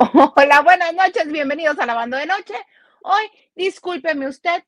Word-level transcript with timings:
Hola, 0.00 0.62
buenas 0.62 0.94
noches, 0.94 1.26
bienvenidos 1.26 1.76
a 1.80 1.84
Lavando 1.84 2.16
de 2.16 2.26
Noche. 2.26 2.54
Hoy, 3.02 3.24
discúlpeme 3.56 4.28
usted, 4.28 4.62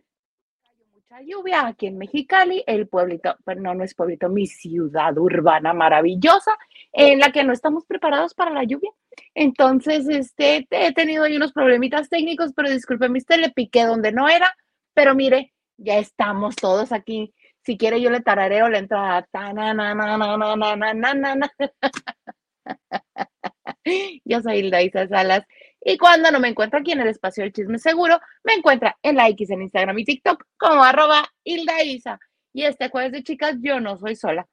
hay 0.65 0.85
mucha 0.93 1.21
lluvia 1.23 1.69
aquí 1.69 1.87
en 1.87 1.99
Mexicali, 1.99 2.65
el 2.67 2.89
pueblito, 2.89 3.37
pero 3.45 3.61
no, 3.61 3.73
no 3.73 3.85
es 3.85 3.95
pueblito, 3.95 4.29
mi 4.29 4.49
ciudad 4.49 5.17
urbana 5.17 5.73
maravillosa, 5.73 6.59
en 6.93 7.21
la 7.21 7.31
que 7.31 7.45
no 7.45 7.53
estamos 7.53 7.87
preparados 7.87 8.35
para 8.35 8.51
la 8.51 8.65
lluvia. 8.65 8.91
Entonces, 9.33 10.09
este, 10.09 10.67
he 10.69 10.93
tenido 10.95 11.23
ahí 11.23 11.37
unos 11.37 11.53
problemitas 11.53 12.09
técnicos, 12.09 12.51
pero 12.57 12.69
discúlpeme 12.69 13.19
usted, 13.19 13.39
le 13.39 13.51
piqué 13.51 13.85
donde 13.85 14.11
no 14.11 14.29
era, 14.29 14.53
pero 14.95 15.15
mire, 15.15 15.55
ya 15.77 15.99
estamos 15.99 16.57
todos 16.57 16.91
aquí. 16.91 17.33
Si 17.63 17.79
quiere, 17.79 18.01
yo 18.01 18.11
le 18.11 18.21
tarareo 18.21 18.69
la 18.69 18.79
entrada. 18.79 19.29
Yo 24.25 24.41
soy 24.43 24.59
Hilda 24.59 24.83
Isa 24.83 25.09
Salas 25.09 25.47
y 25.83 25.97
cuando 25.97 26.31
no 26.31 26.41
me 26.41 26.49
encuentro 26.49 26.79
aquí 26.79 26.93
en 26.93 27.01
el 27.01 27.09
espacio 27.09 27.43
del 27.43 27.53
chisme 27.53 27.79
seguro, 27.79 28.21
me 28.45 28.55
encuentra 28.55 28.99
en 29.03 29.17
la 29.17 29.29
X 29.29 29.51
en 29.51 29.63
Instagram 29.63 29.99
y 29.99 30.05
TikTok 30.05 30.45
como 30.59 30.85
arroba 30.85 31.27
Hilda 31.43 31.83
Isa. 31.83 32.21
Y 32.53 32.65
este 32.65 32.91
jueves 32.91 33.13
de 33.13 33.23
chicas, 33.23 33.57
yo 33.61 33.81
no 33.81 33.97
soy 33.97 34.15
sola. 34.17 34.47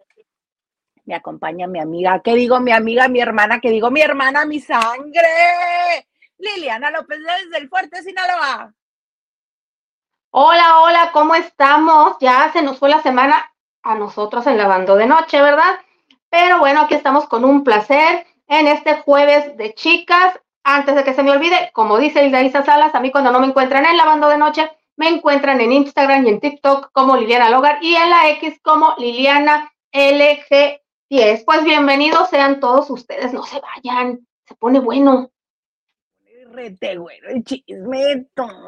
Me 1.05 1.15
acompaña 1.15 1.67
mi 1.67 1.79
amiga, 1.79 2.21
¿qué 2.21 2.35
digo 2.35 2.59
mi 2.59 2.71
amiga, 2.71 3.07
mi 3.07 3.19
hermana? 3.19 3.59
¿Qué 3.59 3.69
digo 3.69 3.91
mi 3.91 4.01
hermana, 4.01 4.45
mi 4.45 4.59
sangre? 4.59 6.07
Liliana 6.37 6.91
López 6.91 7.19
desde 7.19 7.57
el 7.57 7.69
Fuerte 7.69 8.03
Sinaloa. 8.03 8.73
Hola, 10.31 10.81
hola, 10.81 11.09
¿cómo 11.13 11.35
estamos? 11.35 12.17
Ya 12.19 12.51
se 12.53 12.61
nos 12.61 12.77
fue 12.77 12.89
la 12.89 13.01
semana 13.01 13.51
a 13.83 13.95
nosotros 13.95 14.45
en 14.47 14.57
lavando 14.57 14.95
de 14.95 15.07
noche, 15.07 15.41
¿verdad? 15.41 15.79
Pero 16.29 16.59
bueno, 16.59 16.81
aquí 16.81 16.93
estamos 16.93 17.27
con 17.27 17.43
un 17.43 17.63
placer 17.63 18.25
en 18.47 18.67
este 18.67 18.95
jueves 19.01 19.55
de 19.57 19.73
chicas. 19.73 20.39
Antes 20.63 20.95
de 20.95 21.03
que 21.05 21.13
se 21.13 21.23
me 21.23 21.31
olvide, 21.31 21.71
como 21.73 21.97
dice 21.97 22.25
Isa 22.27 22.65
Salas, 22.65 22.93
a 22.93 22.99
mí 22.99 23.11
cuando 23.11 23.31
no 23.31 23.39
me 23.39 23.47
encuentran 23.47 23.85
en 23.85 23.95
lavando 23.95 24.27
de 24.27 24.37
noche, 24.37 24.69
me 24.97 25.07
encuentran 25.07 25.61
en 25.61 25.71
Instagram 25.71 26.25
y 26.25 26.29
en 26.29 26.39
TikTok 26.41 26.91
como 26.91 27.15
Liliana 27.15 27.49
Logar 27.49 27.77
y 27.81 27.95
en 27.95 28.09
la 28.09 28.29
X 28.31 28.59
como 28.61 28.93
Liliana 28.97 29.71
LG10. 29.93 31.45
Pues 31.45 31.63
bienvenidos 31.63 32.29
sean 32.29 32.59
todos 32.59 32.89
ustedes, 32.89 33.31
no 33.31 33.43
se 33.43 33.61
vayan, 33.61 34.27
se 34.45 34.55
pone 34.55 34.79
bueno. 34.79 35.31
Rete 36.51 36.97
bueno 36.97 37.29
el 37.29 37.43
chisme, 37.43 38.27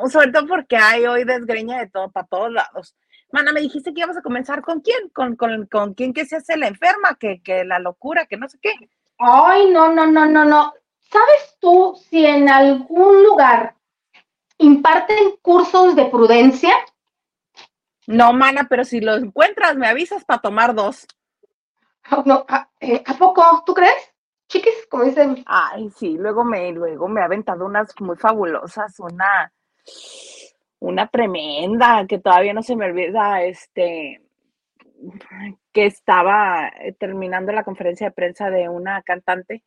sobre 0.10 0.32
todo 0.32 0.48
porque 0.48 0.78
hay 0.78 1.06
hoy 1.06 1.24
desgreña 1.24 1.80
de 1.80 1.90
todo 1.90 2.12
para 2.12 2.28
todos 2.28 2.52
lados. 2.52 2.96
Mana, 3.32 3.52
me 3.52 3.62
dijiste 3.62 3.94
que 3.94 4.00
íbamos 4.00 4.18
a 4.18 4.22
comenzar 4.22 4.62
con 4.62 4.82
quién, 4.82 5.10
con, 5.10 5.36
con, 5.36 5.66
con 5.66 5.94
quién 5.96 6.14
que 6.14 6.26
se 6.26 6.36
hace 6.36 6.56
la 6.56 6.68
enferma, 6.68 7.18
que, 7.20 7.42
que 7.42 7.64
la 7.66 7.80
locura, 7.80 8.26
que 8.26 8.38
no 8.38 8.48
sé 8.48 8.58
qué. 8.62 8.74
Ay, 9.20 9.70
no, 9.70 9.94
no, 9.94 10.08
no, 10.08 10.26
no, 10.26 10.46
no. 10.46 10.74
¿Sabes 11.12 11.58
tú 11.60 12.00
si 12.10 12.26
en 12.26 12.48
algún 12.48 13.24
lugar 13.24 13.76
imparten 14.58 15.36
cursos 15.42 15.96
de 15.96 16.06
prudencia? 16.06 16.72
No, 18.08 18.32
mana, 18.32 18.68
pero 18.70 18.86
si 18.86 19.02
lo 19.02 19.16
encuentras, 19.16 19.76
me 19.76 19.88
avisas 19.88 20.24
para 20.24 20.42
tomar 20.42 20.74
dos. 20.74 21.06
Oh, 22.12 22.24
no, 22.26 22.46
ah, 22.48 22.70
eh, 22.80 23.04
¿a, 23.06 23.14
poco? 23.16 23.64
¿Tú 23.66 23.74
crees? 23.74 24.14
Chiquis, 24.48 24.88
como 24.90 25.04
dicen. 25.04 25.44
Ay, 25.46 25.90
sí, 25.92 26.18
luego 26.18 26.44
me, 26.44 26.72
luego 26.72 27.08
me 27.08 27.22
ha 27.22 27.26
aventado 27.26 27.66
unas 27.66 27.94
muy 28.00 28.16
fabulosas, 28.16 29.00
una, 29.00 29.52
una 30.80 31.08
tremenda, 31.08 32.08
que 32.08 32.20
todavía 32.20 32.54
no 32.54 32.64
se 32.64 32.76
me 32.76 32.86
olvida, 32.86 33.44
este, 33.44 34.24
que 35.72 35.86
estaba 35.86 36.68
eh, 36.68 36.94
terminando 36.94 37.52
la 37.52 37.64
conferencia 37.64 38.08
de 38.08 38.14
prensa 38.14 38.50
de 38.50 38.70
una 38.70 39.02
cantante 39.04 39.64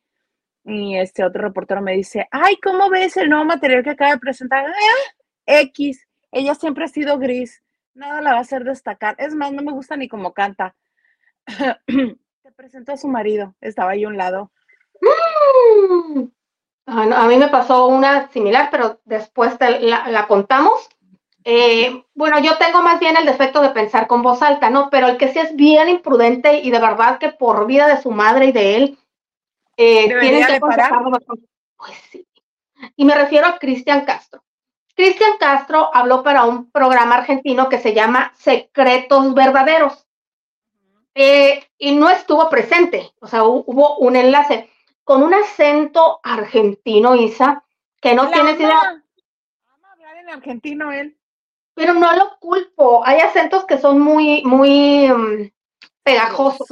y 0.65 0.97
este 0.97 1.23
otro 1.23 1.41
reportero 1.41 1.81
me 1.81 1.93
dice, 1.93 2.27
ay, 2.31 2.57
¿cómo 2.61 2.89
ves 2.89 3.17
el 3.17 3.29
nuevo 3.29 3.45
material 3.45 3.83
que 3.83 3.91
acaba 3.91 4.11
de 4.11 4.19
presentar? 4.19 4.65
Ah, 4.65 5.13
X, 5.45 6.07
ella 6.31 6.55
siempre 6.55 6.85
ha 6.85 6.87
sido 6.87 7.19
gris, 7.19 7.61
nada 7.93 8.21
la 8.21 8.31
va 8.31 8.37
a 8.37 8.41
hacer 8.41 8.63
destacar, 8.63 9.15
es 9.17 9.35
más, 9.35 9.51
no 9.51 9.61
me 9.61 9.73
gusta 9.73 9.97
ni 9.97 10.07
cómo 10.07 10.33
canta. 10.33 10.75
Te 11.85 12.51
presentó 12.55 12.93
a 12.93 12.97
su 12.97 13.07
marido, 13.07 13.55
estaba 13.59 13.91
ahí 13.91 14.05
a 14.05 14.07
un 14.07 14.17
lado. 14.17 14.51
Mm. 15.01 16.27
a 16.85 17.27
mí 17.27 17.37
me 17.37 17.49
pasó 17.49 17.87
una 17.87 18.29
similar, 18.29 18.69
pero 18.71 19.01
después 19.03 19.57
la, 19.59 20.07
la 20.07 20.27
contamos. 20.27 20.89
Eh, 21.45 22.05
bueno, 22.13 22.39
yo 22.39 22.57
tengo 22.57 22.81
más 22.81 22.99
bien 22.99 23.17
el 23.17 23.25
defecto 23.25 23.61
de 23.61 23.71
pensar 23.71 24.07
con 24.07 24.21
voz 24.21 24.41
alta, 24.41 24.69
¿no? 24.69 24.89
Pero 24.89 25.07
el 25.07 25.17
que 25.17 25.31
sí 25.31 25.39
es 25.39 25.55
bien 25.55 25.89
imprudente 25.89 26.59
y 26.59 26.71
de 26.71 26.79
verdad 26.79 27.17
que 27.17 27.29
por 27.29 27.65
vida 27.67 27.87
de 27.87 28.01
su 28.01 28.11
madre 28.11 28.47
y 28.47 28.51
de 28.51 28.75
él, 28.75 28.97
eh, 29.75 30.07
tienen 30.19 30.45
que 30.45 30.59
Pues 30.59 31.97
sí. 32.09 32.25
Y 32.95 33.05
me 33.05 33.15
refiero 33.15 33.47
a 33.47 33.59
Cristian 33.59 34.05
Castro. 34.05 34.43
Cristian 34.95 35.37
Castro 35.39 35.89
habló 35.93 36.23
para 36.23 36.45
un 36.45 36.69
programa 36.71 37.15
argentino 37.15 37.67
que 37.67 37.79
se 37.79 37.93
llama 37.93 38.31
Secretos 38.37 39.33
Verdaderos. 39.33 40.07
Eh, 41.15 41.63
y 41.77 41.95
no 41.95 42.09
estuvo 42.09 42.49
presente, 42.49 43.11
o 43.19 43.27
sea, 43.27 43.43
hubo 43.43 43.97
un 43.97 44.15
enlace 44.15 44.71
con 45.03 45.21
un 45.21 45.33
acento 45.33 46.19
argentino, 46.23 47.13
Isa, 47.15 47.63
que 48.01 48.15
no 48.15 48.31
tiene 48.31 48.53
idea. 48.53 49.03
Vamos 49.67 49.83
a 49.83 49.91
hablar 49.91 50.17
en 50.17 50.29
argentino 50.29 50.91
él 50.91 51.15
pero 51.73 51.93
no 51.93 52.15
lo 52.15 52.37
culpo. 52.39 53.05
Hay 53.05 53.19
acentos 53.19 53.65
que 53.65 53.77
son 53.77 53.99
muy, 53.99 54.43
muy 54.43 55.09
um, 55.11 55.49
pegajosos. 56.03 56.67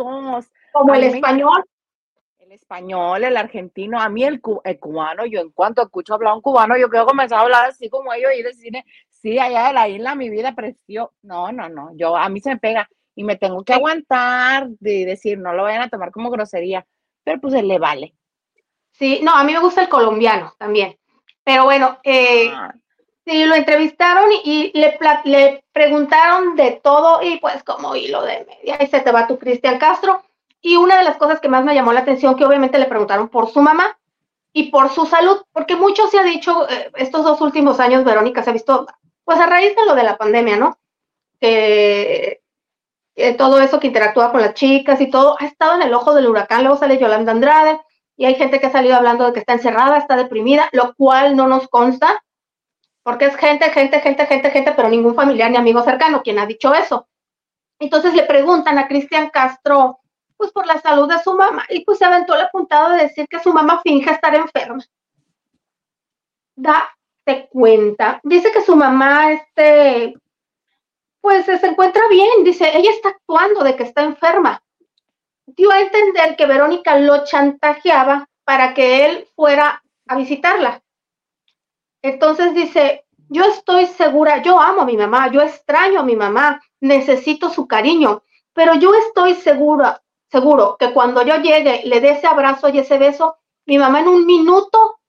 Como 0.73 0.93
el 0.93 1.03
español. 1.03 1.63
El 2.37 2.51
español, 2.51 3.23
el 3.23 3.37
argentino, 3.37 3.99
a 3.99 4.09
mí 4.09 4.25
el, 4.25 4.41
cubano, 4.41 5.25
yo 5.25 5.39
en 5.39 5.51
cuanto 5.51 5.81
escucho 5.81 6.13
hablar 6.13 6.33
un 6.33 6.41
cubano, 6.41 6.77
yo 6.77 6.89
quiero 6.89 7.05
comenzar 7.05 7.39
a 7.39 7.41
hablar 7.43 7.65
así 7.69 7.89
como 7.89 8.11
ellos 8.13 8.31
y 8.37 8.43
decir, 8.43 8.73
sí, 9.09 9.39
allá 9.39 9.67
de 9.67 9.73
la 9.73 9.87
isla 9.87 10.15
mi 10.15 10.29
vida 10.29 10.53
preció. 10.53 11.13
No, 11.21 11.51
no, 11.51 11.69
no, 11.69 11.91
yo 11.95 12.17
a 12.17 12.27
mí 12.27 12.41
se 12.41 12.49
me 12.49 12.57
pega 12.57 12.89
y 13.15 13.23
me 13.23 13.37
tengo 13.37 13.63
que 13.63 13.73
aguantar 13.73 14.67
de 14.79 15.05
decir, 15.05 15.37
no 15.37 15.53
lo 15.53 15.63
vayan 15.63 15.83
a 15.83 15.89
tomar 15.89 16.11
como 16.11 16.29
grosería, 16.29 16.85
pero 17.23 17.39
pues 17.39 17.53
él 17.53 17.69
le 17.69 17.79
vale. 17.79 18.15
Sí, 18.91 19.21
no, 19.23 19.33
a 19.33 19.43
mí 19.43 19.53
me 19.53 19.59
gusta 19.59 19.81
el 19.81 19.89
colombiano 19.89 20.53
también. 20.57 20.97
Pero 21.43 21.63
bueno, 21.63 21.99
eh, 22.03 22.51
ah. 22.53 22.73
Sí, 23.25 23.45
lo 23.45 23.53
entrevistaron 23.53 24.29
y, 24.43 24.71
le, 24.73 25.63
preguntaron 25.71 26.55
de 26.55 26.81
todo 26.83 27.21
y 27.21 27.37
pues 27.39 27.63
como 27.63 27.95
hilo 27.95 28.23
de 28.23 28.45
media, 28.45 28.77
ahí 28.79 28.87
se 28.87 28.99
te 29.01 29.11
va 29.11 29.27
tu 29.27 29.37
Cristian 29.37 29.77
Castro. 29.77 30.23
Y 30.59 30.75
una 30.77 30.97
de 30.97 31.03
las 31.03 31.17
cosas 31.17 31.39
que 31.39 31.49
más 31.49 31.63
me 31.63 31.75
llamó 31.75 31.93
la 31.93 32.01
atención, 32.01 32.35
que 32.35 32.45
obviamente 32.45 32.79
le 32.79 32.85
preguntaron 32.85 33.29
por 33.29 33.49
su 33.49 33.61
mamá 33.61 33.97
y 34.53 34.71
por 34.71 34.89
su 34.89 35.05
salud, 35.05 35.37
porque 35.53 35.75
mucho 35.75 36.07
se 36.07 36.19
ha 36.19 36.23
dicho, 36.23 36.67
eh, 36.69 36.91
estos 36.95 37.23
dos 37.23 37.41
últimos 37.41 37.79
años, 37.79 38.03
Verónica, 38.03 38.43
se 38.43 38.49
ha 38.49 38.53
visto, 38.53 38.87
pues 39.23 39.39
a 39.39 39.45
raíz 39.45 39.75
de 39.75 39.85
lo 39.85 39.95
de 39.95 40.03
la 40.03 40.17
pandemia, 40.17 40.57
¿no? 40.57 40.77
Que 41.39 42.41
todo 43.37 43.59
eso 43.61 43.79
que 43.79 43.87
interactúa 43.87 44.31
con 44.31 44.41
las 44.41 44.53
chicas 44.55 44.99
y 45.01 45.09
todo, 45.09 45.35
ha 45.39 45.45
estado 45.45 45.75
en 45.75 45.83
el 45.83 45.93
ojo 45.93 46.13
del 46.13 46.27
huracán. 46.27 46.63
Luego 46.63 46.77
sale 46.77 46.97
Yolanda 46.97 47.31
Andrade 47.31 47.79
y 48.17 48.25
hay 48.25 48.35
gente 48.35 48.59
que 48.59 48.67
ha 48.67 48.71
salido 48.71 48.95
hablando 48.95 49.25
de 49.25 49.33
que 49.33 49.39
está 49.39 49.53
encerrada, 49.53 49.97
está 49.97 50.15
deprimida, 50.15 50.69
lo 50.71 50.95
cual 50.95 51.35
no 51.35 51.47
nos 51.47 51.67
consta 51.67 52.23
porque 53.03 53.25
es 53.25 53.35
gente, 53.35 53.69
gente, 53.71 53.99
gente, 53.99 54.25
gente, 54.25 54.51
gente, 54.51 54.71
pero 54.73 54.89
ningún 54.89 55.15
familiar 55.15 55.49
ni 55.49 55.57
amigo 55.57 55.81
cercano 55.83 56.21
quien 56.21 56.39
ha 56.39 56.45
dicho 56.45 56.73
eso. 56.73 57.07
Entonces 57.79 58.13
le 58.13 58.23
preguntan 58.23 58.77
a 58.77 58.87
Cristian 58.87 59.29
Castro, 59.29 59.99
pues 60.37 60.51
por 60.51 60.67
la 60.67 60.79
salud 60.79 61.09
de 61.09 61.19
su 61.19 61.35
mamá, 61.35 61.65
y 61.69 61.83
pues 61.83 61.97
se 61.97 62.05
aventó 62.05 62.35
el 62.35 62.41
apuntado 62.41 62.91
de 62.91 63.03
decir 63.03 63.27
que 63.27 63.39
su 63.39 63.51
mamá 63.51 63.81
finge 63.83 64.11
estar 64.11 64.33
enferma. 64.35 64.83
Date 66.55 67.49
cuenta. 67.49 68.19
Dice 68.23 68.51
que 68.51 68.61
su 68.61 68.75
mamá, 68.75 69.31
este, 69.31 70.15
pues 71.21 71.45
se 71.45 71.65
encuentra 71.65 72.03
bien, 72.09 72.43
dice, 72.43 72.69
ella 72.75 72.91
está 72.91 73.09
actuando 73.09 73.63
de 73.63 73.75
que 73.75 73.83
está 73.83 74.03
enferma. 74.03 74.61
Dio 75.47 75.71
a 75.71 75.81
entender 75.81 76.35
que 76.35 76.45
Verónica 76.45 76.97
lo 76.97 77.23
chantajeaba 77.23 78.27
para 78.43 78.73
que 78.73 79.05
él 79.05 79.27
fuera 79.35 79.83
a 80.07 80.15
visitarla. 80.15 80.80
Entonces 82.01 82.53
dice, 82.53 83.05
yo 83.29 83.45
estoy 83.45 83.85
segura, 83.85 84.41
yo 84.41 84.59
amo 84.59 84.81
a 84.81 84.85
mi 84.85 84.97
mamá, 84.97 85.31
yo 85.31 85.41
extraño 85.41 86.01
a 86.01 86.03
mi 86.03 86.15
mamá, 86.15 86.61
necesito 86.79 87.49
su 87.49 87.67
cariño, 87.67 88.23
pero 88.53 88.75
yo 88.75 88.93
estoy 88.95 89.35
segura, 89.35 90.01
seguro 90.29 90.75
que 90.77 90.91
cuando 90.91 91.23
yo 91.23 91.37
llegue, 91.37 91.83
le 91.85 92.01
dé 92.01 92.11
ese 92.11 92.27
abrazo 92.27 92.69
y 92.69 92.79
ese 92.79 92.97
beso, 92.97 93.37
mi 93.65 93.77
mamá 93.77 94.01
en 94.01 94.07
un 94.07 94.25
minuto 94.25 94.99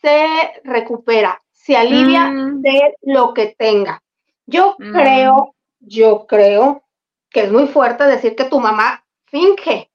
se 0.00 0.60
recupera, 0.64 1.42
se 1.52 1.76
alivia 1.76 2.28
mm. 2.28 2.60
de 2.60 2.96
lo 3.02 3.32
que 3.34 3.54
tenga. 3.58 4.02
Yo 4.46 4.76
mm. 4.78 4.92
creo, 4.92 5.54
yo 5.80 6.26
creo 6.26 6.82
que 7.30 7.44
es 7.44 7.52
muy 7.52 7.66
fuerte 7.66 8.04
decir 8.04 8.36
que 8.36 8.44
tu 8.44 8.60
mamá 8.60 9.04
finge. 9.26 9.90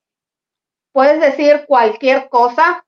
Puedes 0.92 1.20
decir 1.20 1.66
cualquier 1.68 2.30
cosa, 2.30 2.86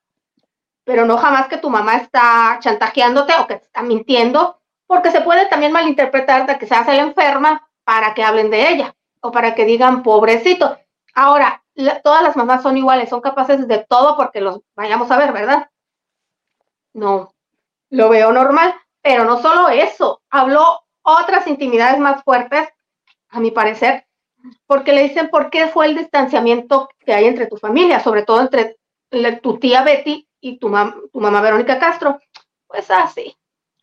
pero 0.86 1.06
no 1.06 1.18
jamás 1.18 1.50
que 1.50 1.58
tu 1.58 1.70
mamá 1.70 1.98
está 1.98 2.58
chantajeándote 2.62 3.34
o 3.38 3.48
que 3.48 3.56
te 3.56 3.66
está 3.66 3.82
mintiendo, 3.82 4.62
porque 4.88 5.12
se 5.12 5.22
puede 5.22 5.48
también 5.48 5.74
malinterpretar 5.74 6.46
de 6.48 6.58
que 6.58 6.68
se 6.68 6.76
hace 6.76 6.94
la 6.94 7.02
enferma 7.02 7.68
para 7.84 8.14
que 8.14 8.24
hablen 8.24 8.50
de 8.50 8.70
ella 8.70 8.96
o 9.20 9.32
para 9.32 9.54
que 9.56 9.66
digan 9.66 10.04
pobrecito. 10.04 10.78
Ahora, 11.14 11.62
todas 12.04 12.24
las 12.24 12.38
mamás 12.38 12.64
son 12.64 12.78
iguales, 12.78 13.10
son 13.10 13.20
capaces 13.20 13.68
de 13.68 13.86
todo 13.90 14.16
porque 14.16 14.40
los 14.40 14.62
vayamos 14.76 15.12
a 15.12 15.18
ver, 15.18 15.34
¿verdad? 15.34 15.70
no, 16.96 17.34
lo 17.90 18.10
veo 18.10 18.32
normal, 18.32 18.74
pero 19.02 19.26
no 19.26 19.40
solo 19.42 19.70
eso, 19.70 20.22
habló 20.30 20.82
otras 21.04 21.46
intimidades 21.46 22.00
más 22.00 22.24
fuertes, 22.24 22.68
a 23.30 23.40
mi 23.40 23.52
parecer, 23.52 24.08
porque 24.66 24.94
le 24.94 25.04
dicen 25.04 25.30
por 25.30 25.50
qué 25.50 25.68
fue 25.68 25.88
el 25.88 25.98
distanciamiento 25.98 26.90
que 27.00 27.14
hay 27.14 27.26
entre 27.26 27.48
tu 27.48 27.58
familia, 27.58 28.00
sobre 28.00 28.24
todo 28.24 28.42
entre 28.42 28.78
tu 29.42 29.60
tía 29.60 29.84
Betty 29.84 30.28
y 30.46 30.60
tu, 30.60 30.72
tu 31.12 31.20
mamá 31.20 31.42
Verónica 31.42 31.80
Castro. 31.80 32.20
Pues 32.68 32.92
así, 32.92 33.36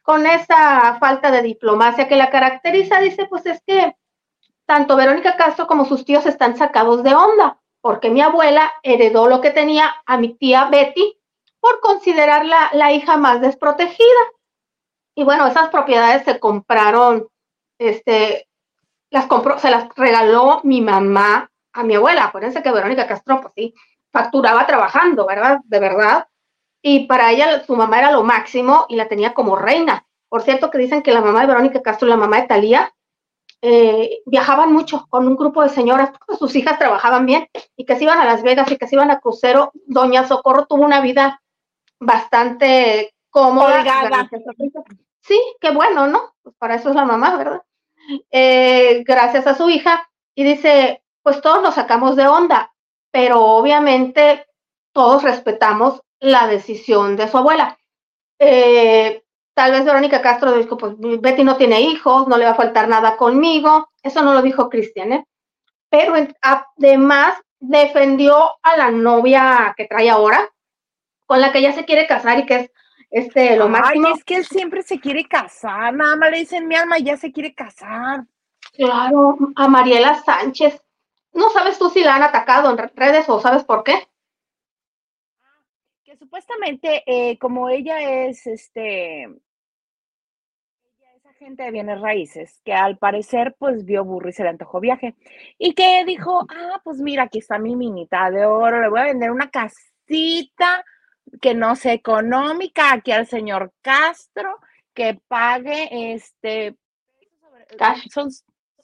con 0.03 0.26
esa 0.26 0.97
falta 1.00 1.32
de 1.32 1.43
diplomacia 1.43 2.06
que 2.06 2.14
la 2.14 2.31
caracteriza, 2.31 3.00
dice, 3.00 3.26
pues 3.26 3.44
es 3.47 3.61
que 3.67 3.97
tanto 4.64 4.94
Verónica 4.94 5.37
Castro 5.37 5.67
como 5.67 5.85
sus 5.85 6.05
tíos 6.05 6.25
están 6.25 6.56
sacados 6.56 7.03
de 7.03 7.14
onda, 7.14 7.61
porque 7.81 8.11
mi 8.11 8.20
abuela 8.20 8.73
heredó 8.85 9.26
lo 9.26 9.41
que 9.41 9.50
tenía 9.50 9.93
a 10.06 10.19
mi 10.19 10.35
tía 10.35 10.67
Betty 10.67 11.19
por 11.59 11.81
considerarla 11.81 12.70
la 12.75 12.93
hija 12.93 13.17
más 13.17 13.41
desprotegida. 13.41 14.23
Y 15.17 15.25
bueno, 15.25 15.49
esas 15.49 15.69
propiedades 15.69 16.25
se 16.25 16.38
compraron, 16.38 17.26
este, 17.79 18.49
las 19.11 19.26
compró, 19.26 19.58
se 19.58 19.70
las 19.70 19.88
regaló 19.97 20.61
mi 20.62 20.81
mamá 20.81 21.50
a 21.73 21.82
mi 21.82 21.97
abuela. 21.97 22.26
Acuérdense 22.26 22.62
que 22.62 22.70
Verónica 22.70 23.08
Castro, 23.08 23.41
pues 23.41 23.53
sí, 23.56 23.75
facturaba 24.12 24.65
trabajando, 24.65 25.26
¿verdad? 25.26 25.58
De 25.65 25.81
verdad. 25.81 26.26
Y 26.82 27.06
para 27.06 27.31
ella 27.31 27.64
su 27.64 27.76
mamá 27.76 27.99
era 27.99 28.11
lo 28.11 28.25
máximo 28.25 28.87
y 28.88 28.96
la 28.96 29.08
tenía 29.08 29.32
como 29.32 29.56
reina. 29.56 30.05
Por 30.29 30.43
cierto, 30.43 30.70
que 30.70 30.79
dicen 30.79 31.02
que 31.02 31.12
la 31.12 31.20
mamá 31.20 31.43
de 31.43 31.46
Verónica 31.46 31.82
Castro 31.82 32.08
y 32.08 32.11
la 32.11 32.17
mamá 32.17 32.40
de 32.40 32.49
Talía 32.49 32.93
eh, 33.64 34.23
viajaban 34.26 34.73
mucho 34.73 35.06
con 35.08 35.29
un 35.29 35.37
grupo 35.37 35.62
de 35.62 35.69
señoras, 35.69 36.11
sus 36.37 36.56
hijas 36.56 36.81
trabajaban 36.81 37.26
bien 37.26 37.49
y 37.76 37.84
que 37.84 37.94
se 37.94 38.02
iban 38.02 38.19
a 38.19 38.25
Las 38.25 38.43
Vegas 38.43 38.70
y 38.73 38.76
que 38.76 38.88
se 38.88 38.96
iban 38.96 39.12
a 39.12 39.20
crucero. 39.20 39.70
Doña 39.87 40.26
Socorro 40.26 40.67
tuvo 40.67 40.84
una 40.84 41.00
vida 41.00 41.40
bastante 42.00 43.14
cómoda. 43.31 43.84
Sí, 45.20 45.40
qué 45.61 45.70
bueno, 45.70 46.08
¿no? 46.08 46.34
Pues 46.43 46.56
para 46.58 46.75
eso 46.75 46.88
es 46.88 46.96
la 46.96 47.05
mamá, 47.05 47.37
¿verdad? 47.37 47.62
Eh, 48.32 49.05
gracias 49.06 49.46
a 49.46 49.55
su 49.55 49.70
hija. 49.70 50.08
Y 50.34 50.43
dice, 50.43 51.02
pues 51.23 51.40
todos 51.40 51.62
nos 51.62 51.75
sacamos 51.75 52.17
de 52.17 52.26
onda, 52.26 52.73
pero 53.12 53.40
obviamente 53.43 54.46
todos 54.93 55.23
respetamos 55.23 56.00
la 56.23 56.47
decisión 56.47 57.17
de 57.17 57.29
su 57.29 57.37
abuela. 57.37 57.77
Eh, 58.39 59.23
tal 59.55 59.73
vez 59.73 59.85
Verónica 59.85 60.23
Castro 60.23 60.57
dijo, 60.57 60.79
pues 60.79 60.95
Betty 60.99 61.45
no 61.45 61.57
tiene 61.57 61.81
hijos, 61.81 62.29
no 62.29 62.39
le 62.39 62.45
va 62.45 62.53
a 62.53 62.57
faltar 62.57 62.89
nada 62.89 63.17
conmigo. 63.17 63.91
Eso 64.03 64.23
no 64.23 64.33
lo 64.33 64.41
dijo 64.41 64.71
Cristian, 64.71 65.13
¿eh? 65.13 65.27
Pero 65.91 66.15
además 66.41 67.35
defendió 67.59 68.51
a 68.63 68.77
la 68.77 68.91
novia 68.91 69.75
que 69.77 69.87
trae 69.87 70.09
ahora, 70.09 70.49
con 71.27 71.41
la 71.41 71.53
que 71.53 71.59
ella 71.59 71.73
se 71.73 71.85
quiere 71.85 72.07
casar 72.07 72.39
y 72.39 72.47
que 72.47 72.55
es 72.55 72.71
este, 73.11 73.57
lo 73.57 73.69
máximo. 73.69 74.09
es 74.09 74.25
que 74.25 74.37
él 74.37 74.47
siempre 74.47 74.83
se 74.83 74.99
quiere 74.99 75.27
casar, 75.29 75.93
nada 75.93 76.17
más 76.17 76.31
le 76.31 76.39
dicen 76.39 76.67
mi 76.67 76.77
alma, 76.77 76.99
ya 76.99 77.17
se 77.17 77.31
quiere 77.31 77.55
casar. 77.55 78.25
Claro, 78.73 79.37
a 79.57 79.69
Mariela 79.69 80.23
Sánchez. 80.23 80.81
No 81.35 81.51
sabes 81.51 81.79
tú 81.79 81.91
si 81.91 82.03
la 82.03 82.15
han 82.15 82.23
atacado 82.23 82.71
en 82.71 82.79
redes 82.79 83.29
o 83.29 83.41
sabes 83.41 83.65
por 83.65 83.85
qué. 83.85 84.09
Supuestamente, 86.23 87.03
eh, 87.05 87.37
como 87.39 87.69
ella 87.69 88.29
es, 88.29 88.47
este, 88.47 89.23
ella 89.23 89.41
es 91.17 91.27
agente 91.27 91.65
de 91.65 91.73
bienes 91.73 92.01
raíces, 92.01 92.61
que 92.65 92.73
al 92.73 92.97
parecer, 92.97 93.57
pues 93.59 93.85
vio 93.85 94.05
burro 94.05 94.29
y 94.29 94.33
se 94.33 94.45
le 94.45 94.51
antojó 94.51 94.79
viaje. 94.79 95.17
Y 95.59 95.75
que 95.75 96.05
dijo, 96.05 96.47
ah, 96.49 96.81
pues 96.85 96.99
mira, 96.99 97.25
aquí 97.25 97.41
está 97.41 97.59
mi 97.59 97.75
minita 97.75 98.31
de 98.31 98.47
oro, 98.47 98.81
le 98.81 98.89
voy 98.89 99.01
a 99.01 99.07
vender 99.07 99.33
una 99.33 99.51
casita 99.51 100.85
que 101.41 101.55
no 101.55 101.75
sea 101.75 101.93
económica 101.93 102.93
aquí 102.93 103.11
al 103.11 103.27
señor 103.27 103.73
Castro, 103.83 104.61
que 104.95 105.21
pague 105.27 106.13
este 106.15 106.77
son, 108.13 108.31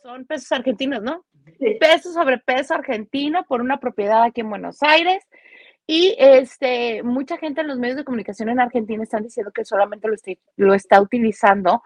son 0.02 0.26
pesos 0.26 0.50
argentinos, 0.50 1.04
¿no? 1.04 1.24
Pesos 1.78 2.14
sobre 2.14 2.38
peso 2.38 2.74
argentino 2.74 3.44
por 3.44 3.60
una 3.60 3.78
propiedad 3.78 4.24
aquí 4.24 4.40
en 4.40 4.50
Buenos 4.50 4.82
Aires. 4.82 5.24
Y 5.90 6.14
este, 6.18 7.02
mucha 7.02 7.38
gente 7.38 7.62
en 7.62 7.68
los 7.68 7.78
medios 7.78 7.96
de 7.96 8.04
comunicación 8.04 8.50
en 8.50 8.60
Argentina 8.60 9.02
están 9.02 9.22
diciendo 9.22 9.50
que 9.52 9.64
solamente 9.64 10.06
lo, 10.56 10.74
está 10.74 11.00
utilizando 11.00 11.82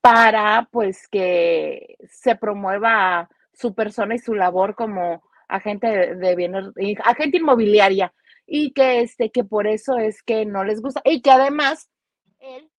para 0.00 0.70
pues 0.72 1.06
que 1.06 1.98
se 2.08 2.34
promueva 2.34 3.28
su 3.52 3.74
persona 3.74 4.14
y 4.14 4.20
su 4.20 4.34
labor 4.34 4.74
como 4.74 5.22
agente 5.48 6.14
de 6.14 6.34
bienes, 6.34 6.64
agente 7.04 7.36
inmobiliaria. 7.36 8.14
Y 8.46 8.72
que, 8.72 9.02
este, 9.02 9.30
que 9.30 9.44
por 9.44 9.66
eso 9.66 9.98
es 9.98 10.22
que 10.22 10.46
no 10.46 10.64
les 10.64 10.80
gusta. 10.80 11.02
Y 11.04 11.20
que 11.20 11.30
además 11.30 11.90
él 12.38 12.70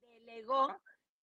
delegó 0.00 0.76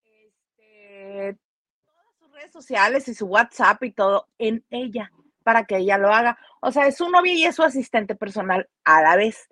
este, 0.04 1.36
todas 1.84 2.16
sus 2.18 2.32
redes 2.32 2.52
sociales 2.52 3.08
y 3.08 3.14
su 3.14 3.26
WhatsApp 3.26 3.84
y 3.84 3.92
todo 3.92 4.26
en 4.38 4.64
ella 4.70 5.10
para 5.44 5.64
que 5.66 5.76
ella 5.76 5.98
lo 5.98 6.12
haga. 6.12 6.38
O 6.60 6.72
sea, 6.72 6.88
es 6.88 6.96
su 6.96 7.08
novia 7.08 7.34
y 7.34 7.44
es 7.44 7.54
su 7.54 7.62
asistente 7.62 8.16
personal 8.16 8.68
a 8.84 9.02
la 9.02 9.14
vez. 9.14 9.48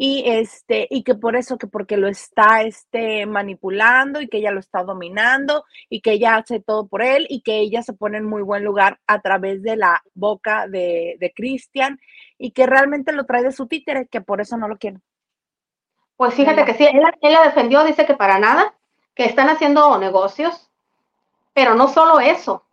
Y 0.00 0.22
este 0.26 0.86
y 0.90 1.02
que 1.02 1.16
por 1.16 1.34
eso 1.34 1.58
que 1.58 1.66
porque 1.66 1.96
lo 1.96 2.06
está 2.06 2.62
este 2.62 3.26
manipulando 3.26 4.20
y 4.20 4.28
que 4.28 4.38
ella 4.38 4.52
lo 4.52 4.60
está 4.60 4.84
dominando 4.84 5.64
y 5.88 6.02
que 6.02 6.12
ella 6.12 6.36
hace 6.36 6.60
todo 6.60 6.86
por 6.86 7.02
él 7.02 7.26
y 7.28 7.40
que 7.40 7.58
ella 7.58 7.82
se 7.82 7.94
pone 7.94 8.18
en 8.18 8.24
muy 8.24 8.42
buen 8.42 8.62
lugar 8.64 9.00
a 9.08 9.20
través 9.20 9.60
de 9.60 9.74
la 9.74 10.00
boca 10.14 10.68
de, 10.68 11.16
de 11.18 11.32
Cristian 11.32 11.98
y 12.38 12.52
que 12.52 12.66
realmente 12.66 13.12
lo 13.12 13.26
trae 13.26 13.42
de 13.42 13.50
su 13.50 13.66
títere 13.66 14.06
que 14.06 14.20
por 14.20 14.40
eso 14.40 14.56
no 14.56 14.68
lo 14.68 14.78
quiere. 14.78 14.98
Pues 16.16 16.34
fíjate 16.34 16.64
que 16.64 16.74
sí 16.74 16.84
él, 16.84 17.02
él 17.20 17.32
la 17.32 17.42
defendió 17.42 17.82
dice 17.82 18.06
que 18.06 18.14
para 18.14 18.38
nada 18.38 18.76
que 19.16 19.24
están 19.24 19.48
haciendo 19.48 19.98
negocios 19.98 20.70
pero 21.52 21.74
no 21.74 21.88
solo 21.88 22.20
eso 22.20 22.67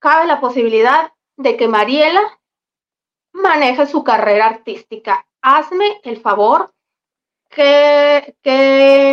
cabe 0.00 0.26
la 0.26 0.40
posibilidad 0.40 1.12
de 1.36 1.56
que 1.56 1.68
Mariela 1.68 2.22
maneje 3.32 3.86
su 3.86 4.02
carrera 4.02 4.46
artística 4.46 5.24
hazme 5.42 6.00
el 6.02 6.20
favor, 6.20 6.72
¿qué, 7.48 8.34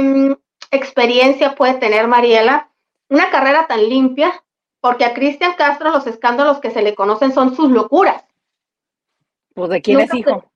mm, 0.01 0.31
experiencia 0.71 1.55
puede 1.55 1.75
tener 1.75 2.07
Mariela? 2.07 2.71
Una 3.09 3.29
carrera 3.29 3.67
tan 3.67 3.87
limpia, 3.87 4.43
porque 4.81 5.05
a 5.05 5.13
Cristian 5.13 5.53
Castro 5.53 5.91
los 5.91 6.07
escándalos 6.07 6.59
que 6.59 6.71
se 6.71 6.81
le 6.81 6.95
conocen 6.95 7.31
son 7.31 7.55
sus 7.55 7.71
locuras. 7.71 8.23
Pues 9.53 9.69
de 9.69 9.81
quién 9.81 10.01
es 10.01 10.13
hijo. 10.13 10.51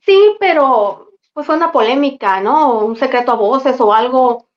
Sí, 0.00 0.36
pero 0.40 1.10
pues 1.32 1.46
fue 1.46 1.56
una 1.56 1.72
polémica, 1.72 2.40
¿no? 2.40 2.80
Un 2.80 2.96
secreto 2.96 3.32
a 3.32 3.36
voces 3.36 3.80
o 3.80 3.92
algo 3.92 4.48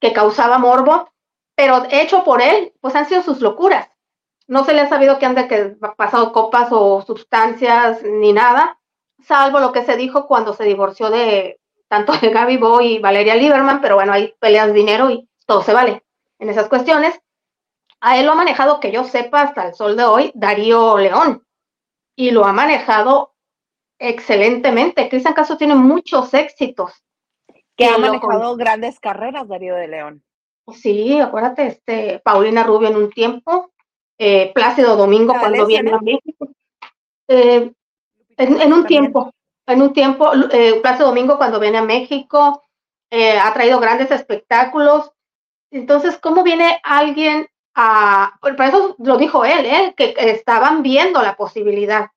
que 0.00 0.12
causaba 0.12 0.58
morbo, 0.58 1.10
pero 1.58 1.82
hecho 1.90 2.22
por 2.22 2.40
él, 2.40 2.72
pues 2.80 2.94
han 2.94 3.06
sido 3.06 3.22
sus 3.22 3.40
locuras 3.40 3.88
no 4.48 4.64
se 4.64 4.72
le 4.72 4.80
ha 4.80 4.88
sabido 4.88 5.18
que 5.18 5.26
ande 5.26 5.46
que 5.46 5.76
pasado 5.96 6.32
copas 6.32 6.68
o 6.72 7.02
sustancias 7.02 8.02
ni 8.02 8.32
nada, 8.32 8.80
salvo 9.22 9.60
lo 9.60 9.72
que 9.72 9.84
se 9.84 9.96
dijo 9.96 10.26
cuando 10.26 10.54
se 10.54 10.64
divorció 10.64 11.10
de 11.10 11.60
tanto 11.86 12.12
de 12.14 12.30
Gaby 12.30 12.56
Boy 12.56 12.86
y 12.94 12.98
Valeria 12.98 13.36
Lieberman, 13.36 13.80
pero 13.80 13.94
bueno, 13.94 14.12
hay 14.12 14.34
peleas 14.40 14.72
dinero 14.72 15.10
y 15.10 15.28
todo 15.46 15.62
se 15.62 15.72
vale 15.72 16.02
en 16.38 16.48
esas 16.48 16.68
cuestiones. 16.68 17.20
A 18.00 18.18
él 18.18 18.26
lo 18.26 18.32
ha 18.32 18.36
manejado, 18.36 18.80
que 18.80 18.90
yo 18.90 19.04
sepa, 19.04 19.42
hasta 19.42 19.68
el 19.68 19.74
sol 19.74 19.96
de 19.96 20.04
hoy, 20.04 20.32
Darío 20.34 20.98
León. 20.98 21.44
Y 22.14 22.30
lo 22.30 22.44
ha 22.44 22.52
manejado 22.52 23.34
excelentemente. 23.98 25.08
Cristian 25.08 25.34
Caso 25.34 25.56
tiene 25.56 25.74
muchos 25.74 26.32
éxitos. 26.32 26.92
Que 27.76 27.86
ha 27.86 27.98
manejado 27.98 28.56
grandes 28.56 29.00
carreras, 29.00 29.48
Darío 29.48 29.74
de 29.74 29.88
León. 29.88 30.22
Sí, 30.72 31.18
acuérdate, 31.20 31.66
este, 31.66 32.20
Paulina 32.20 32.62
Rubio 32.62 32.88
en 32.88 32.96
un 32.96 33.10
tiempo, 33.10 33.72
eh, 34.18 34.52
Plácido 34.54 34.96
Domingo 34.96 35.34
cuando 35.38 35.66
viene 35.66 35.92
a 35.92 35.98
México. 35.98 36.48
Eh, 37.28 37.72
en, 38.36 38.72
un 38.72 38.86
tiempo, 38.86 39.32
en 39.66 39.82
un 39.82 39.92
tiempo, 39.92 40.32
eh, 40.52 40.80
Plácido 40.80 41.08
Domingo 41.08 41.36
cuando 41.36 41.60
viene 41.60 41.78
a 41.78 41.84
México, 41.84 42.62
ha 43.10 43.54
traído 43.54 43.80
grandes 43.80 44.10
espectáculos. 44.10 45.10
Entonces, 45.70 46.18
¿cómo 46.18 46.42
viene 46.42 46.80
alguien 46.82 47.48
a... 47.74 48.38
Por 48.40 48.60
eso 48.60 48.96
lo 48.98 49.16
dijo 49.16 49.44
él, 49.44 49.94
que 49.96 50.14
estaban 50.18 50.82
viendo 50.82 51.22
la 51.22 51.36
posibilidad 51.36 52.10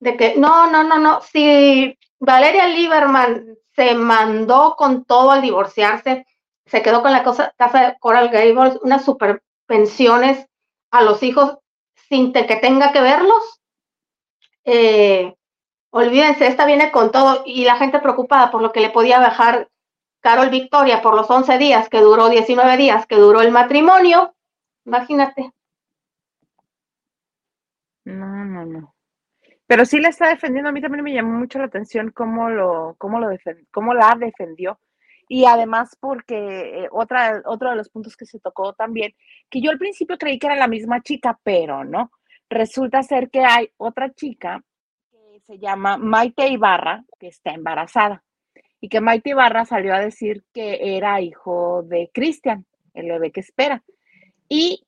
de 0.00 0.16
que, 0.16 0.36
no, 0.36 0.70
no, 0.70 0.84
no, 0.84 0.98
no, 0.98 1.20
si 1.22 1.98
Valeria 2.18 2.66
Lieberman 2.66 3.56
se 3.74 3.94
mandó 3.94 4.74
con 4.76 5.04
todo 5.04 5.30
al 5.30 5.42
divorciarse, 5.42 6.26
se 6.66 6.82
quedó 6.82 7.02
con 7.02 7.12
la 7.12 7.22
cosa, 7.22 7.54
casa 7.56 7.80
de 7.80 7.98
Coral 7.98 8.28
Gables, 8.28 8.78
unas 8.82 9.04
super 9.04 9.42
pensiones 9.66 10.46
a 10.90 11.02
los 11.02 11.22
hijos 11.22 11.58
sin 12.08 12.32
que 12.32 12.56
tenga 12.56 12.92
que 12.92 13.00
verlos. 13.00 13.60
Eh, 14.64 15.34
olvídense, 15.90 16.46
esta 16.46 16.66
viene 16.66 16.90
con 16.90 17.12
todo 17.12 17.42
y 17.46 17.64
la 17.64 17.76
gente 17.76 18.00
preocupada 18.00 18.50
por 18.50 18.62
lo 18.62 18.72
que 18.72 18.80
le 18.80 18.90
podía 18.90 19.18
bajar 19.18 19.68
Carol 20.20 20.50
Victoria 20.50 21.02
por 21.02 21.14
los 21.14 21.30
11 21.30 21.56
días 21.58 21.88
que 21.88 22.00
duró, 22.00 22.28
19 22.28 22.76
días 22.76 23.06
que 23.06 23.16
duró 23.16 23.40
el 23.40 23.52
matrimonio. 23.52 24.34
Imagínate. 24.84 25.52
No, 28.04 28.44
no, 28.44 28.64
no. 28.64 28.94
Pero 29.66 29.84
sí 29.84 30.00
la 30.00 30.08
está 30.08 30.28
defendiendo. 30.28 30.68
A 30.68 30.72
mí 30.72 30.80
también 30.80 31.04
me 31.04 31.12
llamó 31.12 31.38
mucho 31.38 31.58
la 31.58 31.66
atención 31.66 32.10
cómo 32.10 32.50
lo, 32.50 32.94
cómo 32.98 33.18
lo 33.18 33.28
cómo 33.72 33.94
la 33.94 34.16
defendió. 34.18 34.78
Y 35.28 35.44
además 35.44 35.96
porque 35.98 36.84
eh, 36.84 36.88
otra, 36.92 37.42
otro 37.46 37.70
de 37.70 37.76
los 37.76 37.88
puntos 37.88 38.16
que 38.16 38.26
se 38.26 38.38
tocó 38.38 38.72
también, 38.74 39.14
que 39.50 39.60
yo 39.60 39.70
al 39.70 39.78
principio 39.78 40.18
creí 40.18 40.38
que 40.38 40.46
era 40.46 40.56
la 40.56 40.68
misma 40.68 41.02
chica, 41.02 41.38
pero 41.42 41.84
no. 41.84 42.10
Resulta 42.48 43.02
ser 43.02 43.30
que 43.30 43.40
hay 43.44 43.70
otra 43.76 44.12
chica 44.14 44.62
que 45.10 45.40
se 45.40 45.58
llama 45.58 45.96
Maite 45.96 46.48
Ibarra, 46.48 47.04
que 47.18 47.28
está 47.28 47.52
embarazada. 47.52 48.22
Y 48.80 48.88
que 48.88 49.00
Maite 49.00 49.30
Ibarra 49.30 49.64
salió 49.64 49.94
a 49.94 50.00
decir 50.00 50.44
que 50.52 50.96
era 50.96 51.20
hijo 51.20 51.82
de 51.82 52.10
Cristian, 52.12 52.66
el 52.94 53.08
bebé 53.08 53.32
que 53.32 53.40
espera. 53.40 53.82
Y 54.48 54.86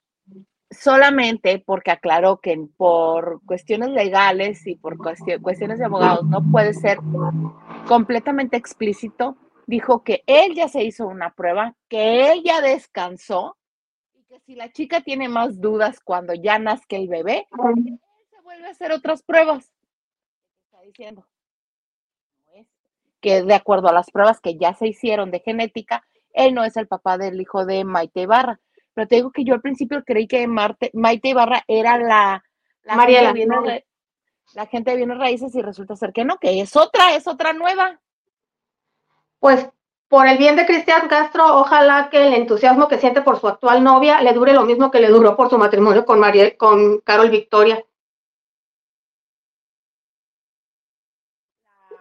solamente 0.71 1.62
porque 1.64 1.90
aclaró 1.90 2.40
que 2.40 2.59
por 2.76 3.40
cuestiones 3.47 3.90
legales 3.90 4.66
y 4.66 4.76
por 4.76 4.99
cuestiones 4.99 5.78
de 5.78 5.85
abogados 5.85 6.26
no 6.26 6.42
puede 6.50 6.75
ser 6.75 6.99
completamente 7.87 8.57
explícito, 8.57 9.37
dijo 9.68 10.02
que 10.02 10.25
él 10.26 10.54
ya 10.54 10.68
se 10.68 10.82
hizo 10.82 11.06
una 11.06 11.34
prueba, 11.34 11.76
que 11.88 12.32
él 12.32 12.42
ya 12.44 12.60
descansó 12.60 13.56
y 14.14 14.25
que 14.25 14.40
si 14.40 14.54
la 14.54 14.72
chica 14.72 15.02
tiene 15.02 15.28
más 15.28 15.60
dudas 15.60 16.00
cuando 16.00 16.34
ya 16.34 16.58
nazca 16.58 16.96
el 16.96 17.08
bebé, 17.08 17.46
él 17.76 18.00
se 18.30 18.40
vuelve 18.42 18.66
a 18.66 18.70
hacer 18.70 18.92
otras 18.92 19.22
pruebas. 19.22 19.72
Está 20.64 20.80
diciendo 20.82 21.26
que 23.20 23.42
de 23.42 23.54
acuerdo 23.54 23.88
a 23.88 23.92
las 23.92 24.10
pruebas 24.10 24.40
que 24.40 24.56
ya 24.56 24.75
se 24.75 24.88
hicieron 24.88 25.30
de 25.30 25.40
genética, 25.40 26.04
él 26.32 26.54
no 26.54 26.64
es 26.64 26.76
el 26.76 26.88
papá 26.88 27.18
del 27.18 27.40
hijo 27.40 27.64
de 27.64 27.84
Maite 27.84 28.26
Barra 28.26 28.60
pero 28.98 29.06
te 29.06 29.14
digo 29.14 29.30
que 29.30 29.44
yo 29.44 29.54
al 29.54 29.60
principio 29.60 30.02
creí 30.04 30.26
que 30.26 30.48
Maite 30.48 31.28
Ibarra 31.28 31.62
era 31.68 31.98
la, 31.98 32.42
la 32.82 32.96
Mariela, 32.96 33.32
gente 33.32 33.70
de 33.70 33.87
la 34.54 34.66
gente 34.66 34.90
de 34.90 34.96
bienes 34.96 35.18
raíces 35.18 35.54
y 35.54 35.62
resulta 35.62 35.94
ser 35.94 36.12
que 36.12 36.25
no, 36.25 36.37
que 36.38 36.60
es 36.60 36.75
otra, 36.75 37.14
es 37.14 37.28
otra 37.28 37.52
nueva. 37.52 38.00
Pues 39.40 39.68
por 40.09 40.26
el 40.26 40.38
bien 40.38 40.57
de 40.57 40.66
Cristian 40.66 41.07
Castro, 41.07 41.59
ojalá 41.59 42.09
que 42.11 42.26
el 42.26 42.33
entusiasmo 42.33 42.88
que 42.88 42.99
siente 42.99 43.21
por 43.21 43.38
su 43.38 43.47
actual 43.47 43.85
novia 43.85 44.23
le 44.23 44.33
dure 44.33 44.54
lo 44.54 44.64
mismo 44.64 44.90
que 44.90 45.00
le 45.00 45.09
duró 45.09 45.37
por 45.37 45.50
su 45.50 45.59
matrimonio 45.59 46.04
con 46.04 46.18
Mariel, 46.18 46.57
con 46.57 47.00
Carol 47.00 47.30
Victoria. 47.30 47.85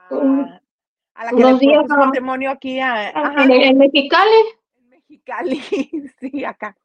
a 0.09 1.25
la 1.25 1.31
que 1.31 1.43
le 1.43 1.53
días, 1.55 1.83
su 1.87 1.95
matrimonio 1.95 2.51
aquí 2.51 2.79
a, 2.79 3.09
en, 3.09 3.51
en, 3.51 3.77
Mexicali. 3.77 4.37
En 4.77 4.89
Mexicali, 4.89 5.61
sí, 6.19 6.45
acá. 6.45 6.77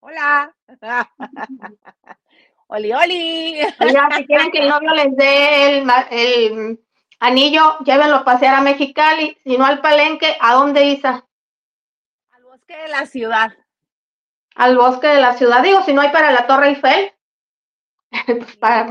Hola. 0.00 0.54
oli, 2.66 2.92
oli. 2.92 3.60
Oiga, 3.80 4.08
si 4.16 4.26
quieren 4.26 4.50
que 4.50 4.58
el 4.58 4.68
novio 4.68 4.94
les 4.94 5.16
dé 5.16 5.78
el, 5.78 6.80
anillo, 7.18 7.78
llévenlo 7.80 8.16
a 8.16 8.24
pasear 8.24 8.54
a 8.54 8.60
Mexicali, 8.60 9.36
si 9.44 9.56
no 9.56 9.64
al 9.64 9.80
Palenque, 9.80 10.36
¿a 10.40 10.54
dónde, 10.54 10.84
Isa? 10.84 11.26
Al 12.30 12.44
bosque 12.44 12.76
de 12.76 12.88
la 12.88 13.06
ciudad. 13.06 13.52
Al 14.54 14.76
bosque 14.76 15.06
de 15.08 15.20
la 15.20 15.34
ciudad, 15.34 15.62
digo, 15.62 15.82
si 15.82 15.92
no 15.92 16.00
hay 16.00 16.10
para 16.10 16.32
la 16.32 16.46
Torre 16.46 16.68
Eiffel. 16.68 17.12
pues 18.26 18.56
para 18.56 18.86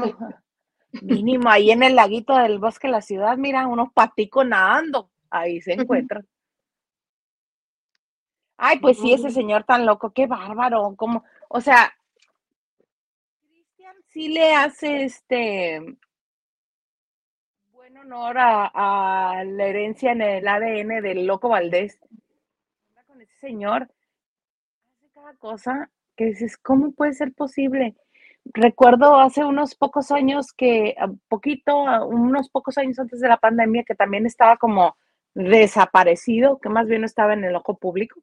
Mínimo, 1.01 1.49
ahí 1.49 1.71
en 1.71 1.83
el 1.83 1.95
laguito 1.95 2.35
del 2.37 2.59
bosque 2.59 2.87
de 2.87 2.93
la 2.93 3.01
ciudad, 3.01 3.37
mira, 3.37 3.67
unos 3.67 3.91
paticos 3.91 4.45
nadando, 4.45 5.09
ahí 5.29 5.61
se 5.61 5.73
encuentran. 5.73 6.25
Ay, 8.57 8.79
pues 8.79 8.99
sí, 8.99 9.11
ese 9.11 9.31
señor 9.31 9.65
tan 9.65 9.85
loco, 9.85 10.13
qué 10.13 10.27
bárbaro, 10.27 10.95
como, 10.95 11.25
o 11.49 11.59
sea, 11.59 11.93
Cristian 13.41 13.95
sí 14.07 14.29
le 14.29 14.55
hace 14.55 15.03
este 15.03 15.97
honor 18.05 18.35
a, 18.39 19.43
la 19.45 19.65
herencia 19.65 20.11
en 20.11 20.21
el 20.21 20.47
ADN 20.47 21.01
del 21.01 21.25
loco 21.25 21.49
Valdés. 21.49 21.99
Con 23.07 23.21
ese 23.21 23.35
señor, 23.37 23.89
hace 24.93 25.09
cada 25.13 25.33
cosa 25.35 25.89
que 26.15 26.25
dices, 26.25 26.57
¿cómo 26.57 26.91
puede 26.91 27.13
ser 27.13 27.33
posible? 27.33 27.95
Recuerdo 28.45 29.19
hace 29.19 29.43
unos 29.43 29.75
pocos 29.75 30.11
años 30.11 30.53
que, 30.53 30.95
poquito, 31.27 31.75
unos 32.07 32.49
pocos 32.49 32.77
años 32.77 32.99
antes 32.99 33.19
de 33.19 33.27
la 33.27 33.37
pandemia, 33.37 33.83
que 33.83 33.95
también 33.95 34.25
estaba 34.25 34.57
como 34.57 34.95
desaparecido, 35.33 36.59
que 36.59 36.69
más 36.69 36.87
bien 36.87 37.03
estaba 37.03 37.33
en 37.33 37.43
el 37.43 37.55
ojo 37.55 37.77
público 37.77 38.21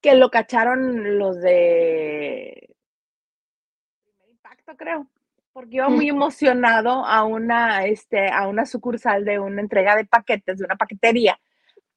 que 0.00 0.16
lo 0.16 0.30
cacharon 0.30 1.16
los 1.16 1.40
de 1.40 2.74
Primer 4.02 4.30
Impacto, 4.30 4.76
creo, 4.76 5.06
porque 5.52 5.76
iba 5.76 5.88
muy 5.88 6.08
emocionado 6.08 7.04
a 7.04 7.24
una, 7.24 7.84
este, 7.84 8.30
a 8.30 8.48
una 8.48 8.66
sucursal 8.66 9.24
de 9.24 9.38
una 9.38 9.60
entrega 9.60 9.96
de 9.96 10.06
paquetes, 10.06 10.58
de 10.58 10.64
una 10.64 10.76
paquetería, 10.76 11.38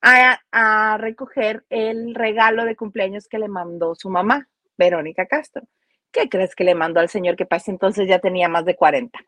a, 0.02 0.40
a 0.52 0.98
recoger 0.98 1.66
el 1.70 2.16
regalo 2.16 2.66
de 2.66 2.76
cumpleaños 2.76 3.28
que 3.28 3.40
le 3.40 3.48
mandó 3.48 3.96
su 3.96 4.10
mamá, 4.10 4.48
Verónica 4.78 5.26
Castro. 5.26 5.64
¿Qué 6.12 6.30
crees 6.30 6.56
que 6.56 6.64
le 6.64 6.76
mandó 6.76 7.00
al 7.00 7.10
señor 7.10 7.36
que 7.36 7.46
para 7.46 7.64
entonces 7.68 8.08
ya 8.08 8.20
tenía 8.20 8.48
más 8.48 8.66
de 8.66 8.76
40? 8.76 9.20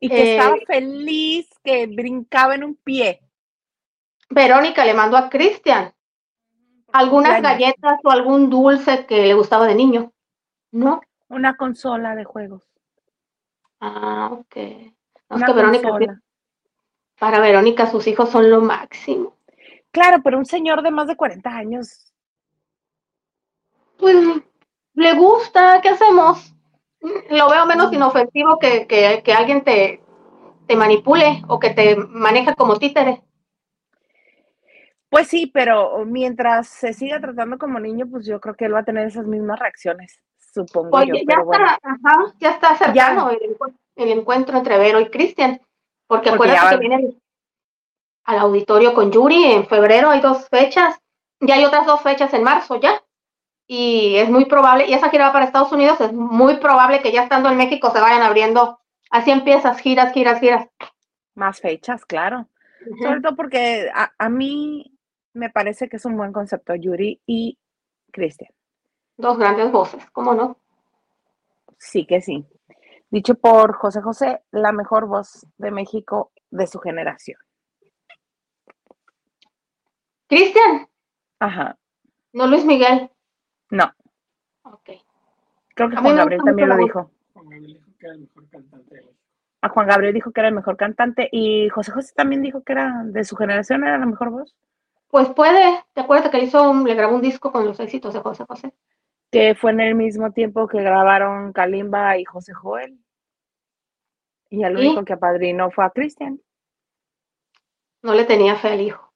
Y 0.00 0.08
que 0.08 0.36
estaba 0.36 0.56
eh, 0.56 0.64
feliz, 0.66 1.48
que 1.64 1.86
brincaba 1.86 2.54
en 2.54 2.64
un 2.64 2.76
pie. 2.76 3.20
Verónica 4.30 4.84
le 4.84 4.94
mandó 4.94 5.16
a 5.16 5.28
Cristian 5.28 5.92
algunas 6.92 7.42
galletas 7.42 7.98
o 8.04 8.10
algún 8.10 8.48
dulce 8.50 9.06
que 9.06 9.26
le 9.26 9.34
gustaba 9.34 9.66
de 9.66 9.74
niño, 9.74 10.12
¿no? 10.70 11.00
Una 11.28 11.56
consola 11.56 12.14
de 12.14 12.24
juegos. 12.24 12.62
Ah, 13.80 14.30
ok. 14.32 14.48
que 14.48 14.92
Verónica, 15.54 16.20
para 17.18 17.40
Verónica 17.40 17.86
sus 17.86 18.06
hijos 18.06 18.30
son 18.30 18.50
lo 18.50 18.60
máximo. 18.60 19.36
Claro, 19.90 20.20
pero 20.22 20.38
un 20.38 20.46
señor 20.46 20.82
de 20.82 20.90
más 20.90 21.06
de 21.06 21.16
40 21.16 21.50
años. 21.50 22.12
Pues 23.98 24.16
le 24.94 25.14
gusta, 25.14 25.80
¿qué 25.82 25.90
hacemos? 25.90 26.54
Lo 27.30 27.48
veo 27.50 27.66
menos 27.66 27.90
mm. 27.90 27.94
inofensivo 27.94 28.58
que, 28.58 28.86
que, 28.86 29.22
que 29.24 29.32
alguien 29.32 29.62
te, 29.62 30.02
te 30.66 30.76
manipule 30.76 31.42
o 31.48 31.58
que 31.58 31.70
te 31.70 31.96
maneja 31.96 32.54
como 32.54 32.78
títere. 32.78 33.22
Pues 35.08 35.28
sí, 35.28 35.46
pero 35.46 36.04
mientras 36.04 36.68
se 36.68 36.92
siga 36.92 37.18
tratando 37.18 37.56
como 37.58 37.80
niño, 37.80 38.06
pues 38.10 38.26
yo 38.26 38.40
creo 38.40 38.54
que 38.54 38.66
él 38.66 38.74
va 38.74 38.80
a 38.80 38.84
tener 38.84 39.06
esas 39.06 39.26
mismas 39.26 39.58
reacciones, 39.58 40.20
supongo 40.52 41.02
yo. 41.02 41.14
Ya, 41.14 41.40
está, 41.40 41.78
ajá, 41.82 42.34
ya 42.38 42.50
está 42.50 42.76
cercano 42.76 43.30
El, 43.96 44.10
encuentro 44.10 44.56
entre 44.56 44.78
Vero 44.78 45.00
y 45.00 45.10
Cristian, 45.10 45.60
porque, 46.06 46.30
acuérdate 46.30 46.74
que 46.74 46.80
viene 46.80 47.14
al 48.24 48.38
auditorio 48.38 48.94
con 48.94 49.10
Yuri 49.10 49.44
en 49.44 49.66
febrero, 49.66 50.10
hay 50.10 50.20
dos 50.20 50.48
fechas, 50.48 50.98
ya 51.40 51.54
hay 51.54 51.64
otras 51.64 51.86
dos 51.86 52.02
fechas 52.02 52.32
en 52.34 52.42
marzo 52.42 52.80
ya, 52.80 53.02
y 53.66 54.16
es 54.16 54.30
muy 54.30 54.44
probable, 54.44 54.86
y 54.86 54.94
esa 54.94 55.10
gira 55.10 55.26
va 55.26 55.32
para 55.32 55.44
Estados 55.44 55.72
Unidos, 55.72 56.00
es 56.00 56.12
muy 56.12 56.56
probable 56.56 57.00
que 57.00 57.12
ya 57.12 57.22
estando 57.22 57.48
en 57.48 57.56
México 57.56 57.90
se 57.90 58.00
vayan 58.00 58.22
abriendo, 58.22 58.80
así 59.10 59.30
empiezas, 59.30 59.80
giras, 59.80 60.12
giras, 60.12 60.40
giras. 60.40 60.68
Más 61.34 61.60
fechas, 61.60 62.04
claro. 62.04 62.48
Sobre 63.00 63.20
todo 63.20 63.36
porque 63.36 63.90
a, 63.94 64.12
a 64.18 64.28
mí 64.28 64.98
me 65.34 65.50
parece 65.50 65.88
que 65.88 65.96
es 65.96 66.04
un 66.04 66.16
buen 66.16 66.32
concepto, 66.32 66.74
Yuri 66.74 67.20
y 67.26 67.58
Cristian. 68.12 68.50
Dos 69.18 69.36
grandes 69.36 69.72
voces, 69.72 70.08
¿cómo 70.12 70.32
no? 70.32 70.56
Sí 71.76 72.06
que 72.06 72.20
sí. 72.20 72.46
Dicho 73.10 73.34
por 73.34 73.74
José 73.74 74.00
José, 74.00 74.42
la 74.52 74.70
mejor 74.70 75.06
voz 75.06 75.44
de 75.56 75.72
México 75.72 76.30
de 76.50 76.68
su 76.68 76.78
generación. 76.78 77.38
Cristian. 80.28 80.88
Ajá. 81.40 81.76
No 82.32 82.46
Luis 82.46 82.64
Miguel. 82.64 83.10
No. 83.70 83.92
Ok. 84.62 84.90
Creo 85.74 85.90
que 85.90 85.96
Juan 85.96 86.16
Gabriel 86.16 86.42
también 86.44 86.68
lo 86.68 86.76
dijo. 86.76 87.10
Juan 87.32 87.48
Gabriel 87.48 87.74
dijo 87.74 87.90
que 87.98 88.06
era 88.06 88.14
el 88.14 88.20
mejor 88.20 88.48
cantante. 88.50 89.04
A 89.60 89.68
Juan 89.68 89.86
Gabriel 89.88 90.14
dijo 90.14 90.30
que 90.30 90.40
era 90.40 90.48
el 90.48 90.54
mejor 90.54 90.76
cantante 90.76 91.28
y 91.32 91.68
José 91.70 91.90
José 91.90 92.12
también 92.14 92.42
dijo 92.42 92.62
que 92.62 92.72
era 92.72 93.02
de 93.04 93.24
su 93.24 93.34
generación, 93.34 93.82
era 93.82 93.98
la 93.98 94.06
mejor 94.06 94.30
voz. 94.30 94.54
Pues 95.08 95.28
puede, 95.30 95.84
¿te 95.94 96.02
acuerdas 96.02 96.30
que 96.30 96.38
hizo 96.38 96.72
le 96.84 96.94
grabó 96.94 97.16
un 97.16 97.22
disco 97.22 97.50
con 97.50 97.64
los 97.64 97.80
éxitos 97.80 98.14
de 98.14 98.20
José 98.20 98.44
José? 98.46 98.72
Que 99.30 99.54
fue 99.54 99.72
en 99.72 99.80
el 99.80 99.94
mismo 99.94 100.32
tiempo 100.32 100.66
que 100.66 100.82
grabaron 100.82 101.52
Kalimba 101.52 102.16
y 102.18 102.24
José 102.24 102.54
Joel. 102.54 102.98
Y 104.50 104.64
el 104.64 104.76
único 104.76 105.04
que 105.04 105.12
apadrinó 105.12 105.70
fue 105.70 105.84
a 105.84 105.90
Cristian. 105.90 106.40
No 108.02 108.14
le 108.14 108.24
tenía 108.24 108.56
fe 108.56 108.68
al 108.68 108.80
hijo. 108.80 109.12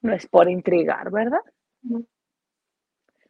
No 0.00 0.12
es 0.14 0.26
por 0.26 0.48
intrigar, 0.48 1.10
¿verdad? 1.10 1.40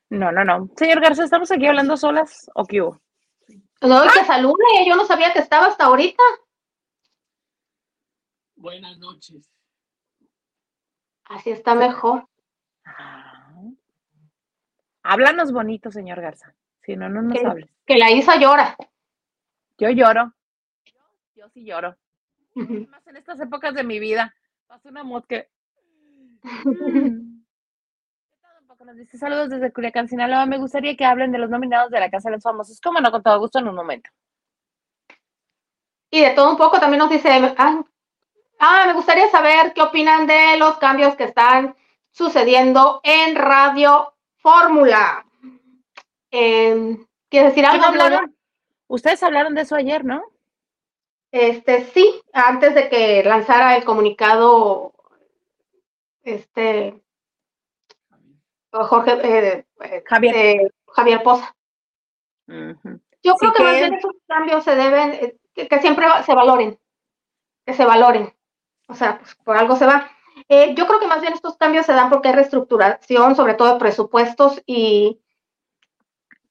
No, 0.08 0.32
no, 0.32 0.44
no. 0.44 0.70
Señor 0.76 1.00
Garza, 1.00 1.24
¿estamos 1.24 1.50
aquí 1.50 1.66
hablando 1.66 1.96
solas 1.96 2.50
o 2.54 2.64
qué 2.64 2.80
hubo? 2.80 3.00
No, 3.82 4.02
que 4.04 4.24
salude, 4.24 4.86
yo 4.86 4.96
no 4.96 5.04
sabía 5.04 5.32
que 5.32 5.40
estaba 5.40 5.66
hasta 5.66 5.84
ahorita. 5.84 6.22
Buenas 8.54 8.98
noches. 8.98 9.50
Así 11.24 11.50
está 11.50 11.74
mejor. 11.74 12.26
Háblanos 15.08 15.52
bonito, 15.52 15.90
señor 15.90 16.20
Garza. 16.20 16.54
Si 16.82 16.96
no, 16.96 17.08
no 17.08 17.22
nos 17.22 17.38
que, 17.38 17.46
hables. 17.46 17.70
Que 17.86 17.96
la 17.96 18.10
Isa 18.10 18.36
llora. 18.36 18.76
Yo 19.78 19.90
lloro. 19.90 20.32
Yo, 21.34 21.48
sí 21.50 21.64
lloro. 21.64 21.96
Más 22.54 23.06
en 23.06 23.16
estas 23.16 23.40
épocas 23.40 23.74
de 23.74 23.84
mi 23.84 24.00
vida. 24.00 24.34
Pasa 24.66 24.88
una 24.88 25.04
mosca. 25.04 25.46
Nos 28.86 28.96
dice 28.96 29.18
saludos 29.18 29.50
desde 29.50 29.72
Culiacán, 29.72 30.06
Sinaloa. 30.06 30.46
Me 30.46 30.58
gustaría 30.58 30.96
que 30.96 31.04
hablen 31.04 31.32
de 31.32 31.38
los 31.38 31.50
nominados 31.50 31.90
de 31.90 31.98
la 31.98 32.08
Casa 32.08 32.28
de 32.28 32.36
los 32.36 32.44
Famosos. 32.44 32.80
Como 32.80 33.00
no, 33.00 33.10
con 33.10 33.20
todo 33.20 33.40
gusto 33.40 33.58
en 33.58 33.66
un 33.66 33.74
momento. 33.74 34.10
Y 36.08 36.20
de 36.20 36.30
todo 36.30 36.50
un 36.52 36.56
poco 36.56 36.78
también 36.78 37.00
nos 37.00 37.10
dice, 37.10 37.28
ah, 37.58 37.82
ah, 38.60 38.84
me 38.86 38.92
gustaría 38.92 39.28
saber 39.28 39.72
qué 39.74 39.82
opinan 39.82 40.28
de 40.28 40.56
los 40.58 40.78
cambios 40.78 41.16
que 41.16 41.24
están 41.24 41.74
sucediendo 42.12 43.00
en 43.02 43.34
Radio 43.34 44.15
Fórmula. 44.46 45.26
Eh, 46.30 46.98
¿Quieres 47.28 47.50
decir 47.50 47.66
algo? 47.66 47.84
Hablaron? 47.84 48.36
Ustedes 48.86 49.20
hablaron 49.24 49.56
de 49.56 49.62
eso 49.62 49.74
ayer, 49.74 50.04
¿no? 50.04 50.22
Este, 51.32 51.82
sí, 51.86 52.22
antes 52.32 52.76
de 52.76 52.88
que 52.88 53.24
lanzara 53.24 53.76
el 53.76 53.82
comunicado, 53.82 54.92
este, 56.22 57.02
Jorge, 58.70 59.14
eh, 59.24 59.66
eh, 59.80 60.04
Javier. 60.06 60.72
Javier 60.92 61.24
Poza. 61.24 61.52
Yo 62.46 63.34
creo 63.34 63.52
que, 63.52 63.62
más 63.64 63.74
bien 63.74 63.94
esos 63.94 64.12
cambios 64.28 64.62
se 64.62 64.76
deben, 64.76 65.12
eh, 65.14 65.36
que, 65.56 65.80
siempre 65.80 66.06
se 66.24 66.34
valoren, 66.36 66.78
que 67.66 67.74
se 67.74 67.84
valoren. 67.84 68.32
O 68.86 68.94
sea, 68.94 69.18
pues 69.18 69.34
por 69.34 69.56
algo 69.56 69.74
se 69.74 69.86
va. 69.86 70.08
Yo 70.48 70.86
creo 70.86 71.00
que 71.00 71.06
más 71.06 71.20
bien 71.20 71.32
estos 71.32 71.56
cambios 71.56 71.86
se 71.86 71.92
dan 71.92 72.10
porque 72.10 72.28
hay 72.28 72.34
reestructuración, 72.34 73.36
sobre 73.36 73.54
todo 73.54 73.72
de 73.72 73.80
presupuestos, 73.80 74.62
y 74.66 75.20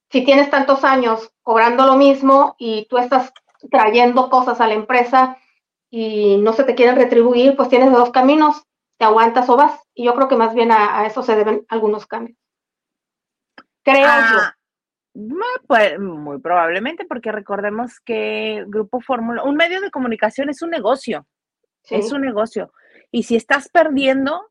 si 0.10 0.24
tienes 0.24 0.50
tantos 0.50 0.84
años 0.84 1.32
cobrando 1.44 1.86
lo 1.86 1.96
mismo 1.96 2.56
y 2.58 2.88
tú 2.89 2.98
estás 2.98 3.32
trayendo 3.70 4.30
cosas 4.30 4.62
a 4.62 4.68
la 4.68 4.74
empresa 4.74 5.38
y 5.89 6.38
no 6.38 6.54
se 6.54 6.63
te 6.63 6.75
quieren 6.75 6.96
retribuir, 6.96 7.56
pues 7.56 7.70
tienes 7.70 7.92
dos 7.92 8.12
caminos, 8.12 8.63
te 8.98 9.06
aguantas 9.06 9.50
o 9.50 9.58
vas. 9.58 9.80
Y 9.94 10.06
yo 10.06 10.15
creo 10.15 10.27
que 10.27 10.36
más 10.36 10.54
bien 10.54 10.72
a, 10.72 11.06
eso 11.06 11.24
se 11.24 11.36
deben 11.36 11.65
algunos 11.70 12.06
cambios. 12.06 12.38
Creo 13.84 14.08
ah, 14.08 14.54
yo. 15.13 15.60
Pues 15.68 16.00
muy 16.00 16.39
probablemente, 16.39 17.06
porque 17.06 17.32
recordemos 17.32 18.00
que 18.01 18.65
Grupo 18.68 19.00
Fórmula, 19.00 19.44
un 19.44 19.56
medio 19.56 19.80
de 19.80 19.92
comunicación 19.92 20.50
es 20.50 20.62
un 20.62 20.70
negocio, 20.70 21.25
es 21.89 22.12
un 22.12 22.22
negocio. 22.22 22.72
Y 23.16 23.24
si 23.24 23.38
estás 23.38 23.70
perdiendo, 23.70 24.42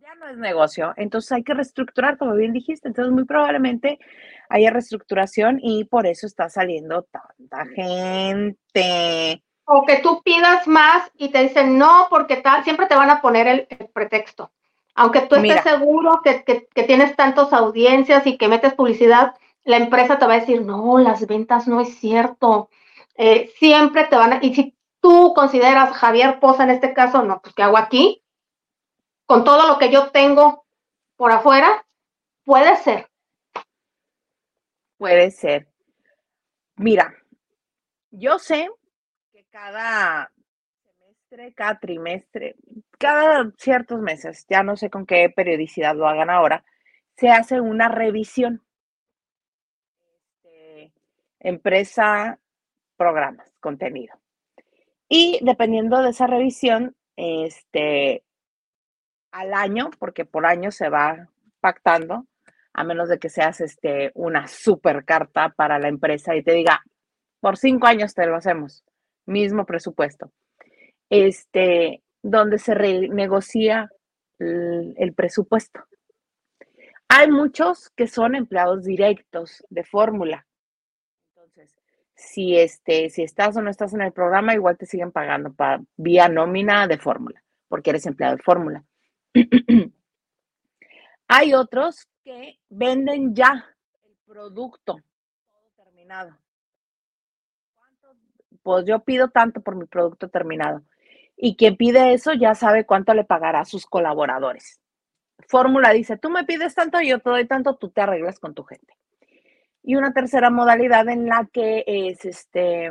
ya 0.00 0.12
no 0.16 0.26
es 0.26 0.36
negocio. 0.36 0.92
Entonces 0.96 1.30
hay 1.30 1.44
que 1.44 1.54
reestructurar, 1.54 2.18
como 2.18 2.34
bien 2.34 2.52
dijiste. 2.52 2.88
Entonces 2.88 3.14
muy 3.14 3.26
probablemente 3.26 4.00
haya 4.48 4.72
reestructuración 4.72 5.60
y 5.62 5.84
por 5.84 6.08
eso 6.08 6.26
está 6.26 6.48
saliendo 6.48 7.04
tanta 7.04 7.64
gente. 7.66 9.44
O 9.66 9.86
que 9.86 9.98
tú 9.98 10.20
pidas 10.24 10.66
más 10.66 11.12
y 11.16 11.28
te 11.28 11.44
dicen 11.44 11.78
no, 11.78 12.08
porque 12.10 12.38
tal, 12.38 12.64
siempre 12.64 12.86
te 12.86 12.96
van 12.96 13.10
a 13.10 13.22
poner 13.22 13.46
el, 13.46 13.68
pretexto. 13.94 14.50
Aunque 14.96 15.20
tú 15.20 15.36
estés 15.36 15.62
seguro 15.62 16.20
que, 16.24 16.66
tienes 16.88 17.14
tantas 17.14 17.52
audiencias 17.52 18.26
y 18.26 18.36
que 18.36 18.48
metes 18.48 18.74
publicidad, 18.74 19.36
la 19.62 19.76
empresa 19.76 20.18
te 20.18 20.26
va 20.26 20.32
a 20.32 20.40
decir, 20.40 20.62
no, 20.62 20.98
las 20.98 21.24
ventas 21.28 21.68
no 21.68 21.80
es 21.82 22.00
cierto. 22.00 22.68
Eh, 23.14 23.52
siempre 23.60 24.06
te 24.06 24.16
van 24.16 24.32
a, 24.32 24.38
y 24.42 24.56
si 24.56 24.77
tú 25.00 25.32
consideras 25.34 25.96
Javier 25.96 26.40
Poza 26.40 26.64
en 26.64 26.70
este 26.70 26.92
caso, 26.94 27.22
no, 27.22 27.40
pues 27.40 27.54
¿qué 27.54 27.62
hago 27.62 27.78
aquí? 27.78 28.22
Con 29.26 29.44
todo 29.44 29.66
lo 29.66 29.78
que 29.78 29.90
yo 29.90 30.10
tengo 30.10 30.66
por 31.16 31.32
afuera, 31.32 31.86
puede 32.44 32.76
ser, 32.76 33.08
Puede 34.98 35.30
ser. 35.30 35.68
Mira, 36.76 37.14
yo 38.10 38.38
sé 38.40 38.68
que 39.32 39.44
cada 39.44 40.32
semestre, 40.82 41.54
cada 41.54 41.78
trimestre, 41.78 42.56
cada 42.98 43.52
ciertos 43.56 44.00
meses, 44.00 44.44
ya 44.48 44.64
no 44.64 44.76
sé 44.76 44.90
con 44.90 45.06
qué 45.06 45.30
periodicidad 45.30 45.94
lo 45.94 46.08
hagan 46.08 46.30
ahora, 46.30 46.64
se 47.16 47.30
hace 47.30 47.60
una 47.60 47.88
revisión. 47.88 48.64
Este, 50.42 50.92
empresa, 51.38 52.40
programas, 52.96 53.48
contenido. 53.60 54.18
Y 55.08 55.38
dependiendo 55.42 56.02
de 56.02 56.10
esa 56.10 56.26
revisión, 56.26 56.94
este, 57.16 58.22
al 59.32 59.54
año, 59.54 59.90
porque 59.98 60.24
por 60.24 60.46
año 60.46 60.70
se 60.70 60.88
va 60.88 61.28
pactando, 61.60 62.26
a 62.72 62.84
menos 62.84 63.08
de 63.08 63.18
que 63.18 63.28
seas 63.28 63.60
este, 63.60 64.12
una 64.14 64.46
super 64.46 65.04
carta 65.04 65.48
para 65.50 65.78
la 65.78 65.88
empresa 65.88 66.36
y 66.36 66.42
te 66.42 66.52
diga, 66.52 66.82
por 67.40 67.56
cinco 67.56 67.86
años 67.86 68.14
te 68.14 68.26
lo 68.26 68.36
hacemos, 68.36 68.84
mismo 69.26 69.64
presupuesto. 69.64 70.30
Este, 71.10 72.02
donde 72.22 72.58
se 72.58 72.74
renegocia 72.74 73.90
el, 74.38 74.94
el 74.98 75.14
presupuesto. 75.14 75.84
Hay 77.08 77.30
muchos 77.30 77.90
que 77.96 78.06
son 78.06 78.34
empleados 78.34 78.84
directos 78.84 79.64
de 79.70 79.82
fórmula. 79.84 80.46
Si, 82.18 82.58
este, 82.58 83.10
si 83.10 83.22
estás 83.22 83.56
o 83.56 83.62
no 83.62 83.70
estás 83.70 83.94
en 83.94 84.02
el 84.02 84.12
programa, 84.12 84.52
igual 84.52 84.76
te 84.76 84.86
siguen 84.86 85.12
pagando 85.12 85.52
para, 85.52 85.80
vía 85.96 86.28
nómina 86.28 86.88
de 86.88 86.98
fórmula, 86.98 87.40
porque 87.68 87.90
eres 87.90 88.06
empleado 88.06 88.36
de 88.36 88.42
fórmula. 88.42 88.84
Hay 91.28 91.54
otros 91.54 92.08
que 92.24 92.58
venden 92.68 93.36
ya 93.36 93.64
el 94.04 94.16
producto 94.26 95.00
terminado. 95.76 96.36
Pues 98.64 98.84
yo 98.84 98.98
pido 99.04 99.28
tanto 99.28 99.60
por 99.60 99.76
mi 99.76 99.84
producto 99.86 100.28
terminado. 100.28 100.82
Y 101.36 101.54
quien 101.54 101.76
pide 101.76 102.14
eso 102.14 102.32
ya 102.32 102.56
sabe 102.56 102.84
cuánto 102.84 103.14
le 103.14 103.22
pagará 103.22 103.60
a 103.60 103.64
sus 103.64 103.86
colaboradores. 103.86 104.80
Fórmula 105.46 105.90
dice, 105.92 106.16
tú 106.16 106.30
me 106.30 106.42
pides 106.42 106.74
tanto, 106.74 107.00
yo 107.00 107.20
te 107.20 107.30
doy 107.30 107.46
tanto, 107.46 107.76
tú 107.76 107.90
te 107.90 108.00
arreglas 108.00 108.40
con 108.40 108.54
tu 108.54 108.64
gente. 108.64 108.98
Y 109.82 109.96
una 109.96 110.12
tercera 110.12 110.50
modalidad 110.50 111.08
en 111.08 111.26
la 111.26 111.48
que 111.52 111.84
es 111.86 112.24
este, 112.24 112.90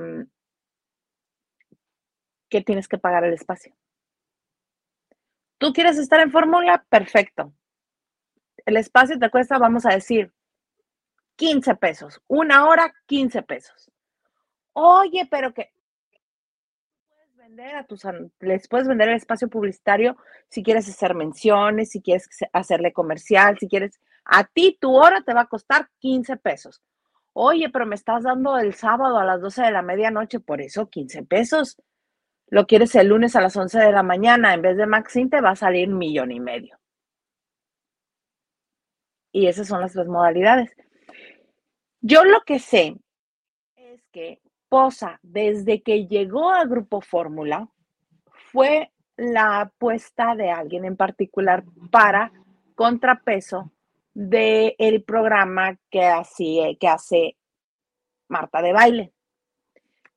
que 2.49 2.61
tienes 2.61 2.87
que 2.87 2.97
pagar 2.97 3.23
el 3.23 3.33
espacio. 3.33 3.75
¿Tú 5.57 5.73
quieres 5.73 5.97
estar 5.97 6.19
en 6.19 6.31
fórmula? 6.31 6.85
Perfecto 6.89 7.53
el 8.67 8.75
espacio 8.75 9.17
te 9.17 9.29
cuesta, 9.29 9.57
vamos 9.57 9.85
a 9.85 9.93
decir, 9.93 10.33
15 11.37 11.75
pesos. 11.75 12.21
Una 12.27 12.67
hora, 12.67 12.93
15 13.05 13.41
pesos. 13.43 13.89
Oye, 14.73 15.25
pero 15.31 15.53
que 15.53 15.71
vender 17.35 17.77
a 17.77 17.85
tus, 17.85 18.03
les 18.41 18.67
puedes 18.67 18.89
vender 18.89 19.07
el 19.07 19.15
espacio 19.15 19.47
publicitario 19.47 20.17
si 20.49 20.63
quieres 20.63 20.89
hacer 20.89 21.15
menciones, 21.15 21.91
si 21.91 22.01
quieres 22.01 22.27
hacerle 22.51 22.91
comercial, 22.91 23.57
si 23.57 23.69
quieres, 23.69 24.01
a 24.29 24.43
ti 24.43 24.77
tu 24.79 24.93
hora 24.93 25.21
te 25.21 25.33
va 25.33 25.41
a 25.41 25.47
costar 25.47 25.89
15 25.99 26.37
pesos. 26.37 26.81
Oye, 27.33 27.69
pero 27.69 27.85
me 27.85 27.95
estás 27.95 28.23
dando 28.23 28.57
el 28.57 28.73
sábado 28.73 29.17
a 29.17 29.25
las 29.25 29.41
12 29.41 29.63
de 29.63 29.71
la 29.71 29.81
medianoche, 29.81 30.39
por 30.39 30.61
eso 30.61 30.89
15 30.89 31.23
pesos. 31.23 31.77
Lo 32.47 32.65
quieres 32.67 32.93
el 32.95 33.07
lunes 33.07 33.35
a 33.35 33.41
las 33.41 33.55
11 33.55 33.79
de 33.79 33.91
la 33.91 34.03
mañana, 34.03 34.53
en 34.53 34.61
vez 34.61 34.75
de 34.77 34.85
Maxine 34.85 35.29
te 35.29 35.41
va 35.41 35.51
a 35.51 35.55
salir 35.55 35.87
un 35.89 35.97
millón 35.97 36.31
y 36.31 36.39
medio. 36.39 36.77
Y 39.31 39.47
esas 39.47 39.67
son 39.67 39.81
las 39.81 39.93
tres 39.93 40.07
modalidades. 40.07 40.75
Yo 42.01 42.23
lo 42.25 42.41
que 42.41 42.59
sé 42.59 42.95
es 43.75 44.03
que 44.11 44.41
Posa, 44.67 45.19
desde 45.21 45.81
que 45.81 46.07
llegó 46.07 46.51
a 46.51 46.65
Grupo 46.65 46.99
Fórmula, 46.99 47.69
fue 48.51 48.91
la 49.15 49.61
apuesta 49.61 50.35
de 50.35 50.51
alguien 50.51 50.83
en 50.85 50.97
particular 50.97 51.63
para 51.91 52.31
contrapeso 52.75 53.71
del 54.17 54.73
el 54.79 55.03
programa 55.03 55.77
que, 55.91 56.03
así, 56.03 56.75
que 56.79 56.87
hace 56.87 57.37
Marta 58.29 58.63
de 58.63 58.73
baile. 58.73 59.13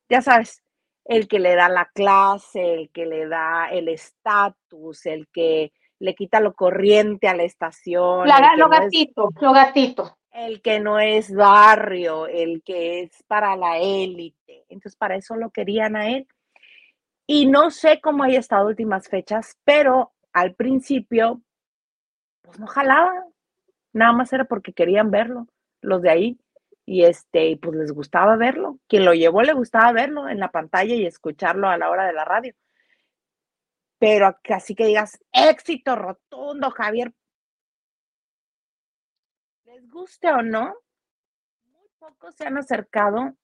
Ya 0.09 0.23
sabes, 0.23 0.65
el 1.05 1.29
que 1.29 1.39
le 1.39 1.55
da 1.55 1.69
la 1.69 1.85
clase, 1.85 2.75
el 2.75 2.91
que 2.91 3.05
le 3.05 3.29
da 3.29 3.69
el 3.71 3.89
estatus, 3.89 5.05
el 5.05 5.29
que 5.29 5.73
le 5.99 6.15
quita 6.15 6.41
lo 6.41 6.55
corriente 6.55 7.29
a 7.29 7.37
la 7.37 7.43
estación. 7.43 8.27
La, 8.27 8.57
lo 8.57 8.71
gatito, 8.71 9.29
lo 9.39 9.53
gatito. 9.53 10.17
El 10.33 10.63
que 10.63 10.81
no 10.81 10.99
es 10.99 11.35
barrio, 11.35 12.27
el 12.27 12.63
que 12.63 13.03
es 13.03 13.23
para 13.27 13.55
la 13.55 13.77
élite. 13.77 14.65
Entonces, 14.71 14.97
para 14.97 15.17
eso 15.17 15.37
lo 15.37 15.51
querían 15.51 15.95
a 15.95 16.09
él. 16.09 16.27
Y 17.27 17.47
no 17.47 17.71
sé 17.71 18.01
cómo 18.01 18.25
haya 18.25 18.39
estado 18.39 18.67
últimas 18.67 19.09
fechas, 19.09 19.59
pero 19.63 20.15
al 20.33 20.55
principio, 20.55 21.43
pues 22.41 22.59
no 22.59 22.67
jalaba. 22.67 23.27
Nada 23.92 24.12
más 24.12 24.33
era 24.33 24.44
porque 24.44 24.72
querían 24.72 25.11
verlo, 25.11 25.46
los 25.81 26.03
de 26.03 26.11
ahí. 26.11 26.40
Y 26.87 27.05
este, 27.05 27.57
pues 27.61 27.76
les 27.76 27.92
gustaba 27.92 28.37
verlo. 28.37 28.79
Quien 28.88 29.05
lo 29.05 29.14
llevó 29.14 29.42
le 29.42 29.53
gustaba 29.53 29.92
verlo 29.92 30.29
en 30.29 30.40
la 30.40 30.50
pantalla 30.50 30.94
y 30.94 31.07
escucharlo 31.07 31.68
a 31.68 31.79
la 31.79 31.90
hora 31.90 32.07
de 32.07 32.12
la 32.12 32.24
radio 32.24 32.55
pero 34.00 34.35
así 34.48 34.74
que 34.74 34.87
digas 34.87 35.20
éxito 35.31 35.94
rotundo, 35.94 36.70
Javier. 36.70 37.12
Les 39.66 39.87
guste 39.90 40.33
o 40.33 40.40
no, 40.40 40.74
muy 41.66 41.87
pocos 41.98 42.35
se 42.35 42.46
han 42.46 42.57
acercado 42.57 43.35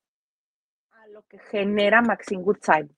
lo 1.11 1.23
que 1.25 1.39
genera 1.39 2.01
Maxine 2.01 2.43
Woodside. 2.43 2.89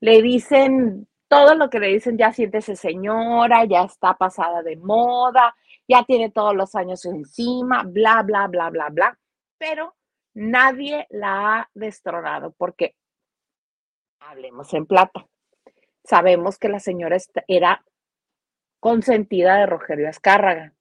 Le 0.00 0.22
dicen 0.22 1.08
todo 1.28 1.54
lo 1.54 1.70
que 1.70 1.80
le 1.80 1.88
dicen, 1.88 2.18
ya 2.18 2.32
siéntese 2.32 2.76
señora, 2.76 3.64
ya 3.64 3.84
está 3.84 4.14
pasada 4.14 4.62
de 4.62 4.76
moda, 4.76 5.56
ya 5.90 6.04
tiene 6.04 6.30
todos 6.30 6.54
los 6.54 6.76
años 6.76 7.04
encima, 7.04 7.82
bla, 7.82 8.22
bla, 8.22 8.46
bla, 8.46 8.70
bla, 8.70 8.90
bla. 8.90 9.18
Pero 9.58 9.96
nadie 10.34 11.08
la 11.10 11.58
ha 11.58 11.70
destronado 11.74 12.52
porque, 12.52 12.94
hablemos 14.20 14.72
en 14.72 14.86
plata, 14.86 15.26
sabemos 16.04 16.58
que 16.58 16.68
la 16.68 16.78
señora 16.78 17.16
era 17.48 17.84
consentida 18.78 19.56
de 19.56 19.66
Rogelio 19.66 20.08
Azcárraga, 20.08 20.74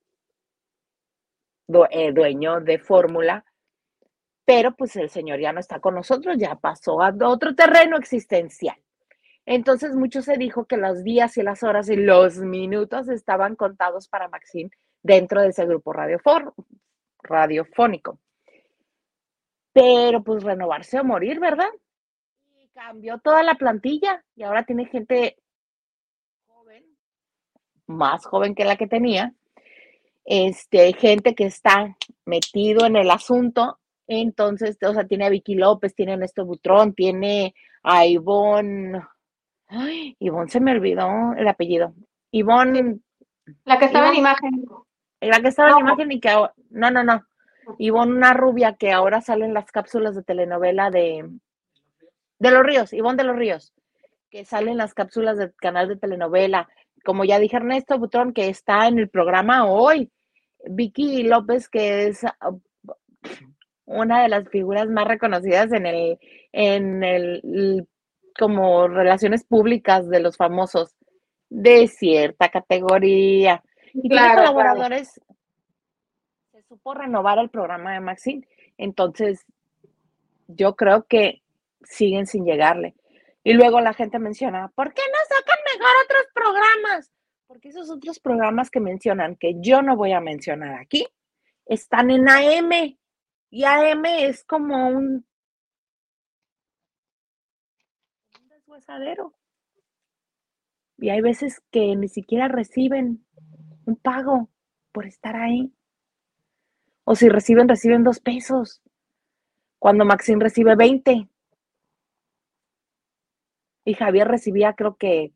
eh, 1.89 2.11
dueño 2.13 2.61
de 2.61 2.77
Fórmula, 2.77 3.43
pero 4.45 4.75
pues 4.75 4.95
el 4.95 5.09
señor 5.09 5.39
ya 5.39 5.53
no 5.53 5.59
está 5.59 5.79
con 5.79 5.95
nosotros, 5.95 6.37
ya 6.37 6.53
pasó 6.53 7.01
a 7.01 7.11
otro 7.23 7.55
terreno 7.55 7.97
existencial. 7.97 8.77
Entonces 9.47 9.95
mucho 9.95 10.21
se 10.21 10.37
dijo 10.37 10.65
que 10.65 10.77
los 10.77 11.03
días 11.03 11.35
y 11.37 11.41
las 11.41 11.63
horas 11.63 11.89
y 11.89 11.95
los 11.95 12.37
minutos 12.37 13.09
estaban 13.09 13.55
contados 13.55 14.07
para 14.07 14.27
Maxine 14.27 14.69
dentro 15.01 15.41
de 15.41 15.49
ese 15.49 15.65
grupo 15.65 15.93
radiofónico. 15.93 18.19
Pero 19.71 20.23
pues 20.23 20.43
renovarse 20.43 20.99
o 20.99 21.03
morir, 21.03 21.39
¿verdad? 21.39 21.69
Y 22.59 22.67
cambió 22.69 23.19
toda 23.19 23.43
la 23.43 23.55
plantilla 23.55 24.23
y 24.35 24.43
ahora 24.43 24.63
tiene 24.63 24.85
gente 24.85 25.37
joven, 26.47 26.83
más 27.87 28.25
joven 28.25 28.55
que 28.55 28.65
la 28.65 28.75
que 28.75 28.87
tenía, 28.87 29.33
este, 30.25 30.93
gente 30.93 31.35
que 31.35 31.45
está 31.45 31.95
metido 32.25 32.85
en 32.85 32.95
el 32.95 33.09
asunto. 33.11 33.79
Entonces, 34.07 34.77
o 34.83 34.93
sea, 34.93 35.05
tiene 35.05 35.25
a 35.25 35.29
Vicky 35.29 35.55
López, 35.55 35.93
tiene 35.93 36.13
a 36.13 36.17
Néstor 36.17 36.45
Butrón, 36.45 36.93
tiene 36.93 37.53
a 37.83 38.05
Ivonne. 38.05 39.01
Ay, 39.67 40.15
Ivonne 40.19 40.49
se 40.49 40.59
me 40.59 40.71
olvidó 40.71 41.33
el 41.37 41.47
apellido. 41.47 41.93
Ivonne. 42.31 42.99
La 43.65 43.77
que 43.77 43.85
estaba 43.85 44.09
en 44.09 44.15
imagen. 44.15 44.65
La 45.21 45.41
que 45.41 45.49
estaba 45.49 45.71
en 45.71 45.79
imagen 45.79 46.11
y 46.11 46.19
que 46.19 46.29
ahora. 46.29 46.53
No, 46.69 46.91
no, 46.91 47.03
no. 47.03 47.25
Ivonne, 47.77 48.13
una 48.13 48.33
rubia 48.33 48.73
que 48.73 48.91
ahora 48.91 49.21
sale 49.21 49.45
en 49.45 49.53
las 49.53 49.71
cápsulas 49.71 50.15
de 50.15 50.23
telenovela 50.23 50.89
de. 50.89 51.29
De 52.39 52.51
los 52.51 52.63
Ríos, 52.63 52.93
Ivonne 52.93 53.17
de 53.17 53.23
los 53.25 53.35
Ríos, 53.35 53.73
que 54.29 54.45
sale 54.45 54.71
en 54.71 54.77
las 54.77 54.93
cápsulas 54.93 55.37
del 55.37 55.53
canal 55.55 55.89
de 55.89 55.97
telenovela. 55.97 56.69
Como 57.03 57.25
ya 57.25 57.37
dije 57.37 57.57
Ernesto 57.57 57.99
Butrón, 57.99 58.33
que 58.33 58.47
está 58.47 58.87
en 58.87 58.99
el 58.99 59.09
programa 59.09 59.65
hoy. 59.65 60.09
Vicky 60.65 61.23
López, 61.23 61.69
que 61.69 62.07
es 62.07 62.23
ah, 62.23 62.51
una 63.85 64.21
de 64.21 64.29
las 64.29 64.47
figuras 64.49 64.87
más 64.87 65.07
reconocidas 65.07 65.71
en 65.71 65.85
el, 65.85 66.19
en 66.51 67.03
el, 67.03 67.87
como 68.37 68.87
relaciones 68.87 69.43
públicas 69.43 70.07
de 70.09 70.19
los 70.19 70.37
famosos 70.37 70.95
de 71.49 71.87
cierta 71.87 72.49
categoría. 72.49 73.63
Y 74.03 74.09
tiene 74.09 74.35
colaboradores, 74.35 75.21
se 76.51 76.63
supo 76.63 76.93
renovar 76.93 77.39
el 77.39 77.49
programa 77.49 77.93
de 77.93 77.99
Maxine. 77.99 78.47
Entonces, 78.77 79.45
yo 80.47 80.75
creo 80.75 81.05
que 81.05 81.41
siguen 81.83 82.27
sin 82.27 82.45
llegarle. 82.45 82.95
Y 83.43 83.53
luego 83.53 83.81
la 83.81 83.93
gente 83.93 84.19
menciona, 84.19 84.69
¿por 84.69 84.93
qué 84.93 85.01
no 85.01 85.37
sacan 85.37 85.59
mejor 85.73 85.95
otros 86.03 86.23
programas? 86.33 87.11
Porque 87.47 87.69
esos 87.69 87.89
otros 87.89 88.19
programas 88.19 88.69
que 88.69 88.79
mencionan, 88.79 89.35
que 89.35 89.55
yo 89.59 89.81
no 89.81 89.95
voy 89.95 90.11
a 90.11 90.21
mencionar 90.21 90.79
aquí, 90.79 91.07
están 91.65 92.11
en 92.11 92.29
AM. 92.29 92.97
Y 93.49 93.63
AM 93.63 94.05
es 94.05 94.43
como 94.43 94.87
un, 94.87 95.25
un 98.39 98.49
deshuesadero. 98.49 99.33
Y 100.97 101.09
hay 101.09 101.21
veces 101.21 101.61
que 101.71 101.95
ni 101.95 102.09
siquiera 102.09 102.49
reciben 102.49 103.25
un 103.89 103.95
pago 103.95 104.49
por 104.91 105.05
estar 105.05 105.35
ahí. 105.35 105.73
O 107.03 107.15
si 107.15 107.27
reciben, 107.27 107.67
reciben 107.67 108.03
dos 108.03 108.19
pesos. 108.19 108.81
Cuando 109.79 110.05
Maxine 110.05 110.43
recibe 110.43 110.75
20. 110.75 111.27
Y 113.85 113.93
Javier 113.95 114.27
recibía, 114.27 114.73
creo 114.73 114.95
que 114.95 115.33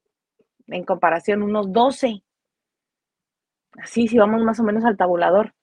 en 0.68 0.84
comparación 0.86 1.42
unos 1.42 1.72
12. 1.72 2.24
Así, 3.78 4.08
si 4.08 4.18
vamos 4.18 4.44
más 4.44 4.60
o 4.60 4.64
menos 4.64 4.86
al 4.86 4.98
tabulador. 4.98 5.54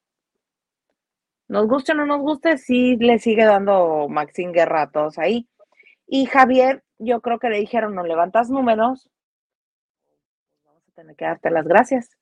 Nos 1.49 1.67
guste 1.67 1.93
o 1.93 1.95
no 1.95 2.07
nos 2.07 2.21
guste, 2.21 2.59
sí 2.59 2.97
le 2.97 3.19
sigue 3.19 3.45
dando 3.45 4.09
Maxine 4.09 4.53
Guerra 4.53 4.83
a 4.83 4.91
todos 4.91 5.19
ahí. 5.19 5.49
Y 6.07 6.27
Javier, 6.27 6.83
yo 6.99 7.21
creo 7.21 7.39
que 7.39 7.49
le 7.49 7.59
dijeron, 7.59 7.95
no 7.95 8.05
levantas 8.05 8.51
números, 8.51 9.09
vamos 10.65 10.83
a 10.89 10.93
tener 10.93 11.17
que 11.17 11.25
darte 11.25 11.51
las 11.51 11.67
gracias. 11.67 12.20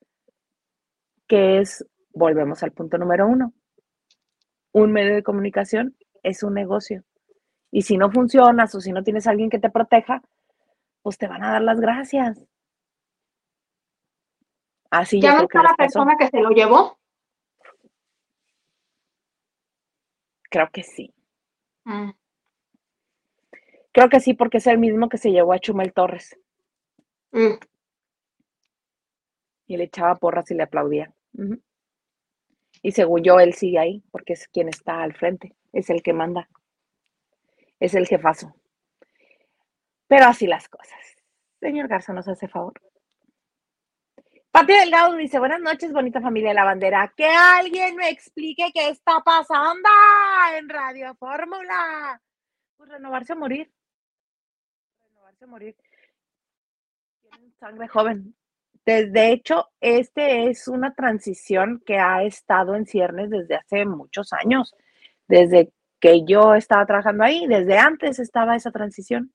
Que 1.29 1.59
es, 1.59 1.85
volvemos 2.13 2.61
al 2.63 2.73
punto 2.73 2.97
número 2.97 3.25
uno. 3.25 3.53
Un 4.73 4.91
medio 4.91 5.15
de 5.15 5.23
comunicación 5.23 5.95
es 6.23 6.43
un 6.43 6.55
negocio. 6.55 7.05
Y 7.71 7.83
si 7.83 7.97
no 7.97 8.11
funcionas 8.11 8.75
o 8.75 8.81
si 8.81 8.91
no 8.91 9.03
tienes 9.03 9.27
a 9.27 9.31
alguien 9.31 9.49
que 9.49 9.59
te 9.59 9.69
proteja, 9.69 10.21
pues 11.01 11.17
te 11.17 11.27
van 11.27 11.43
a 11.43 11.53
dar 11.53 11.61
las 11.61 11.79
gracias. 11.79 12.45
Así 14.91 15.21
¿Ya 15.21 15.35
no 15.35 15.43
está 15.43 15.63
la 15.63 15.75
persona 15.75 16.15
que 16.19 16.27
se 16.27 16.41
lo 16.41 16.49
llevó? 16.49 16.99
Creo 20.49 20.69
que 20.71 20.83
sí. 20.83 21.13
Mm. 21.85 22.09
Creo 23.91 24.09
que 24.09 24.19
sí, 24.19 24.33
porque 24.33 24.57
es 24.57 24.67
el 24.67 24.79
mismo 24.79 25.09
que 25.09 25.17
se 25.17 25.31
llevó 25.31 25.53
a 25.53 25.59
Chumel 25.59 25.93
Torres. 25.93 26.37
Mm. 27.31 27.59
Y 29.67 29.77
le 29.77 29.83
echaba 29.83 30.15
porras 30.15 30.49
y 30.49 30.55
le 30.55 30.63
aplaudía. 30.63 31.13
Y 32.81 32.91
según 32.91 33.23
yo, 33.23 33.39
él 33.39 33.53
sigue 33.53 33.79
ahí, 33.79 34.03
porque 34.11 34.33
es 34.33 34.47
quien 34.47 34.69
está 34.69 35.01
al 35.01 35.13
frente, 35.13 35.55
es 35.73 35.89
el 35.89 36.01
que 36.01 36.13
manda, 36.13 36.49
es 37.79 37.93
el 37.93 38.07
jefazo. 38.07 38.55
Pero 40.07 40.25
así 40.25 40.47
las 40.47 40.67
cosas. 40.69 40.99
Señor 41.59 41.87
Garza, 41.87 42.13
¿nos 42.13 42.27
hace 42.27 42.47
favor? 42.47 42.73
Pati 44.51 44.73
Delgado 44.73 45.15
dice, 45.15 45.37
buenas 45.37 45.61
noches, 45.61 45.93
bonita 45.93 46.19
familia 46.21 46.49
de 46.49 46.55
la 46.55 46.63
bandera. 46.63 47.13
Que 47.15 47.27
alguien 47.27 47.95
me 47.95 48.09
explique 48.09 48.71
qué 48.73 48.89
está 48.89 49.19
pasando 49.23 49.87
en 50.57 50.67
Radio 50.67 51.13
Fórmula. 51.15 52.19
Pues 52.75 52.89
renovarse 52.89 53.33
o 53.33 53.35
morir. 53.35 53.71
Renovarse 55.03 55.45
o 55.45 55.47
morir. 55.47 55.75
Tienen 57.21 57.53
sangre 57.59 57.87
joven. 57.87 58.35
De 58.89 59.31
hecho, 59.31 59.67
este 59.79 60.49
es 60.49 60.67
una 60.67 60.93
transición 60.93 61.81
que 61.85 61.97
ha 61.97 62.23
estado 62.23 62.75
en 62.75 62.85
ciernes 62.85 63.29
desde 63.29 63.55
hace 63.55 63.85
muchos 63.85 64.33
años. 64.33 64.75
Desde 65.27 65.71
que 65.99 66.25
yo 66.25 66.55
estaba 66.55 66.85
trabajando 66.85 67.23
ahí, 67.23 67.45
desde 67.47 67.77
antes 67.77 68.19
estaba 68.19 68.55
esa 68.55 68.71
transición 68.71 69.31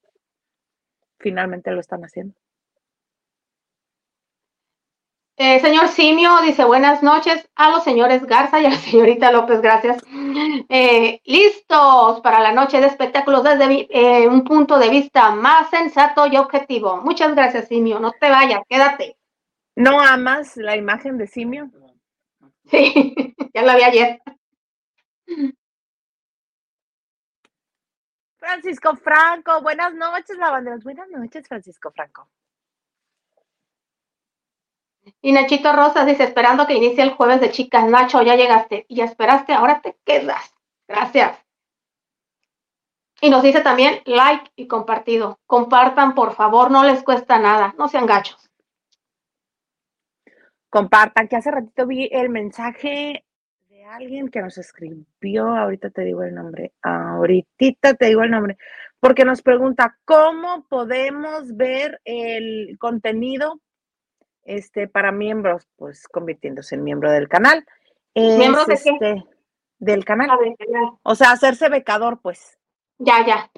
finalmente 1.25 1.71
lo 1.71 1.81
están 1.81 2.03
haciendo. 2.03 2.35
Eh, 5.37 5.59
señor 5.59 5.89
Simio 5.89 6.31
dice 6.43 6.65
buenas 6.65 7.03
noches 7.03 7.51
a 7.57 7.69
los 7.71 7.83
señores 7.83 8.25
Garza 8.25 8.61
y 8.61 8.67
a 8.67 8.71
la 8.71 8.77
señorita 8.77 9.33
López, 9.33 9.61
gracias. 9.61 10.01
Eh, 10.69 11.21
listos 11.25 12.21
para 12.21 12.39
la 12.39 12.53
noche 12.53 12.81
de 12.81 12.87
espectáculos 12.87 13.43
desde 13.43 13.89
eh, 13.91 14.29
un 14.29 14.45
punto 14.45 14.79
de 14.79 14.91
vista 14.91 15.35
más 15.35 15.71
sensato 15.71 16.27
y 16.27 16.37
objetivo. 16.37 16.99
Muchas 16.99 17.35
gracias, 17.35 17.67
Simio. 17.67 17.99
No 17.99 18.13
te 18.13 18.31
vayas, 18.31 18.61
quédate. 18.69 19.17
¿No 19.77 20.01
amas 20.01 20.57
la 20.57 20.77
imagen 20.77 21.19
de 21.19 21.27
Simio? 21.27 21.71
Sí, 22.67 23.35
ya 23.55 23.63
la 23.63 23.77
vi 23.77 23.83
ayer. 23.83 24.23
Francisco 28.39 28.95
Franco, 28.97 29.63
buenas 29.63 29.95
noches, 29.95 30.37
lavanderos. 30.39 30.85
Buenas 30.85 31.09
noches, 31.09 31.49
Francisco 31.49 31.91
Franco. 31.91 32.29
Y 35.21 35.33
Nachito 35.33 35.73
Rosas 35.73 36.07
dice, 36.07 36.25
esperando 36.25 36.67
que 36.67 36.75
inicie 36.75 37.03
el 37.03 37.15
jueves 37.15 37.41
de 37.41 37.51
chicas. 37.51 37.87
Nacho, 37.89 38.23
ya 38.23 38.37
llegaste. 38.37 38.87
Y 38.89 38.97
ya 38.97 39.05
esperaste, 39.05 39.53
ahora 39.53 39.81
te 39.81 39.99
quedas. 40.05 40.55
Gracias. 40.87 41.39
Y 43.21 43.31
nos 43.31 43.43
dice 43.43 43.61
también 43.61 44.03
like 44.05 44.51
y 44.57 44.67
compartido. 44.67 45.41
Compartan, 45.47 46.15
por 46.15 46.35
favor, 46.35 46.71
no 46.71 46.85
les 46.85 47.03
cuesta 47.03 47.39
nada. 47.39 47.75
No 47.79 47.89
sean 47.89 48.07
gachos. 48.07 48.44
Compartan, 50.75 51.29
que 51.29 51.37
hace 51.37 51.53
ratito 51.53 51.87
vi 51.87 52.09
el 52.13 52.31
mensaje 52.31 53.25
alguien 53.91 54.29
que 54.29 54.41
nos 54.41 54.59
escribió, 54.59 55.47
ahorita 55.47 55.91
te 55.91 56.03
digo 56.03 56.23
el 56.23 56.35
nombre, 56.35 56.73
ahorita 56.83 57.95
te 57.95 58.07
digo 58.07 58.23
el 58.23 58.31
nombre, 58.31 58.57
porque 59.01 59.25
nos 59.25 59.43
pregunta 59.43 59.99
cómo 60.05 60.67
podemos 60.69 61.57
ver 61.57 62.01
el 62.05 62.77
contenido 62.79 63.61
este, 64.43 64.89
para 64.89 65.13
miembros, 65.13 65.69
pues 65.77 66.09
convirtiéndose 66.09 66.75
en 66.75 66.85
miembro 66.85 67.11
del 67.11 67.29
canal. 67.29 67.65
¿Miembro 68.15 68.65
de 68.65 68.75
este, 68.75 69.25
Del 69.79 70.05
canal. 70.05 70.31
O 71.03 71.15
sea, 71.15 71.33
hacerse 71.33 71.69
becador, 71.69 72.21
pues. 72.21 72.59
Ya, 72.99 73.27
ya. 73.27 73.51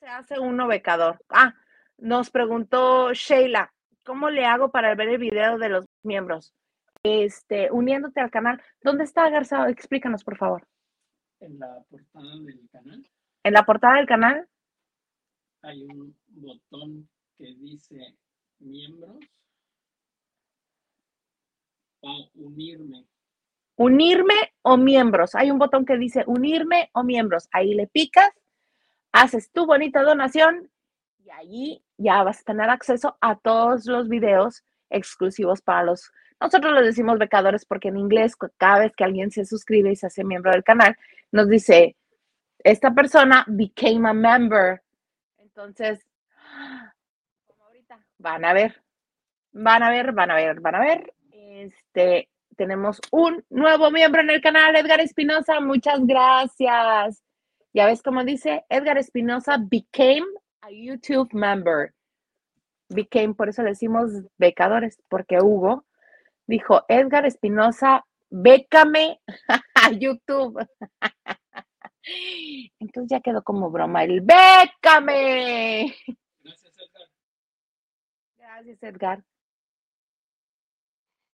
se 0.00 0.06
hace 0.06 0.38
uno 0.38 0.66
becador? 0.66 1.20
Ah, 1.28 1.54
nos 1.98 2.30
preguntó 2.30 3.12
Sheila, 3.12 3.73
¿cómo 4.04 4.30
le 4.30 4.44
hago 4.44 4.70
para 4.70 4.94
ver 4.94 5.08
el 5.08 5.18
video 5.18 5.58
de 5.58 5.68
los 5.68 5.86
miembros? 6.02 6.54
Este, 7.02 7.70
uniéndote 7.70 8.20
al 8.20 8.30
canal. 8.30 8.62
¿Dónde 8.82 9.04
está 9.04 9.28
Garza? 9.28 9.68
Explícanos, 9.68 10.24
por 10.24 10.36
favor. 10.36 10.66
En 11.40 11.58
la 11.58 11.82
portada 11.90 12.36
del 12.40 12.68
canal. 12.70 13.10
En 13.42 13.52
la 13.52 13.66
portada 13.66 13.96
del 13.96 14.06
canal. 14.06 14.48
Hay 15.62 15.82
un 15.84 16.16
botón 16.28 17.08
que 17.38 17.54
dice 17.54 18.16
miembros 18.58 19.18
o 22.00 22.30
unirme. 22.34 23.06
Unirme 23.76 24.34
o 24.62 24.76
miembros. 24.76 25.34
Hay 25.34 25.50
un 25.50 25.58
botón 25.58 25.84
que 25.84 25.96
dice 25.96 26.24
unirme 26.26 26.90
o 26.92 27.02
miembros. 27.02 27.48
Ahí 27.50 27.74
le 27.74 27.86
picas, 27.86 28.30
haces 29.12 29.50
tu 29.50 29.66
bonita 29.66 30.02
donación 30.02 30.70
y 31.24 31.30
allí 31.30 31.84
ya 31.96 32.22
vas 32.22 32.40
a 32.40 32.44
tener 32.44 32.68
acceso 32.68 33.16
a 33.20 33.36
todos 33.36 33.86
los 33.86 34.08
videos 34.08 34.62
exclusivos 34.90 35.62
para 35.62 35.84
los... 35.84 36.12
Nosotros 36.40 36.74
les 36.74 36.84
decimos 36.84 37.18
becadores 37.18 37.64
porque 37.64 37.88
en 37.88 37.96
inglés 37.96 38.36
cada 38.58 38.80
vez 38.80 38.92
que 38.94 39.04
alguien 39.04 39.30
se 39.30 39.44
suscribe 39.46 39.92
y 39.92 39.96
se 39.96 40.06
hace 40.06 40.24
miembro 40.24 40.52
del 40.52 40.64
canal, 40.64 40.96
nos 41.32 41.48
dice, 41.48 41.96
esta 42.58 42.92
persona 42.94 43.44
became 43.48 44.06
a 44.08 44.12
member. 44.12 44.82
Entonces, 45.38 46.04
como 47.46 47.64
ahorita, 47.64 48.04
van 48.18 48.44
a 48.44 48.52
ver, 48.52 48.82
van 49.52 49.82
a 49.82 49.90
ver, 49.90 50.12
van 50.12 50.30
a 50.30 50.34
ver, 50.34 50.60
van 50.60 50.74
a 50.74 50.80
ver. 50.80 51.14
Este, 51.30 52.28
tenemos 52.56 53.00
un 53.10 53.44
nuevo 53.48 53.90
miembro 53.90 54.20
en 54.20 54.30
el 54.30 54.42
canal, 54.42 54.76
Edgar 54.76 55.00
Espinosa. 55.00 55.60
Muchas 55.60 56.04
gracias. 56.04 57.22
Ya 57.72 57.86
ves 57.86 58.02
cómo 58.02 58.22
dice, 58.24 58.64
Edgar 58.68 58.98
Espinosa 58.98 59.56
became 59.58 60.26
a 60.64 60.70
YouTube 60.70 61.32
member. 61.32 61.92
Became, 62.88 63.34
por 63.34 63.48
eso 63.48 63.62
le 63.62 63.70
decimos 63.70 64.10
becadores, 64.38 64.98
porque 65.08 65.38
Hugo 65.40 65.84
dijo, 66.46 66.84
Edgar 66.88 67.26
Espinosa, 67.26 68.04
bécame 68.30 69.20
a 69.74 69.90
YouTube. 69.90 70.66
Entonces 72.80 73.10
ya 73.10 73.20
quedó 73.20 73.42
como 73.42 73.70
broma 73.70 74.04
el 74.04 74.20
bécame. 74.20 75.94
Gracias, 76.42 76.76
Edgar. 76.76 77.08
Gracias, 78.36 78.82
Edgar. 78.82 79.24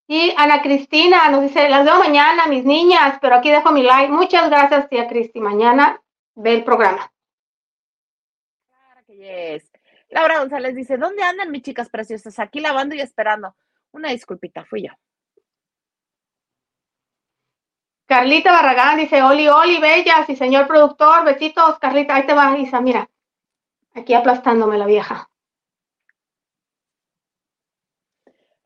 Y 0.06 0.34
Ana 0.36 0.60
Cristina 0.60 1.30
nos 1.30 1.42
dice, 1.42 1.68
las 1.68 1.84
veo 1.84 2.00
mañana, 2.00 2.46
mis 2.48 2.64
niñas, 2.64 3.18
pero 3.20 3.36
aquí 3.36 3.48
dejo 3.48 3.70
mi 3.70 3.84
like. 3.84 4.10
Muchas 4.10 4.50
gracias, 4.50 4.88
tía 4.88 5.06
Cristi. 5.06 5.40
Mañana 5.40 6.02
ve 6.34 6.54
el 6.54 6.64
programa. 6.64 7.12
Laura 10.08 10.38
González 10.38 10.74
dice, 10.74 10.96
¿dónde 10.96 11.22
andan 11.22 11.50
mis 11.50 11.62
chicas 11.62 11.88
preciosas? 11.88 12.38
Aquí 12.38 12.60
lavando 12.60 12.94
y 12.94 13.00
esperando. 13.00 13.54
Una 13.92 14.10
disculpita, 14.10 14.64
fui 14.64 14.86
yo. 14.86 14.92
Carlita 18.06 18.50
Barragán 18.50 18.98
dice, 18.98 19.22
Oli, 19.22 19.46
Oli, 19.46 19.78
bellas 19.80 20.28
y 20.28 20.34
señor 20.34 20.66
productor, 20.66 21.24
besitos, 21.24 21.78
Carlita, 21.78 22.16
ahí 22.16 22.26
te 22.26 22.34
va, 22.34 22.58
Isa, 22.58 22.80
mira, 22.80 23.08
aquí 23.94 24.14
aplastándome 24.14 24.78
la 24.78 24.86
vieja. 24.86 25.30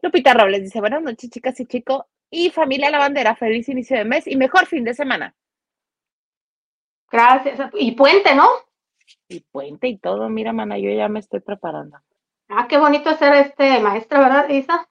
Lupita 0.01 0.33
Robles 0.33 0.63
dice, 0.63 0.81
buenas 0.81 1.03
noches, 1.03 1.29
chicas 1.29 1.61
y 1.61 1.67
chicos, 1.67 2.05
y 2.31 2.51
familia 2.51 2.91
La 2.91 2.99
Bandera, 2.99 3.37
feliz 3.37 3.69
inicio 3.69 3.99
de 3.99 4.05
mes 4.05 4.27
y 4.27 4.37
mejor 4.37 4.67
fin 4.67 4.83
de 4.83 4.95
semana. 4.95 5.35
Gracias. 7.11 7.71
Y 7.75 7.93
puente, 7.93 8.35
¿no? 8.35 8.49
Y 9.29 9.41
puente 9.41 9.89
y 9.89 9.99
todo, 9.99 10.29
mira, 10.29 10.53
mana, 10.53 10.79
yo 10.79 10.91
ya 10.91 11.09
me 11.09 11.21
estoy 11.21 11.41
preparando. 11.41 11.99
Ah, 12.49 12.67
qué 12.69 12.79
bonito 12.79 13.15
ser 13.17 13.35
este 13.35 13.81
maestra, 13.81 14.21
¿verdad, 14.21 14.49
Isa? 14.49 14.89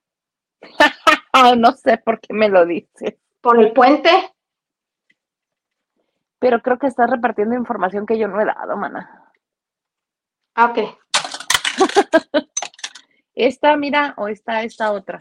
no 1.57 1.71
sé 1.73 1.97
por 1.97 2.19
qué 2.19 2.33
me 2.33 2.49
lo 2.49 2.65
dices. 2.65 3.15
Por 3.41 3.59
el 3.59 3.73
puente. 3.73 4.09
Pero 6.39 6.61
creo 6.61 6.77
que 6.77 6.87
estás 6.87 7.09
repartiendo 7.09 7.55
información 7.55 8.05
que 8.05 8.17
yo 8.17 8.27
no 8.27 8.39
he 8.41 8.45
dado, 8.45 8.75
mana. 8.75 9.31
Ah, 10.55 10.65
ok. 10.65 10.99
Esta, 13.35 13.75
mira, 13.75 14.13
o 14.17 14.27
esta, 14.27 14.61
esta 14.61 14.91
otra. 14.91 15.17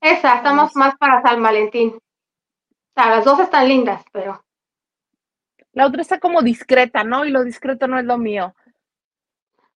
Esa, 0.00 0.36
estamos 0.36 0.74
más 0.74 0.96
para 0.96 1.20
San 1.20 1.42
Valentín. 1.42 1.90
O 1.90 2.00
sea, 2.94 3.10
las 3.10 3.24
dos 3.24 3.40
están 3.40 3.68
lindas, 3.68 4.02
pero. 4.12 4.45
La 5.76 5.86
otra 5.86 6.00
está 6.00 6.18
como 6.18 6.40
discreta, 6.40 7.04
¿no? 7.04 7.26
Y 7.26 7.30
lo 7.30 7.44
discreto 7.44 7.86
no 7.86 7.98
es 7.98 8.06
lo 8.06 8.16
mío. 8.16 8.54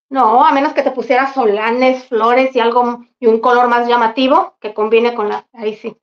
No, 0.08 0.42
a 0.42 0.50
menos 0.50 0.72
que 0.72 0.82
te 0.82 0.92
pusieras 0.92 1.34
solanes, 1.34 2.06
flores 2.06 2.56
y 2.56 2.60
algo 2.60 3.04
y 3.18 3.26
un 3.26 3.38
color 3.38 3.68
más 3.68 3.86
llamativo 3.86 4.56
que 4.62 4.72
combine 4.72 5.14
con 5.14 5.28
la. 5.28 5.46
Ahí 5.52 5.76
sí. 5.76 5.94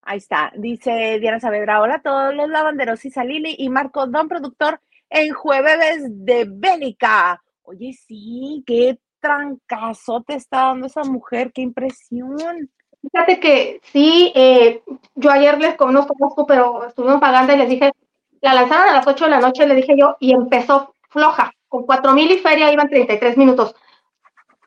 Ahí 0.00 0.16
está. 0.16 0.50
Dice 0.56 1.18
Diana 1.20 1.40
Saavedra, 1.40 1.82
hola 1.82 1.96
a 1.96 2.02
todos 2.02 2.34
los 2.34 2.48
lavanderos 2.48 3.04
y 3.04 3.10
Salili 3.10 3.54
y 3.58 3.68
Marco 3.68 4.06
Don 4.06 4.28
Productor 4.28 4.80
en 5.10 5.34
Jueves 5.34 6.04
de 6.06 6.46
Bélica. 6.48 7.42
Oye, 7.60 7.92
sí, 7.92 8.64
qué 8.66 8.98
trancazo 9.20 10.22
te 10.22 10.36
está 10.36 10.68
dando 10.68 10.86
esa 10.86 11.04
mujer, 11.04 11.52
qué 11.52 11.60
impresión. 11.60 12.70
Fíjate 13.02 13.40
que 13.40 13.80
sí, 13.92 14.32
eh, 14.34 14.82
yo 15.14 15.30
ayer 15.30 15.58
les 15.58 15.78
no 15.78 16.06
conozco, 16.06 16.46
pero 16.46 16.86
estuvimos 16.86 17.20
pagando 17.20 17.52
y 17.52 17.56
les 17.56 17.68
dije, 17.68 17.92
la 18.40 18.54
lanzaron 18.54 18.88
a 18.88 18.92
las 18.94 19.06
8 19.06 19.24
de 19.24 19.30
la 19.30 19.40
noche, 19.40 19.66
le 19.66 19.74
dije 19.74 19.94
yo, 19.96 20.16
y 20.20 20.32
empezó 20.32 20.94
floja, 21.10 21.52
con 21.68 21.84
4 21.84 22.12
mil 22.12 22.30
y 22.30 22.38
feria 22.38 22.72
iban 22.72 22.88
33 22.88 23.36
minutos. 23.36 23.74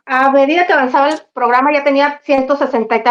A 0.06 0.32
medida 0.32 0.66
que 0.66 0.74
avanzaba 0.74 1.10
el 1.10 1.22
programa 1.34 1.72
ya 1.74 1.84
tenía 1.84 2.20
160 2.24 2.96
y 2.96 3.04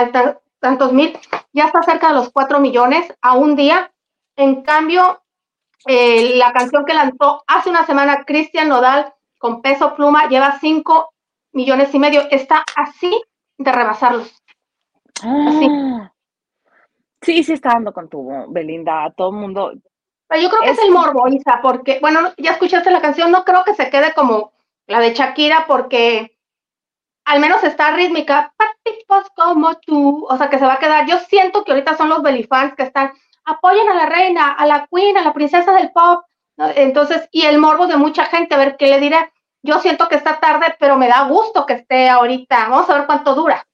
tantos 0.61 0.93
mil, 0.93 1.19
ya 1.53 1.67
está 1.67 1.83
cerca 1.83 2.09
de 2.09 2.15
los 2.15 2.31
4 2.31 2.59
millones 2.61 3.13
a 3.21 3.35
un 3.35 3.57
día. 3.57 3.93
En 4.37 4.63
cambio, 4.63 5.23
eh, 5.87 6.37
la 6.37 6.53
canción 6.53 6.85
que 6.85 6.95
lanzó 6.95 7.43
hace 7.47 7.71
una 7.71 7.87
semana 7.87 8.25
Cristian 8.25 8.69
Nodal 8.69 9.13
con 9.39 9.63
peso 9.63 9.95
pluma 9.95 10.29
lleva 10.29 10.59
5 10.61 11.13
millones 11.53 11.95
y 11.95 11.99
medio. 11.99 12.23
Está 12.31 12.65
así 12.77 13.23
de 13.57 13.73
rebasarlos. 13.73 14.40
Así. 15.23 15.69
Ah. 15.71 16.13
Sí, 17.23 17.45
sí 17.45 17.53
está 17.53 17.71
dando 17.71 17.93
con 17.93 18.09
tu 18.09 18.29
Belinda, 18.49 19.13
todo 19.17 19.31
el 19.31 19.37
mundo. 19.37 19.73
Pero 20.29 20.43
yo 20.43 20.49
creo 20.49 20.63
que 20.63 20.71
es, 20.71 20.79
Es- 20.79 20.85
el 20.85 20.93
morbo, 20.93 21.29
Isa, 21.29 21.61
porque, 21.63 21.99
bueno, 22.01 22.33
ya 22.39 22.53
escuchaste 22.53 22.91
la 22.91 23.01
canción, 23.03 23.31
no 23.31 23.45
creo 23.45 23.65
que 23.65 23.75
se 23.75 23.91
quede 23.91 24.15
como 24.15 24.53
la 24.87 25.01
de 25.01 25.13
Shakira, 25.13 25.67
porque 25.67 26.37
al 27.27 27.41
menos 27.41 27.63
está 27.63 27.93
rítmica, 27.93 28.53
para 28.57 28.71
tipos 28.83 29.29
como 29.37 29.75
tú, 29.77 30.27
o 30.29 30.37
sea, 30.37 30.49
que 30.49 30.59
se 30.59 30.67
va 30.67 30.75
a 30.75 30.79
quedar. 30.79 31.07
Yo 31.07 31.19
siento 31.19 31.63
que 31.65 31.73
ahorita 31.73 31.97
son 31.97 32.09
los 32.09 32.23
belifans 32.23 32.75
que 32.75 32.85
están, 32.85 33.13
apoyen 33.45 33.89
a 33.89 33.95
la 33.95 34.07
reina, 34.07 34.53
a 34.53 34.67
la 34.67 34.89
queen, 34.91 35.17
a 35.19 35.23
la 35.23 35.33
princesa 35.33 35.73
del 35.73 35.93
pop, 35.93 36.25
¿no? 36.57 36.69
entonces, 36.75 37.29
y 37.33 37.43
el 37.43 37.59
morbo 37.59 37.87
de 37.87 37.97
mucha 37.97 38.25
gente, 38.27 38.55
a 38.55 38.59
ver 38.59 38.77
qué 38.77 38.87
le 38.87 38.99
diré. 39.01 39.33
Yo 39.63 39.79
siento 39.81 40.09
que 40.09 40.15
está 40.17 40.41
tarde, 40.41 40.75
pero 40.79 40.97
me 40.97 41.09
da 41.09 41.25
gusto 41.25 41.67
que 41.67 41.75
esté 41.75 42.09
ahorita. 42.09 42.69
Vamos 42.69 42.89
a 42.89 42.95
ver 42.99 43.07
cuánto 43.07 43.35
dura. 43.35 43.67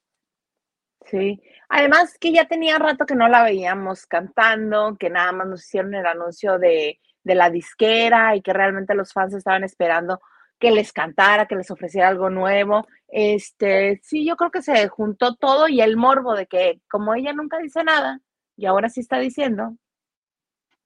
Sí. 1.11 1.41
Además 1.69 2.17
que 2.19 2.33
ya 2.33 2.47
tenía 2.47 2.79
rato 2.79 3.07
que 3.07 3.15
no 3.15 3.29
la 3.29 3.43
veíamos 3.43 4.07
cantando, 4.07 4.97
que 4.99 5.11
nada 5.11 5.33
más 5.33 5.47
nos 5.47 5.65
hicieron 5.65 5.95
el 5.95 6.07
anuncio 6.07 6.59
de, 6.59 7.01
de 7.23 7.35
la 7.35 7.51
disquera 7.51 8.37
y 8.37 8.43
que 8.43 8.53
realmente 8.53 8.95
los 8.95 9.13
fans 9.13 9.35
estaban 9.35 9.65
esperando 9.65 10.21
que 10.59 10.71
les 10.71 10.93
cantara, 10.93 11.47
que 11.47 11.57
les 11.57 11.71
ofreciera 11.71 12.09
algo 12.09 12.31
nuevo. 12.31 12.87
Este, 13.09 14.01
sí, 14.03 14.25
yo 14.25 14.37
creo 14.37 14.51
que 14.51 14.63
se 14.63 14.89
juntó 14.89 15.35
todo 15.35 15.69
y 15.69 15.81
el 15.81 15.97
morbo 15.97 16.35
de 16.35 16.47
que 16.47 16.81
como 16.91 17.15
ella 17.15 17.33
nunca 17.33 17.59
dice 17.59 17.85
nada 17.85 18.21
y 18.57 18.67
ahora 18.67 18.89
sí 18.89 19.01
está 19.01 19.19
diciendo, 19.19 19.77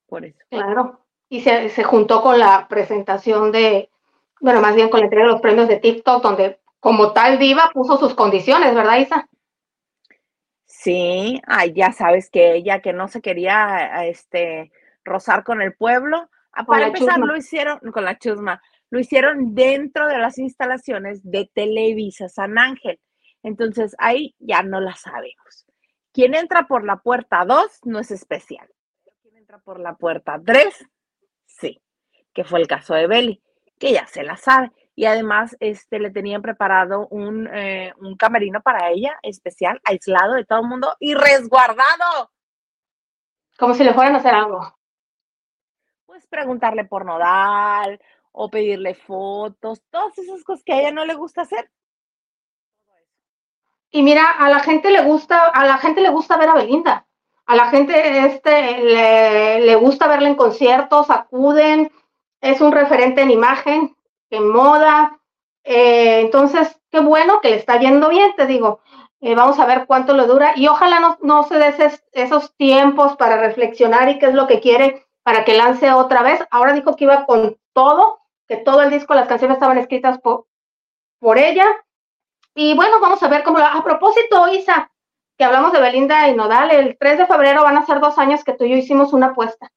por 0.06 0.24
eso. 0.24 0.38
Claro. 0.50 1.04
Y 1.28 1.42
se, 1.42 1.68
se 1.68 1.84
juntó 1.84 2.22
con 2.22 2.38
la 2.38 2.66
presentación 2.68 3.52
de, 3.52 3.88
bueno, 4.40 4.60
más 4.60 4.74
bien 4.74 4.88
con 4.88 5.00
la 5.00 5.06
entrega 5.06 5.26
de 5.26 5.32
los 5.32 5.40
premios 5.40 5.68
de 5.68 5.76
TikTok, 5.76 6.22
donde 6.22 6.58
como 6.80 7.12
tal 7.12 7.38
diva 7.38 7.70
puso 7.72 7.98
sus 7.98 8.14
condiciones, 8.14 8.74
¿verdad, 8.74 8.98
Isa? 8.98 9.28
Sí, 10.82 11.42
ay, 11.46 11.74
ya 11.74 11.92
sabes 11.92 12.30
que 12.30 12.54
ella 12.54 12.80
que 12.80 12.94
no 12.94 13.06
se 13.06 13.20
quería 13.20 14.06
este 14.06 14.72
rozar 15.04 15.44
con 15.44 15.60
el 15.60 15.74
pueblo, 15.74 16.30
ah, 16.52 16.64
Con 16.64 16.78
para 16.78 16.86
empezar 16.86 17.16
chusma. 17.16 17.26
lo 17.26 17.36
hicieron 17.36 17.78
con 17.92 18.02
la 18.06 18.18
chusma, 18.18 18.62
lo 18.88 18.98
hicieron 18.98 19.54
dentro 19.54 20.06
de 20.08 20.16
las 20.16 20.38
instalaciones 20.38 21.20
de 21.22 21.50
Televisa 21.52 22.30
San 22.30 22.56
Ángel. 22.56 22.98
Entonces 23.42 23.94
ahí 23.98 24.34
ya 24.38 24.62
no 24.62 24.80
la 24.80 24.94
sabemos. 24.94 25.66
Quien 26.14 26.34
entra 26.34 26.66
por 26.66 26.82
la 26.82 26.96
puerta 26.96 27.44
2 27.44 27.80
no 27.84 27.98
es 27.98 28.10
especial. 28.10 28.66
Quien 29.20 29.36
entra 29.36 29.58
por 29.58 29.80
la 29.80 29.96
puerta 29.96 30.40
3, 30.42 30.88
sí, 31.44 31.82
que 32.32 32.44
fue 32.44 32.58
el 32.58 32.66
caso 32.66 32.94
de 32.94 33.06
Beli, 33.06 33.42
que 33.78 33.92
ya 33.92 34.06
se 34.06 34.22
la 34.22 34.38
sabe. 34.38 34.72
Y 35.00 35.06
además 35.06 35.56
este, 35.60 35.98
le 35.98 36.10
tenían 36.10 36.42
preparado 36.42 37.08
un, 37.08 37.48
eh, 37.50 37.94
un 38.00 38.18
camerino 38.18 38.60
para 38.60 38.90
ella 38.90 39.18
especial, 39.22 39.80
aislado 39.82 40.34
de 40.34 40.44
todo 40.44 40.60
el 40.60 40.66
mundo 40.66 40.94
y 41.00 41.14
resguardado. 41.14 42.30
Como 43.58 43.72
si 43.72 43.82
le 43.82 43.94
fueran 43.94 44.16
a 44.16 44.18
hacer 44.18 44.34
algo. 44.34 44.76
pues 46.04 46.26
preguntarle 46.26 46.84
por 46.84 47.06
nodal 47.06 47.98
o 48.32 48.50
pedirle 48.50 48.94
fotos, 48.94 49.82
todas 49.88 50.18
esas 50.18 50.44
cosas 50.44 50.62
que 50.64 50.74
a 50.74 50.80
ella 50.80 50.90
no 50.90 51.06
le 51.06 51.14
gusta 51.14 51.40
hacer. 51.40 51.70
Y 53.90 54.02
mira, 54.02 54.32
a 54.32 54.50
la 54.50 54.60
gente 54.60 54.90
le 54.90 55.00
gusta, 55.00 55.46
a 55.46 55.64
la 55.64 55.78
gente 55.78 56.02
le 56.02 56.10
gusta 56.10 56.36
ver 56.36 56.50
a 56.50 56.56
Belinda. 56.56 57.06
A 57.46 57.56
la 57.56 57.70
gente 57.70 58.26
este 58.26 58.82
le, 58.82 59.60
le 59.60 59.76
gusta 59.76 60.06
verla 60.08 60.28
en 60.28 60.34
conciertos, 60.34 61.08
acuden, 61.08 61.90
es 62.42 62.60
un 62.60 62.72
referente 62.72 63.22
en 63.22 63.30
imagen, 63.30 63.96
en 64.30 64.48
moda. 64.48 65.20
Eh, 65.64 66.20
entonces, 66.20 66.80
qué 66.90 67.00
bueno 67.00 67.40
que 67.40 67.50
le 67.50 67.56
está 67.56 67.78
yendo 67.78 68.08
bien, 68.08 68.34
te 68.36 68.46
digo. 68.46 68.80
Eh, 69.20 69.34
vamos 69.34 69.58
a 69.58 69.66
ver 69.66 69.86
cuánto 69.86 70.14
le 70.14 70.26
dura 70.26 70.54
y 70.56 70.66
ojalá 70.66 70.98
no, 70.98 71.18
no 71.20 71.42
se 71.42 71.58
dé 71.58 71.74
esos 72.12 72.56
tiempos 72.56 73.16
para 73.16 73.36
reflexionar 73.36 74.08
y 74.08 74.18
qué 74.18 74.26
es 74.26 74.34
lo 74.34 74.46
que 74.46 74.60
quiere 74.60 75.06
para 75.22 75.44
que 75.44 75.54
lance 75.54 75.92
otra 75.92 76.22
vez. 76.22 76.40
Ahora 76.50 76.72
dijo 76.72 76.96
que 76.96 77.04
iba 77.04 77.26
con 77.26 77.58
todo, 77.74 78.20
que 78.48 78.56
todo 78.56 78.82
el 78.82 78.90
disco, 78.90 79.14
las 79.14 79.28
canciones 79.28 79.56
estaban 79.56 79.78
escritas 79.78 80.18
por, 80.20 80.46
por 81.18 81.38
ella. 81.38 81.66
Y 82.54 82.74
bueno, 82.74 82.98
vamos 83.00 83.22
a 83.22 83.28
ver 83.28 83.42
cómo 83.42 83.58
lo... 83.58 83.64
A 83.64 83.84
propósito, 83.84 84.48
Isa, 84.48 84.90
que 85.36 85.44
hablamos 85.44 85.72
de 85.72 85.80
Belinda 85.80 86.28
y 86.28 86.34
Nodal, 86.34 86.70
el 86.70 86.98
3 86.98 87.18
de 87.18 87.26
febrero 87.26 87.62
van 87.62 87.76
a 87.76 87.86
ser 87.86 88.00
dos 88.00 88.18
años 88.18 88.42
que 88.42 88.54
tú 88.54 88.64
y 88.64 88.70
yo 88.70 88.76
hicimos 88.76 89.12
una 89.12 89.26
apuesta. 89.26 89.70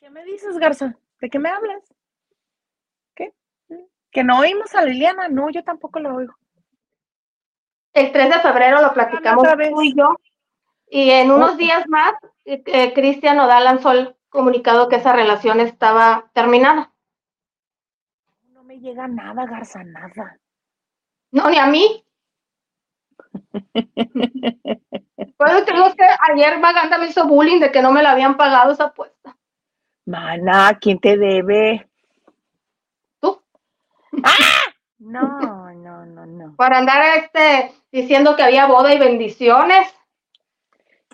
¿Qué 0.00 0.10
me 0.10 0.24
dices, 0.24 0.58
Garza? 0.58 0.96
¿De 1.20 1.30
qué 1.30 1.38
me 1.38 1.48
hablas? 1.48 1.89
¿Que 4.10 4.24
no 4.24 4.40
oímos 4.40 4.74
a 4.74 4.82
Liliana? 4.82 5.28
No, 5.28 5.50
yo 5.50 5.62
tampoco 5.62 6.00
lo 6.00 6.14
oigo. 6.16 6.34
El 7.92 8.12
3 8.12 8.28
de 8.28 8.40
febrero 8.40 8.80
lo 8.80 8.92
platicamos 8.92 9.46
tú 9.70 9.82
y 9.82 9.94
yo. 9.96 10.16
Y 10.88 11.10
en 11.10 11.30
unos 11.30 11.56
días 11.56 11.88
más, 11.88 12.14
eh, 12.44 12.62
eh, 12.66 12.92
Cristian 12.92 13.36
Nodal 13.36 13.64
lanzó 13.64 13.92
el 13.92 14.16
comunicado 14.28 14.88
que 14.88 14.96
esa 14.96 15.12
relación 15.12 15.60
estaba 15.60 16.30
terminada. 16.32 16.92
No 18.48 18.64
me 18.64 18.80
llega 18.80 19.06
nada, 19.06 19.46
Garza, 19.46 19.84
nada. 19.84 20.38
No, 21.30 21.48
ni 21.48 21.58
a 21.58 21.66
mí. 21.66 22.04
bueno, 25.38 25.64
que 25.64 26.04
ayer 26.32 26.58
Maganda 26.58 26.98
me 26.98 27.06
hizo 27.06 27.26
bullying 27.28 27.60
de 27.60 27.70
que 27.70 27.82
no 27.82 27.92
me 27.92 28.02
la 28.02 28.12
habían 28.12 28.36
pagado 28.36 28.72
esa 28.72 28.84
apuesta. 28.86 29.36
Mana, 30.06 30.76
¿quién 30.80 30.98
te 30.98 31.16
debe? 31.16 31.89
¡Ah! 34.22 34.72
No, 34.98 35.72
no, 35.74 36.04
no, 36.04 36.26
no. 36.26 36.56
Para 36.56 36.78
andar 36.78 37.02
este 37.18 37.72
diciendo 37.90 38.36
que 38.36 38.42
había 38.42 38.66
boda 38.66 38.92
y 38.92 38.98
bendiciones. 38.98 39.88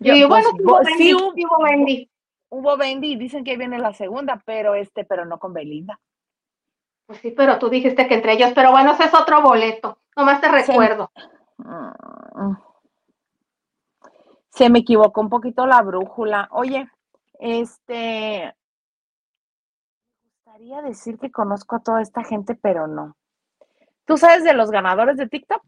Yo, 0.01 0.15
y 0.15 0.27
pues, 0.27 0.45
bueno, 0.59 0.85
sí, 0.87 1.05
Bendy, 1.05 1.15
hubo- 1.15 1.33
sí 1.35 1.45
hubo 1.47 1.63
Bendy. 1.63 2.11
Hubo 2.49 2.77
Bendy, 2.77 3.17
dicen 3.17 3.45
que 3.45 3.57
viene 3.57 3.79
la 3.79 3.93
segunda, 3.95 4.43
pero 4.45 4.75
este, 4.75 5.05
pero 5.05 5.25
no 5.25 5.39
con 5.39 5.53
Belinda. 5.53 6.01
Pues 7.07 7.21
sí, 7.21 7.31
pero 7.31 7.59
tú 7.59 7.69
dijiste 7.69 8.09
que 8.09 8.15
entre 8.15 8.33
ellos, 8.33 8.53
pero 8.55 8.73
bueno, 8.73 8.93
ese 8.93 9.05
es 9.05 9.15
otro 9.15 9.41
boleto. 9.41 9.99
Nomás 10.17 10.41
te 10.41 10.49
recuerdo. 10.49 11.11
Mm. 11.59 12.53
Se 14.51 14.69
me 14.71 14.81
equivocó 14.81 15.21
un 15.21 15.29
poquito 15.29 15.67
la 15.67 15.83
brújula. 15.83 16.49
Oye, 16.51 16.89
este, 17.39 18.55
gustaría 20.57 20.81
decir 20.81 21.19
que 21.19 21.31
conozco 21.31 21.77
a 21.77 21.81
toda 21.81 22.01
esta 22.01 22.25
gente, 22.25 22.55
pero 22.55 22.87
no. 22.87 23.15
¿Tú 24.07 24.17
sabes 24.17 24.43
de 24.43 24.55
los 24.55 24.71
ganadores 24.71 25.19
de 25.19 25.29
TikTok? 25.29 25.61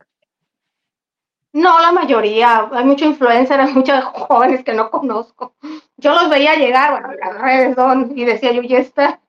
No, 1.53 1.79
la 1.81 1.93
mayoría. 1.93 2.71
Hay 2.73 2.85
mucho 2.87 3.05
influencer, 3.05 3.61
hay 3.61 3.75
muchos 3.75 4.03
jóvenes 4.05 4.65
que 4.65 4.73
no 4.73 4.91
conozco. 4.91 5.57
Yo 5.99 6.15
los 6.15 6.31
veía 6.31 6.55
llegar, 6.55 6.93
bueno, 6.93 7.13
en 7.13 7.21
las 7.21 7.39
redes 7.39 7.75
son, 7.75 8.17
y 8.17 8.25
decía 8.25 8.53
yo, 8.53 8.63
y 8.63 8.77
esta. 8.77 9.21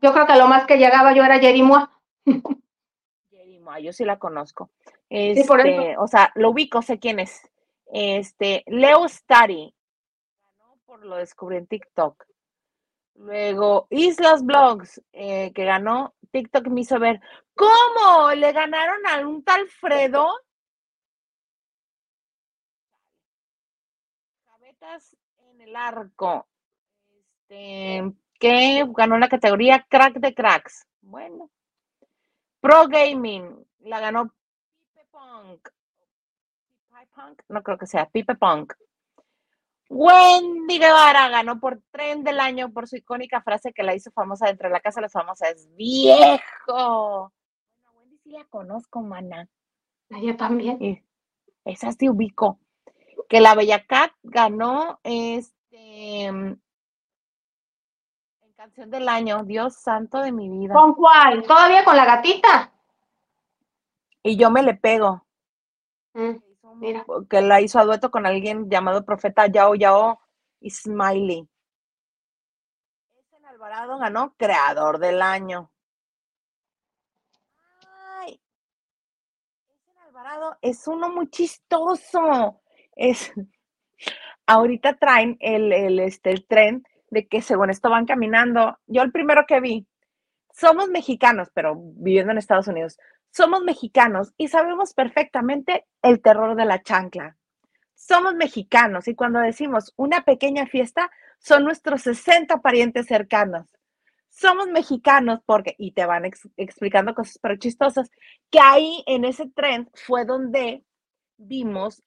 Yo 0.00 0.14
creo 0.14 0.26
que 0.26 0.36
lo 0.36 0.48
más 0.48 0.66
que 0.66 0.78
llegaba 0.78 1.12
yo 1.12 1.22
era 1.24 1.38
Jerimoa. 1.38 1.90
Jerimoa, 3.30 3.80
yo 3.80 3.92
sí 3.92 4.06
la 4.06 4.18
conozco. 4.18 4.70
Sí, 5.10 5.44
por 5.46 5.60
eso. 5.60 5.68
Este, 5.68 5.96
o 5.98 6.08
sea, 6.08 6.32
lo 6.36 6.50
ubico, 6.50 6.80
sé 6.80 6.98
quién 6.98 7.18
es. 7.20 7.42
Este, 7.92 8.64
Leo 8.66 9.06
Stari, 9.06 9.74
ganó 10.40 10.78
por 10.86 11.04
lo 11.04 11.16
descubrí 11.16 11.58
en 11.58 11.66
TikTok. 11.66 12.31
Luego, 13.22 13.86
Islas 13.90 14.44
Blogs, 14.44 15.00
eh, 15.12 15.52
que 15.52 15.64
ganó, 15.64 16.12
TikTok 16.32 16.66
me 16.66 16.80
hizo 16.80 16.98
ver, 16.98 17.20
¿cómo? 17.54 18.32
¿Le 18.34 18.52
ganaron 18.52 19.06
a 19.06 19.24
un 19.24 19.44
tal 19.44 19.68
Fredo? 19.68 20.28
Gavetas 24.44 25.16
en 25.38 25.60
el 25.60 25.76
arco. 25.76 26.48
Este, 27.48 28.12
que 28.40 28.84
ganó 28.96 29.16
la 29.18 29.28
categoría 29.28 29.86
Crack 29.88 30.14
de 30.14 30.34
Cracks. 30.34 30.84
Bueno. 31.00 31.48
Pro 32.60 32.88
Gaming, 32.88 33.64
la 33.82 34.00
ganó 34.00 34.34
Pipe 34.80 35.06
Punk. 35.12 35.68
Pipe 36.88 37.08
Punk, 37.14 37.42
no 37.48 37.62
creo 37.62 37.78
que 37.78 37.86
sea, 37.86 38.06
Pipe 38.06 38.34
Punk. 38.34 38.72
Wendy 39.94 40.78
Guevara 40.78 41.28
ganó 41.28 41.60
por 41.60 41.82
tren 41.90 42.24
del 42.24 42.40
año 42.40 42.72
por 42.72 42.88
su 42.88 42.96
icónica 42.96 43.42
frase 43.42 43.74
que 43.74 43.82
la 43.82 43.94
hizo 43.94 44.10
famosa 44.10 44.46
dentro 44.46 44.68
de 44.68 44.72
la 44.72 44.80
casa 44.80 45.00
de 45.00 45.02
las 45.02 45.12
famosas. 45.12 45.68
¡Viejo! 45.76 46.40
Bueno, 46.66 47.92
Wendy 47.98 48.16
sí 48.24 48.30
la 48.30 48.44
conozco, 48.46 49.02
mana. 49.02 49.48
Yo 50.08 50.34
también. 50.36 51.04
Esa 51.66 51.92
sí 51.92 52.08
ubico. 52.08 52.58
Que 53.28 53.40
la 53.40 53.54
Bella 53.54 53.84
Cat 53.86 54.12
ganó 54.22 54.98
este 55.02 56.24
en 56.24 56.58
canción 58.56 58.90
del 58.90 59.10
año. 59.10 59.44
Dios 59.44 59.74
santo 59.76 60.20
de 60.20 60.32
mi 60.32 60.48
vida. 60.48 60.72
¿Con 60.72 60.94
cuál? 60.94 61.42
¿Todavía 61.42 61.84
con 61.84 61.96
la 61.98 62.06
gatita? 62.06 62.72
Y 64.22 64.36
yo 64.36 64.50
me 64.50 64.62
le 64.62 64.74
pego. 64.74 65.26
Mm, 66.14 66.36
mira. 66.76 67.04
Que 67.28 67.40
la 67.40 67.60
hizo 67.60 67.78
a 67.78 67.84
dueto 67.84 68.10
con 68.10 68.26
alguien 68.26 68.68
llamado 68.68 69.04
Profeta 69.04 69.46
Yao 69.46 69.74
Yao 69.74 70.20
Smiley. 70.68 71.48
Esen 73.14 73.44
Alvarado 73.46 73.98
ganó 73.98 74.34
Creador 74.36 74.98
del 74.98 75.22
Año. 75.22 75.70
Ay, 78.18 78.40
Esen 79.68 79.98
Alvarado 79.98 80.56
es 80.60 80.86
uno 80.86 81.10
muy 81.10 81.28
chistoso. 81.30 82.62
Es, 82.94 83.32
ahorita 84.46 84.98
traen 84.98 85.36
el, 85.40 85.72
el, 85.72 85.98
este, 86.00 86.30
el 86.30 86.46
tren 86.46 86.84
de 87.10 87.26
que 87.28 87.42
según 87.42 87.70
esto 87.70 87.90
van 87.90 88.06
caminando. 88.06 88.78
Yo 88.86 89.02
el 89.02 89.12
primero 89.12 89.44
que 89.46 89.60
vi, 89.60 89.86
somos 90.52 90.88
mexicanos, 90.88 91.50
pero 91.52 91.74
viviendo 91.76 92.32
en 92.32 92.38
Estados 92.38 92.68
Unidos, 92.68 92.98
somos 93.32 93.62
mexicanos 93.64 94.32
y 94.36 94.46
sabemos 94.48 94.94
perfectamente 94.94 95.86
el 96.02 96.20
terror 96.22 96.54
de 96.54 96.64
la 96.66 96.82
chancla. 96.82 97.36
Somos 97.94 98.34
mexicanos 98.34 99.08
y 99.08 99.14
cuando 99.16 99.40
decimos 99.40 99.92
una 99.96 100.24
pequeña 100.24 100.66
fiesta, 100.66 101.10
son 101.38 101.64
nuestros 101.64 102.02
60 102.02 102.58
parientes 102.58 103.06
cercanos. 103.06 103.66
Somos 104.28 104.68
mexicanos 104.68 105.40
porque, 105.44 105.74
y 105.78 105.92
te 105.92 106.06
van 106.06 106.24
ex, 106.24 106.48
explicando 106.56 107.14
cosas 107.14 107.38
pero 107.42 107.56
chistosas, 107.56 108.10
que 108.50 108.60
ahí 108.60 109.02
en 109.06 109.24
ese 109.24 109.48
tren 109.48 109.90
fue 109.94 110.24
donde 110.24 110.84
vimos 111.36 112.02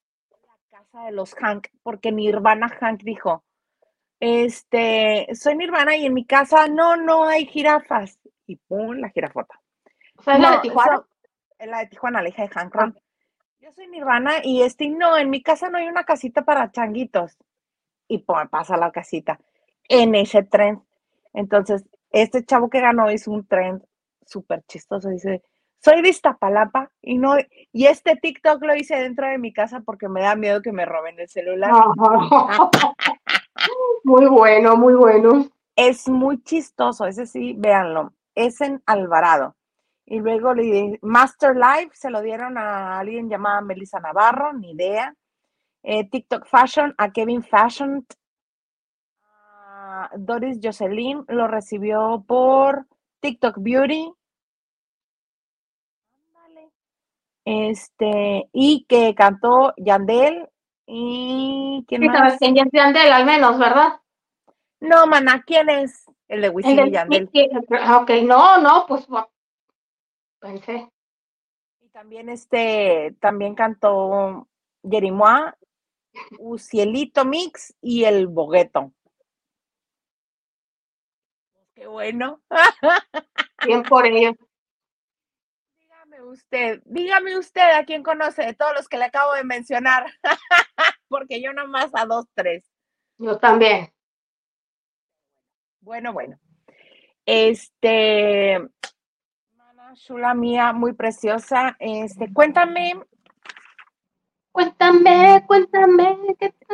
la 0.72 0.80
casa 0.80 1.06
de 1.06 1.12
los 1.12 1.36
Hank, 1.36 1.68
porque 1.84 2.12
Nirvana 2.12 2.70
Hank 2.70 3.02
dijo, 3.04 3.44
este, 4.20 5.28
soy 5.36 5.56
Nirvana 5.56 5.96
y 5.98 6.06
en 6.06 6.14
mi 6.14 6.26
casa 6.26 6.68
no, 6.68 6.96
no 6.96 7.26
hay 7.26 7.46
jirafas. 7.46 8.20
Y 8.48 8.58
pum, 8.58 8.98
la 8.98 9.10
jirafota. 9.10 9.60
O 10.18 10.24
sea, 10.24 10.36
¿es 10.36 10.40
la 10.40 10.50
No, 10.50 10.56
de 10.58 10.62
Tijuana? 10.62 10.98
so- 10.98 11.08
la 11.66 11.80
de 11.80 11.88
Tijuana, 11.88 12.22
la 12.22 12.30
hija 12.30 12.44
de 12.44 12.50
Hank 12.50 12.74
Ron. 12.74 13.00
Yo 13.60 13.72
soy 13.72 13.88
Nirvana 13.88 14.34
y 14.44 14.62
este, 14.62 14.90
no, 14.90 15.18
en 15.18 15.30
mi 15.30 15.42
casa 15.42 15.70
no 15.70 15.78
hay 15.78 15.88
una 15.88 16.04
casita 16.04 16.44
para 16.44 16.72
changuitos. 16.72 17.38
Y 18.08 18.20
pum, 18.20 18.48
pasa 18.50 18.78
la 18.78 18.92
casita 18.92 19.40
en 19.90 20.16
ese 20.16 20.44
tren. 20.44 20.84
Entonces, 21.34 21.86
este 22.12 22.46
chavo 22.46 22.70
que 22.70 22.80
ganó 22.80 23.12
hizo 23.12 23.32
un 23.32 23.48
tren 23.48 23.84
súper 24.26 24.64
chistoso. 24.68 25.10
Dice, 25.10 25.44
soy 25.80 26.02
de 26.02 26.10
Iztapalapa 26.10 26.92
y 27.02 27.18
no, 27.18 27.36
y 27.72 27.86
este 27.88 28.16
TikTok 28.16 28.64
lo 28.64 28.76
hice 28.76 28.96
dentro 28.96 29.28
de 29.28 29.38
mi 29.38 29.54
casa 29.54 29.82
porque 29.82 30.10
me 30.10 30.22
da 30.22 30.36
miedo 30.36 30.62
que 30.62 30.72
me 30.72 30.86
roben 30.86 31.20
el 31.20 31.30
celular. 31.30 31.72
Muy 34.04 34.28
bueno, 34.28 34.76
muy 34.78 34.94
bueno. 34.94 35.48
Es 35.76 36.08
muy 36.08 36.42
chistoso, 36.44 37.08
ese 37.08 37.26
sí, 37.26 37.56
véanlo. 37.58 38.14
Es 38.36 38.62
en 38.62 38.84
Alvarado. 38.86 39.56
Y 40.08 40.20
luego 40.20 40.54
le 40.54 40.64
di- 40.64 41.00
Master 41.02 41.56
Live 41.56 41.92
se 41.94 42.10
lo 42.10 42.22
dieron 42.22 42.58
a 42.58 43.00
alguien 43.00 43.30
llamada 43.30 43.62
Melissa 43.62 44.00
Navarro, 44.00 44.54
ni 44.54 44.72
idea. 44.72 45.14
Eh, 45.84 46.10
TikTok 46.10 46.46
Fashion 46.48 46.94
a 46.98 47.12
Kevin 47.12 47.44
Fashion. 47.44 48.06
Doris 50.18 50.60
Jocelyn 50.62 51.26
lo 51.28 51.48
recibió 51.48 52.24
por 52.28 52.86
TikTok 53.22 53.56
Beauty. 53.60 54.12
Este, 57.46 58.50
y 58.54 58.86
que 58.88 59.14
cantó 59.16 59.74
Yandel. 59.78 60.50
¿Y 60.88 61.84
quién 61.88 62.02
Sí, 62.02 62.08
sabes 62.08 62.34
más? 62.34 62.40
quién 62.40 62.58
es 62.58 62.72
Yandel, 62.72 63.12
al 63.12 63.26
menos, 63.26 63.58
¿verdad? 63.58 64.00
No, 64.80 65.08
mana, 65.08 65.44
¿quién 65.46 65.70
es? 65.70 66.06
El 66.28 66.42
de 66.42 66.50
Wisin 66.50 66.88
y 66.88 66.92
Yandel. 66.92 67.30
Ah, 67.82 67.98
ok, 67.98 68.12
no, 68.24 68.58
no, 68.60 68.86
pues 68.88 69.08
pensé. 70.46 70.88
Y 71.82 71.90
también 71.90 72.30
este, 72.30 73.16
también 73.20 73.56
cantó 73.56 74.48
Jerimois, 74.88 75.54
Ucielito 76.40 77.26
Mix 77.26 77.76
y 77.82 78.04
el 78.04 78.28
Bogueto. 78.28 78.94
Qué 81.74 81.88
bueno. 81.88 82.42
Bien 83.66 83.84
por 83.84 84.06
ello. 84.06 84.34
Dígame 85.80 86.22
usted, 86.22 86.82
dígame 86.86 87.38
usted 87.38 87.78
a 87.78 87.84
quién 87.84 88.04
conoce 88.04 88.46
de 88.46 88.54
todos 88.54 88.74
los 88.76 88.88
que 88.88 88.98
le 88.98 89.06
acabo 89.06 89.34
de 89.34 89.44
mencionar. 89.44 90.06
Porque 91.10 91.42
yo 91.42 91.54
nomás 91.54 91.90
a 91.94 92.06
dos, 92.06 92.26
tres. 92.34 92.64
Yo 93.18 93.38
también. 93.40 93.92
Bueno, 95.82 96.14
bueno. 96.14 96.40
Este, 97.26 98.62
chula 99.96 100.34
mía, 100.34 100.74
muy 100.74 100.94
preciosa. 100.94 101.76
Este, 101.80 102.32
cuéntame, 102.34 103.00
Cuéntame, 104.56 105.44
cuéntame. 105.48 106.18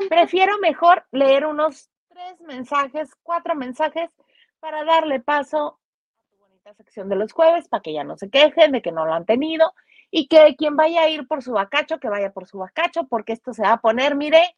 prefiero 0.08 0.60
mejor 0.60 1.04
leer 1.12 1.48
unos 1.48 1.90
tres 2.10 2.40
mensajes, 2.42 3.10
cuatro 3.24 3.56
mensajes, 3.56 4.12
para 4.60 4.84
darle 4.84 5.20
paso 5.20 5.80
a 5.80 6.30
tu 6.30 6.38
bonita 6.38 6.76
sección 6.76 7.10
de 7.10 7.16
los 7.16 7.34
jueves, 7.34 7.68
para 7.68 7.82
que 7.82 7.92
ya 7.94 8.04
no 8.04 8.18
se 8.18 8.30
quejen 8.30 8.72
de 8.72 8.84
que 8.84 8.92
no 8.92 9.04
lo 9.08 9.14
han 9.16 9.26
tenido 9.26 9.74
y 10.12 10.28
que 10.28 10.56
quien 10.58 10.76
vaya 10.76 11.02
a 11.02 11.10
ir 11.10 11.28
por 11.28 11.42
su 11.42 11.54
bacacho, 11.54 12.00
que 12.00 12.08
vaya 12.08 12.32
por 12.32 12.46
su 12.46 12.60
bacacho, 12.60 13.08
porque 13.08 13.34
esto 13.34 13.52
se 13.52 13.64
va 13.64 13.74
a 13.74 13.82
poner, 13.82 14.16
mire, 14.16 14.56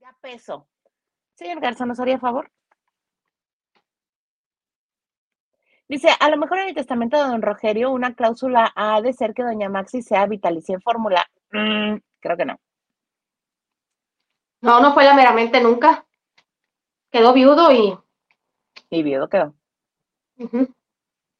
ya 0.00 0.14
peso. 0.20 0.68
Señor 1.32 1.60
Garza, 1.60 1.86
¿nos 1.86 1.98
haría 1.98 2.18
favor? 2.18 2.52
Dice, 5.88 6.08
a 6.18 6.30
lo 6.30 6.38
mejor 6.38 6.58
en 6.58 6.68
el 6.68 6.74
testamento 6.74 7.16
de 7.16 7.28
don 7.28 7.42
Rogerio 7.42 7.90
una 7.90 8.14
cláusula 8.14 8.72
ha 8.74 9.00
de 9.02 9.12
ser 9.12 9.34
que 9.34 9.42
doña 9.42 9.68
Maxi 9.68 10.02
sea 10.02 10.26
vitalicia 10.26 10.74
en 10.74 10.80
fórmula. 10.80 11.26
Mm, 11.52 11.96
creo 12.20 12.36
que 12.36 12.44
no. 12.46 12.58
No, 14.62 14.80
no 14.80 14.94
fue 14.94 15.04
la 15.04 15.14
meramente 15.14 15.60
nunca. 15.60 16.06
Quedó 17.10 17.34
viudo 17.34 17.70
y. 17.70 17.98
Y 18.88 19.02
viudo 19.02 19.28
quedó. 19.28 19.54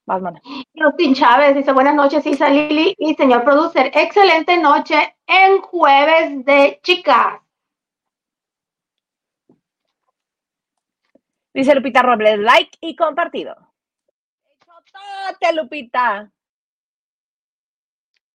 Vas, 0.07 0.21
mana. 0.21 0.43
Justin 0.75 1.15
Chávez 1.15 1.57
dice 1.57 1.73
buenas 1.73 1.95
noches, 1.95 2.27
Isa 2.27 2.51
Lili 2.51 2.95
y 2.99 3.15
señor 3.15 3.45
producer. 3.45 3.91
Excelente 3.95 4.59
noche 4.59 5.17
en 5.27 5.63
jueves 5.63 6.45
de 6.45 6.81
chicas. 6.83 7.41
Dice 11.55 11.75
Lupita 11.75 12.03
Robles, 12.03 12.39
like 12.41 12.77
y 12.83 12.95
compartido. 12.95 13.57
Chotote, 15.25 15.53
Lupita. 15.55 16.31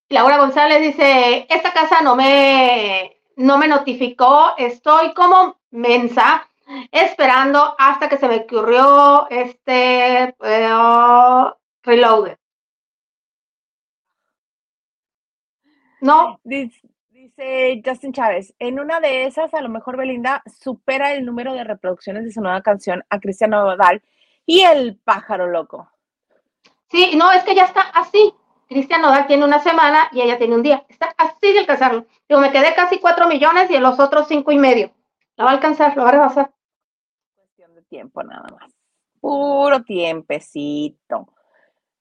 Laura 0.10 0.38
González 0.38 0.82
dice, 0.82 1.46
esta 1.50 1.72
casa 1.72 2.02
no 2.02 2.16
me, 2.16 3.22
no 3.36 3.58
me 3.58 3.68
notificó, 3.68 4.56
estoy 4.58 5.14
como 5.14 5.60
mensa 5.70 6.50
esperando 6.92 7.76
hasta 7.78 8.10
que 8.10 8.18
se 8.18 8.28
me 8.28 8.38
ocurrió 8.38 9.30
este 9.30 10.36
eh, 10.42 10.70
reloaded. 11.84 12.38
No, 16.02 16.40
Dice, 16.44 16.90
dice 17.10 17.82
Justin 17.86 18.14
Chávez, 18.14 18.56
en 18.58 18.80
una 18.80 19.00
de 19.00 19.26
esas 19.26 19.54
a 19.54 19.62
lo 19.62 19.70
mejor 19.70 19.98
Belinda 19.98 20.42
supera 20.60 21.14
el 21.14 21.26
número 21.26 21.54
de 21.54 21.64
reproducciones 21.64 22.24
de 22.24 22.32
su 22.32 22.42
nueva 22.42 22.62
canción 22.62 23.04
a 23.10 23.20
Cristiano 23.20 23.64
Nodal 23.64 24.02
y 24.46 24.62
el 24.62 24.98
pájaro 24.98 25.48
loco. 25.48 25.92
Sí, 26.90 27.16
no, 27.16 27.32
es 27.32 27.44
que 27.44 27.56
ya 27.56 27.66
está 27.66 27.82
así. 27.82 28.34
Cristian 28.68 29.02
Nodal 29.02 29.26
tiene 29.26 29.46
una 29.46 29.60
semana 29.60 30.10
y 30.12 30.22
ella 30.22 30.38
tiene 30.38 30.56
un 30.56 30.62
día. 30.62 30.86
Está 30.90 31.14
así 31.18 31.54
de 31.54 31.60
alcanzarlo. 31.60 32.06
Digo, 32.28 32.40
me 32.40 32.52
quedé 32.52 32.76
casi 32.76 33.00
cuatro 33.00 33.28
millones 33.28 33.70
y 33.72 33.76
en 33.76 33.82
los 33.82 34.00
otros 34.00 34.28
cinco 34.28 34.52
y 34.52 34.60
medio. 34.60 34.94
La 35.36 35.46
va 35.46 35.52
a 35.52 35.54
alcanzar, 35.54 35.98
lo 35.98 36.04
va 36.04 36.10
a 36.10 36.12
rebasar. 36.12 36.54
Cuestión 37.36 37.74
de 37.74 37.82
tiempo 37.82 38.22
nada 38.22 38.48
más. 38.60 38.72
Puro 39.20 39.82
tiempecito. 39.84 41.34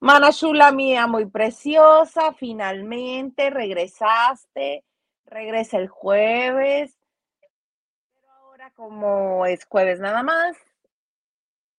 Mana 0.01 0.31
chula 0.31 0.71
mía, 0.71 1.07
muy 1.07 1.25
preciosa, 1.25 2.33
finalmente 2.35 3.49
regresaste. 3.49 4.85
Regresa 5.25 5.79
el 5.79 5.89
jueves. 5.89 6.99
Pero 8.15 8.31
ahora 8.31 8.71
como 8.73 9.47
es 9.47 9.65
jueves 9.65 10.01
nada 10.01 10.23
más, 10.23 10.57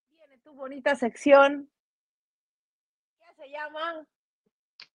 viene 0.09 0.39
tu 0.39 0.53
bonita 0.53 0.95
sección. 0.95 1.69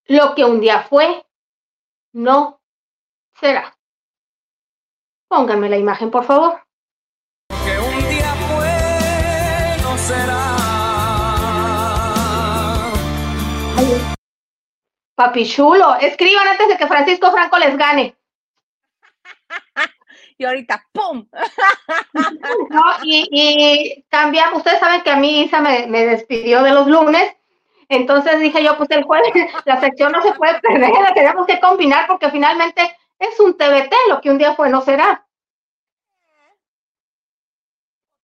Lo 0.07 0.35
que 0.35 0.45
un 0.45 0.59
día 0.59 0.81
fue, 0.81 1.25
no 2.13 2.61
será. 3.39 3.75
Pónganme 5.27 5.67
la 5.69 5.77
imagen, 5.77 6.11
por 6.11 6.23
favor. 6.25 6.61
que 7.49 7.79
un 7.79 8.09
día 8.09 8.33
fue 8.47 9.83
no 9.83 9.97
será. 9.97 10.55
Papi 15.15 15.45
chulo, 15.45 15.95
escriban 15.95 16.47
antes 16.47 16.67
de 16.67 16.77
que 16.77 16.87
Francisco 16.87 17.31
Franco 17.31 17.57
les 17.57 17.77
gane. 17.77 18.15
Y 20.37 20.43
ahorita, 20.43 20.85
¡pum! 20.91 21.25
¿no? 22.69 22.83
Y, 23.03 23.25
y 23.31 24.03
cambiamos, 24.09 24.57
ustedes 24.57 24.81
saben 24.81 25.01
que 25.01 25.09
a 25.09 25.15
mí 25.15 25.43
Isa 25.43 25.61
me, 25.61 25.87
me 25.87 26.05
despidió 26.05 26.61
de 26.61 26.73
los 26.73 26.87
lunes, 26.87 27.33
entonces 27.89 28.39
dije 28.39 28.63
yo, 28.63 28.77
pues 28.77 28.89
el 28.91 29.03
jueves 29.03 29.31
la 29.65 29.79
sección 29.79 30.11
no 30.11 30.21
se 30.21 30.33
puede 30.33 30.59
perder, 30.59 30.91
la 30.91 31.13
tenemos 31.13 31.45
que 31.45 31.59
combinar 31.59 32.07
porque 32.07 32.29
finalmente 32.29 32.95
es 33.19 33.39
un 33.39 33.57
TBT, 33.57 33.93
lo 34.09 34.21
que 34.21 34.29
un 34.29 34.37
día 34.37 34.55
fue 34.55 34.69
no 34.69 34.81
será. 34.81 35.25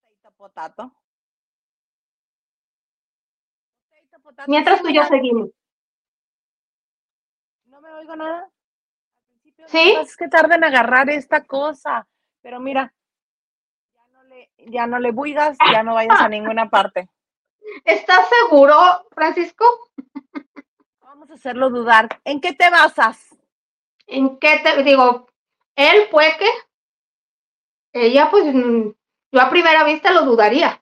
Potato, 0.02 0.32
potato. 0.36 0.92
Potato, 3.90 4.22
potato. 4.24 4.52
Mientras 4.52 4.82
tú 4.82 4.90
y 4.90 4.96
yo 4.96 5.04
seguimos. 5.06 5.50
No 7.66 7.82
me 7.82 7.92
oigo 7.94 8.16
nada. 8.16 8.44
Al 8.44 9.26
principio 9.28 9.68
¿Sí? 9.68 9.96
Es 10.02 10.18
que 10.18 10.28
tarda 10.28 10.56
en 10.56 10.64
agarrar 10.64 11.10
esta 11.10 11.44
cosa. 11.44 12.08
Pero 12.42 12.60
mira, 12.60 12.94
ya 13.94 14.08
no 14.08 14.24
le, 14.24 14.52
ya 14.58 14.88
no 14.88 15.00
le 15.00 15.12
buigas, 15.12 15.58
ya 15.72 15.84
no 15.84 15.94
vayas 15.94 16.20
a 16.20 16.28
ninguna 16.28 16.70
parte. 16.70 17.08
¿Estás 17.86 18.28
seguro, 18.30 18.76
Francisco? 19.12 19.66
Vamos 21.02 21.30
a 21.30 21.34
hacerlo 21.36 21.70
dudar. 21.70 22.10
¿En 22.24 22.42
qué 22.42 22.54
te 22.54 22.70
basas? 22.70 23.36
¿En 24.08 24.38
qué 24.40 24.60
te 24.64 24.84
digo? 24.84 25.28
Él 25.76 26.08
puede 26.10 26.38
que 26.38 26.48
ella, 27.94 28.30
pues 28.30 28.46
yo 28.54 29.42
a 29.42 29.50
primera 29.50 29.84
vista 29.84 30.12
lo 30.12 30.24
dudaría. 30.26 30.82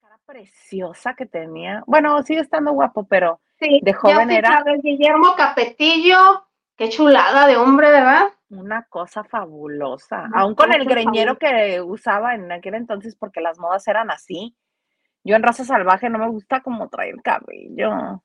Cara 0.00 0.18
preciosa 0.24 1.14
que 1.14 1.26
tenía. 1.26 1.82
Bueno, 1.86 2.22
sigue 2.22 2.40
estando 2.40 2.72
guapo, 2.72 3.06
pero 3.06 3.40
Sí, 3.60 3.80
De 3.82 3.92
joven 3.92 4.30
era- 4.30 4.52
sabes, 4.58 4.80
Guillermo 4.82 5.34
Capetillo, 5.36 6.47
qué 6.78 6.88
chulada 6.88 7.46
de 7.46 7.58
hombre, 7.58 7.90
¿verdad? 7.90 8.28
una 8.50 8.84
cosa 8.84 9.24
fabulosa. 9.24 10.24
Una 10.24 10.40
Aún 10.40 10.54
con 10.54 10.72
el 10.72 10.86
greñero 10.86 11.38
que 11.38 11.80
usaba 11.82 12.34
en 12.34 12.50
aquel 12.50 12.74
entonces, 12.74 13.14
porque 13.14 13.40
las 13.40 13.58
modas 13.58 13.86
eran 13.88 14.10
así. 14.10 14.56
Yo 15.24 15.36
en 15.36 15.42
raza 15.42 15.64
salvaje 15.64 16.08
no 16.08 16.18
me 16.18 16.28
gusta 16.28 16.62
como 16.62 16.88
traer 16.88 17.16
cabello. 17.22 18.22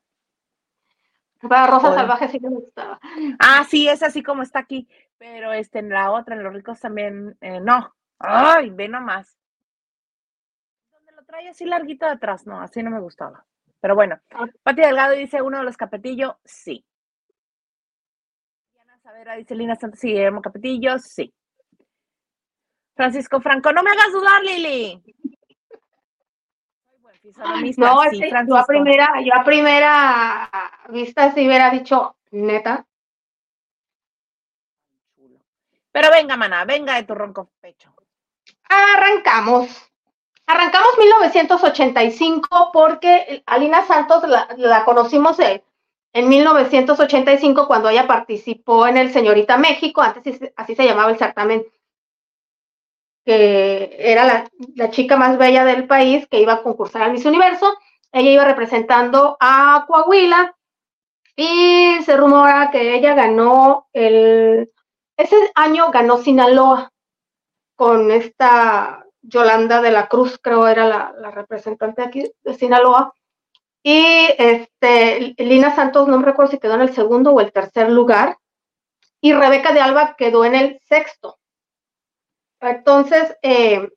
Para 1.41 1.67
Rosa. 1.67 1.93
Salvaje 1.93 2.29
sí 2.29 2.39
me 2.39 2.49
gustaba. 2.49 2.99
Ah, 3.39 3.65
sí, 3.67 3.89
es 3.89 4.01
así 4.01 4.23
como 4.23 4.43
está 4.43 4.59
aquí. 4.59 4.87
Pero 5.17 5.51
este, 5.51 5.79
en 5.79 5.89
la 5.89 6.11
otra, 6.11 6.35
en 6.35 6.43
los 6.43 6.53
ricos 6.53 6.79
también, 6.79 7.35
eh, 7.41 7.59
no. 7.59 7.93
Ay, 8.19 8.69
ve 8.69 8.87
nomás. 8.87 9.37
Donde 10.89 11.11
lo 11.11 11.25
trae 11.25 11.49
así 11.49 11.65
larguito 11.65 12.05
de 12.05 12.13
atrás, 12.13 12.47
no, 12.47 12.61
así 12.61 12.81
no 12.81 12.91
me 12.91 13.01
gustaba. 13.01 13.45
Pero 13.81 13.95
bueno, 13.95 14.17
Ah. 14.31 14.45
Pati 14.63 14.81
Delgado 14.81 15.13
dice 15.13 15.41
uno 15.41 15.57
de 15.57 15.65
los 15.65 15.75
Capetillo, 15.75 16.39
sí. 16.45 16.85
Dice 19.37 19.55
Lina 19.55 19.75
Santos 19.75 20.03
y 20.03 20.07
Guillermo 20.07 20.41
Capetillo, 20.41 20.97
sí. 20.99 21.33
Francisco 22.95 23.41
Franco, 23.41 23.71
no 23.71 23.83
me 23.83 23.91
hagas 23.91 24.11
dudar, 24.11 24.43
Lili. 24.43 25.01
No, 27.77 28.01
sí, 28.09 28.23
este, 28.23 28.29
yo 28.47 28.57
a 28.57 28.65
primera, 28.65 29.21
yo 29.21 29.33
a 29.33 29.43
primera 29.43 30.49
vista 30.89 31.33
sí 31.33 31.47
hubiera 31.47 31.69
dicho, 31.69 32.17
neta. 32.31 32.85
Pero 35.91 36.09
venga, 36.11 36.35
mana, 36.35 36.65
venga 36.65 36.95
de 36.95 37.03
tu 37.03 37.15
ronco 37.15 37.49
pecho. 37.61 37.93
Arrancamos. 38.67 39.91
Arrancamos 40.45 40.97
1985 40.99 42.71
porque 42.73 43.43
Alina 43.45 43.85
Santos 43.85 44.27
la, 44.27 44.47
la 44.57 44.83
conocimos 44.83 45.39
en, 45.39 45.63
en 46.13 46.29
1985 46.29 47.67
cuando 47.67 47.89
ella 47.89 48.07
participó 48.07 48.87
en 48.87 48.97
el 48.97 49.11
Señorita 49.11 49.57
México, 49.57 50.01
antes 50.01 50.39
así 50.55 50.75
se- 50.75 50.85
llamaba 50.85 51.11
el 51.11 51.17
certamen 51.17 51.65
que 53.25 53.95
era 53.99 54.25
la, 54.25 54.49
la 54.75 54.89
chica 54.91 55.15
más 55.17 55.37
bella 55.37 55.63
del 55.65 55.87
país 55.87 56.27
que 56.29 56.41
iba 56.41 56.53
a 56.53 56.63
concursar 56.63 57.03
al 57.03 57.13
Miss 57.13 57.25
Universo. 57.25 57.73
Ella 58.11 58.31
iba 58.31 58.45
representando 58.45 59.37
a 59.39 59.85
Coahuila 59.87 60.55
y 61.35 61.97
se 62.05 62.17
rumora 62.17 62.69
que 62.71 62.95
ella 62.95 63.15
ganó 63.15 63.87
el, 63.93 64.71
ese 65.17 65.35
año 65.55 65.89
ganó 65.91 66.17
Sinaloa 66.17 66.91
con 67.75 68.11
esta 68.11 69.05
Yolanda 69.21 69.81
de 69.81 69.91
la 69.91 70.07
Cruz, 70.07 70.37
creo 70.41 70.67
era 70.67 70.85
la, 70.87 71.13
la 71.17 71.31
representante 71.31 72.03
aquí 72.03 72.31
de 72.43 72.53
Sinaloa. 72.53 73.13
Y 73.83 74.27
este, 74.37 75.35
Lina 75.37 75.75
Santos, 75.75 76.07
no 76.07 76.17
me 76.17 76.25
recuerdo 76.25 76.51
si 76.51 76.59
quedó 76.59 76.75
en 76.75 76.81
el 76.81 76.93
segundo 76.93 77.31
o 77.31 77.41
el 77.41 77.51
tercer 77.51 77.91
lugar. 77.91 78.37
Y 79.19 79.33
Rebeca 79.33 79.73
de 79.73 79.81
Alba 79.81 80.15
quedó 80.17 80.45
en 80.45 80.55
el 80.55 80.79
sexto. 80.87 81.37
Entonces, 82.61 83.35
eh, 83.41 83.89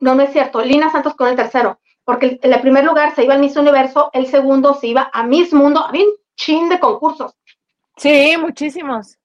no, 0.00 0.14
no 0.14 0.22
es 0.22 0.32
cierto. 0.32 0.62
Lina 0.62 0.90
Santos 0.90 1.14
con 1.14 1.28
el 1.28 1.36
tercero. 1.36 1.80
Porque 2.04 2.38
el, 2.40 2.52
el 2.52 2.60
primer 2.60 2.84
lugar 2.84 3.14
se 3.14 3.24
iba 3.24 3.34
al 3.34 3.40
Miss 3.40 3.56
Universo, 3.56 4.10
el 4.12 4.26
segundo 4.26 4.74
se 4.74 4.86
iba 4.88 5.10
a 5.12 5.22
Miss 5.22 5.52
Mundo. 5.52 5.84
Había 5.84 6.04
un 6.04 6.14
chin 6.36 6.68
de 6.68 6.80
concursos. 6.80 7.34
Sí, 7.96 8.36
muchísimos. 8.38 9.18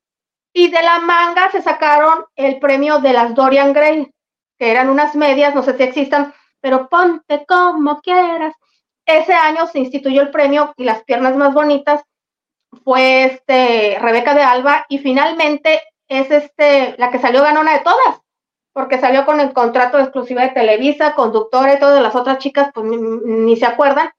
Y 0.54 0.70
de 0.70 0.82
la 0.82 1.00
manga 1.00 1.50
se 1.52 1.62
sacaron 1.62 2.26
el 2.36 2.60
premio 2.60 3.00
de 3.00 3.14
las 3.14 3.34
Dorian 3.34 3.72
Gray, 3.72 4.12
que 4.58 4.72
eran 4.72 4.90
unas 4.90 5.16
medias, 5.16 5.56
no 5.56 5.64
sé 5.64 5.78
si 5.78 5.84
existan, 5.84 6.34
pero 6.60 6.90
ponte 6.90 7.46
como 7.46 8.02
quieras. 8.02 8.54
Ese 9.06 9.34
año 9.34 9.68
se 9.68 9.80
instituyó 9.80 10.22
el 10.22 10.32
premio 10.32 10.74
y 10.78 10.84
las 10.84 11.04
piernas 11.04 11.36
más 11.36 11.54
bonitas 11.54 12.04
fue 12.84 13.26
este 13.26 13.98
Rebeca 14.00 14.34
de 14.34 14.44
Alba 14.44 14.86
y 14.90 15.00
finalmente 15.00 15.82
es 16.08 16.30
este 16.32 16.96
la 16.98 17.12
que 17.12 17.20
salió 17.20 17.42
ganona 17.42 17.74
de 17.74 17.80
todas, 17.80 18.22
porque 18.74 19.00
salió 19.00 19.26
con 19.26 19.40
el 19.40 19.54
contrato 19.54 19.98
de 19.98 20.04
exclusiva 20.04 20.44
de 20.44 20.50
Televisa, 20.50 21.16
conductora 21.16 21.74
y 21.74 21.80
todas 21.80 22.02
las 22.02 22.16
otras 22.16 22.38
chicas 22.38 22.72
pues 22.74 22.86
ni, 22.86 22.98
ni 22.98 23.56
se 23.56 23.66
acuerdan. 23.66 24.10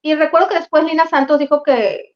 Y 0.00 0.14
recuerdo 0.14 0.48
que 0.48 0.56
después 0.58 0.84
Lina 0.84 1.06
Santos 1.06 1.38
dijo 1.38 1.62
que, 1.62 2.14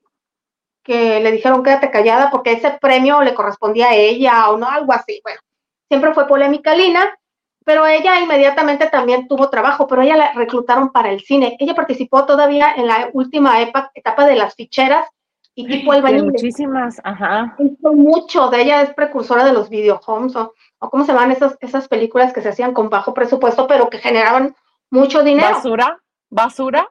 que 0.83 1.21
le 1.21 1.33
dijeron 1.33 1.63
quédate 1.63 1.91
callada 1.91 2.31
porque 2.31 2.53
ese 2.53 2.71
premio 2.81 3.23
le 3.23 3.35
correspondía 3.35 3.89
a 3.89 3.95
ella 3.95 4.51
o 4.51 4.57
no, 4.57 4.69
algo 4.69 4.93
así. 4.93 5.21
Bueno, 5.23 5.41
siempre 5.89 6.15
fue 6.15 6.27
polémica 6.27 6.75
Lina, 6.75 7.19
pero 7.65 7.87
ella 7.87 8.21
inmediatamente 8.21 8.89
también 8.89 9.29
tuvo 9.29 9.51
trabajo, 9.51 9.87
pero 9.87 10.03
ella 10.03 10.17
la 10.17 10.33
reclutaron 10.33 10.91
para 10.91 11.11
el 11.11 11.21
cine. 11.21 11.57
Ella 11.59 11.75
participó 11.75 12.25
todavía 12.25 12.75
en 12.77 12.87
la 12.87 13.11
última 13.13 13.61
etapa, 13.61 13.91
etapa 13.95 14.27
de 14.27 14.37
las 14.37 14.55
ficheras 14.55 15.07
y 15.55 15.67
tipo 15.67 15.93
el 15.93 16.03
baile. 16.03 16.23
muchísimas, 16.23 17.01
ajá. 17.05 17.55
Hizo 17.59 17.93
mucho 17.93 18.49
de 18.49 18.63
ella, 18.63 18.83
es 18.83 18.95
precursora 18.95 19.45
de 19.45 19.53
los 19.53 19.69
videohomes 19.69 20.35
o, 20.37 20.55
o 20.79 20.91
cómo 20.91 21.05
se 21.05 21.13
llaman 21.13 21.33
esas, 21.33 21.57
esas 21.61 21.89
películas 21.89 22.33
que 22.33 22.41
se 22.41 22.49
hacían 22.49 22.73
con 22.73 22.89
bajo 22.89 23.13
presupuesto, 23.13 23.67
pero 23.67 23.91
que 23.91 23.99
generaban 23.99 24.55
mucho 24.91 25.23
dinero. 25.23 25.55
Basura, 25.55 26.01
basura. 26.31 26.89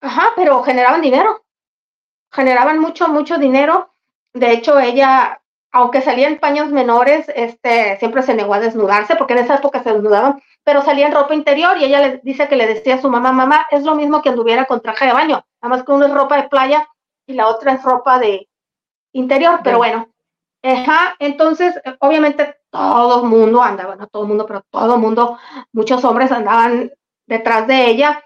Ajá, 0.00 0.28
pero 0.36 0.62
generaban 0.62 1.00
dinero. 1.00 1.44
Generaban 2.30 2.78
mucho, 2.78 3.08
mucho 3.08 3.38
dinero. 3.38 3.92
De 4.32 4.52
hecho, 4.52 4.78
ella, 4.78 5.40
aunque 5.72 6.00
salía 6.00 6.28
en 6.28 6.38
paños 6.38 6.70
menores, 6.70 7.30
este, 7.34 7.98
siempre 7.98 8.22
se 8.22 8.34
negó 8.34 8.54
a 8.54 8.60
desnudarse, 8.60 9.16
porque 9.16 9.34
en 9.34 9.40
esa 9.40 9.56
época 9.56 9.82
se 9.82 9.92
desnudaban, 9.92 10.42
pero 10.64 10.82
salía 10.82 11.06
en 11.06 11.14
ropa 11.14 11.34
interior 11.34 11.76
y 11.78 11.84
ella 11.84 12.00
le 12.00 12.20
dice 12.22 12.48
que 12.48 12.56
le 12.56 12.66
decía 12.66 12.96
a 12.96 13.00
su 13.00 13.10
mamá, 13.10 13.32
mamá, 13.32 13.66
es 13.70 13.84
lo 13.84 13.94
mismo 13.94 14.22
que 14.22 14.30
anduviera 14.30 14.64
con 14.64 14.80
traje 14.80 15.06
de 15.06 15.12
baño, 15.12 15.44
nada 15.62 15.76
más 15.76 15.84
que 15.84 15.92
uno 15.92 16.06
es 16.06 16.14
ropa 16.14 16.36
de 16.36 16.48
playa 16.48 16.88
y 17.26 17.34
la 17.34 17.48
otra 17.48 17.74
es 17.74 17.82
ropa 17.82 18.18
de 18.18 18.48
interior, 19.12 19.60
pero 19.62 19.78
bueno. 19.78 20.08
Ajá, 20.62 21.14
entonces, 21.20 21.76
eh, 21.84 21.96
obviamente 22.00 22.56
todo 22.70 23.22
el 23.22 23.28
mundo 23.28 23.62
andaba, 23.62 23.96
no 23.96 24.06
todo 24.08 24.22
el 24.22 24.28
mundo, 24.28 24.46
pero 24.46 24.62
todo 24.70 24.94
el 24.94 25.00
mundo, 25.00 25.38
muchos 25.72 26.04
hombres 26.04 26.32
andaban 26.32 26.90
detrás 27.26 27.66
de 27.66 27.86
ella, 27.86 28.24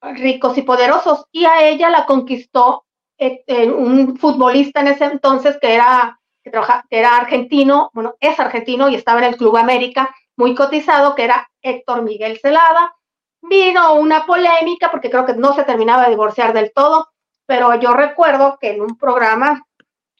ricos 0.00 0.56
y 0.58 0.62
poderosos, 0.62 1.26
y 1.32 1.44
a 1.44 1.66
ella 1.66 1.90
la 1.90 2.06
conquistó 2.06 2.84
eh, 3.18 3.42
eh, 3.46 3.70
un 3.70 4.16
futbolista 4.16 4.80
en 4.80 4.88
ese 4.88 5.04
entonces 5.06 5.58
que 5.60 5.74
era, 5.74 6.20
que, 6.42 6.50
trabaja- 6.50 6.84
que 6.90 6.98
era 6.98 7.16
argentino, 7.16 7.90
bueno, 7.92 8.14
es 8.20 8.38
argentino 8.40 8.88
y 8.88 8.94
estaba 8.96 9.18
en 9.20 9.26
el 9.26 9.36
Club 9.36 9.56
América, 9.56 10.14
muy 10.36 10.54
cotizado, 10.54 11.14
que 11.14 11.24
era 11.24 11.48
Héctor 11.60 12.02
Miguel 12.02 12.38
Celada. 12.40 12.94
Vino 13.42 13.94
una 13.94 14.24
polémica 14.26 14.90
porque 14.90 15.10
creo 15.10 15.26
que 15.26 15.34
no 15.34 15.54
se 15.54 15.64
terminaba 15.64 16.04
de 16.04 16.10
divorciar 16.10 16.52
del 16.52 16.72
todo, 16.72 17.08
pero 17.46 17.74
yo 17.76 17.92
recuerdo 17.92 18.56
que 18.60 18.70
en 18.70 18.80
un 18.82 18.96
programa 18.96 19.62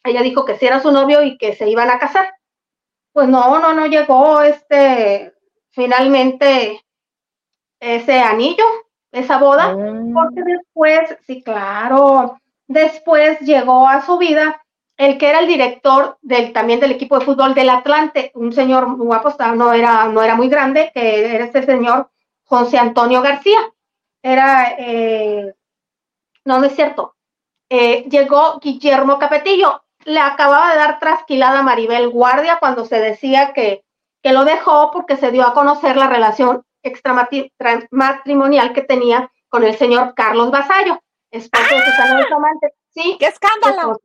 ella 0.04 0.22
dijo 0.22 0.44
que 0.44 0.56
sí 0.56 0.66
era 0.66 0.80
su 0.80 0.90
novio 0.90 1.22
y 1.22 1.38
que 1.38 1.54
se 1.54 1.68
iban 1.68 1.90
a 1.90 1.98
casar. 1.98 2.34
Pues 3.12 3.28
no, 3.28 3.58
no, 3.58 3.72
no 3.72 3.86
llegó 3.86 4.40
este, 4.42 5.32
finalmente 5.70 6.82
ese 7.80 8.20
anillo, 8.20 8.64
esa 9.12 9.38
boda, 9.38 9.74
Mm, 9.74 10.14
porque 10.14 10.42
después, 10.44 11.16
sí, 11.26 11.42
claro, 11.42 12.38
después 12.66 13.38
llegó 13.40 13.86
a 13.88 14.02
su 14.04 14.18
vida 14.18 14.61
el 15.02 15.18
que 15.18 15.28
era 15.28 15.40
el 15.40 15.48
director 15.48 16.16
del, 16.22 16.52
también 16.52 16.78
del 16.78 16.92
equipo 16.92 17.18
de 17.18 17.24
fútbol 17.24 17.54
del 17.54 17.70
Atlante, 17.70 18.30
un 18.34 18.52
señor 18.52 18.96
guapo, 18.96 19.34
no 19.56 19.72
era, 19.72 20.06
no 20.06 20.22
era 20.22 20.36
muy 20.36 20.48
grande, 20.48 20.92
que 20.94 21.34
era 21.34 21.44
este 21.44 21.64
señor 21.64 22.10
José 22.44 22.78
Antonio 22.78 23.20
García. 23.20 23.58
Era, 24.22 24.76
eh, 24.78 25.54
no, 26.44 26.58
no 26.58 26.66
es 26.66 26.76
cierto. 26.76 27.16
Eh, 27.68 28.04
llegó 28.08 28.60
Guillermo 28.60 29.18
Capetillo, 29.18 29.82
le 30.04 30.20
acababa 30.20 30.70
de 30.70 30.78
dar 30.78 31.00
trasquilada 31.00 31.58
a 31.58 31.62
Maribel 31.64 32.08
Guardia 32.08 32.58
cuando 32.60 32.84
se 32.84 33.00
decía 33.00 33.52
que, 33.52 33.84
que 34.22 34.32
lo 34.32 34.44
dejó 34.44 34.92
porque 34.92 35.16
se 35.16 35.32
dio 35.32 35.44
a 35.44 35.54
conocer 35.54 35.96
la 35.96 36.06
relación 36.06 36.62
extramatrimonial 36.84 38.72
que 38.72 38.82
tenía 38.82 39.32
con 39.48 39.64
el 39.64 39.76
señor 39.76 40.14
Carlos 40.14 40.52
Basallo, 40.52 41.00
esposo 41.30 41.74
de 41.74 41.84
Susana 41.86 42.20
Bustamante. 42.20 42.74
Sí, 42.90 43.16
¡Qué 43.18 43.26
escándalo! 43.26 43.98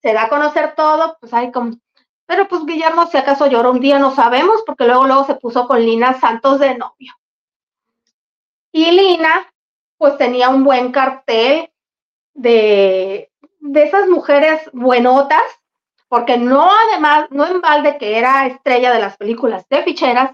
Se 0.00 0.12
da 0.12 0.24
a 0.24 0.28
conocer 0.28 0.74
todo, 0.74 1.16
pues 1.20 1.32
hay 1.34 1.50
como, 1.50 1.76
pero 2.26 2.48
pues 2.48 2.64
Guillermo 2.66 3.06
si 3.06 3.16
acaso 3.16 3.46
lloró 3.46 3.72
un 3.72 3.80
día, 3.80 3.98
no 3.98 4.14
sabemos, 4.14 4.62
porque 4.66 4.84
luego 4.84 5.06
luego 5.06 5.24
se 5.24 5.34
puso 5.36 5.66
con 5.66 5.80
Lina 5.80 6.18
Santos 6.20 6.60
de 6.60 6.76
novio. 6.76 7.14
Y 8.72 8.90
Lina, 8.90 9.52
pues 9.96 10.16
tenía 10.18 10.50
un 10.50 10.62
buen 10.62 10.92
cartel 10.92 11.70
de, 12.34 13.30
de 13.60 13.82
esas 13.82 14.08
mujeres 14.08 14.60
buenotas, 14.72 15.42
porque 16.08 16.38
no 16.38 16.70
además, 16.70 17.26
no 17.30 17.46
en 17.46 17.60
balde 17.60 17.98
que 17.98 18.18
era 18.18 18.46
estrella 18.46 18.92
de 18.92 19.00
las 19.00 19.16
películas 19.16 19.66
de 19.68 19.82
ficheras, 19.82 20.30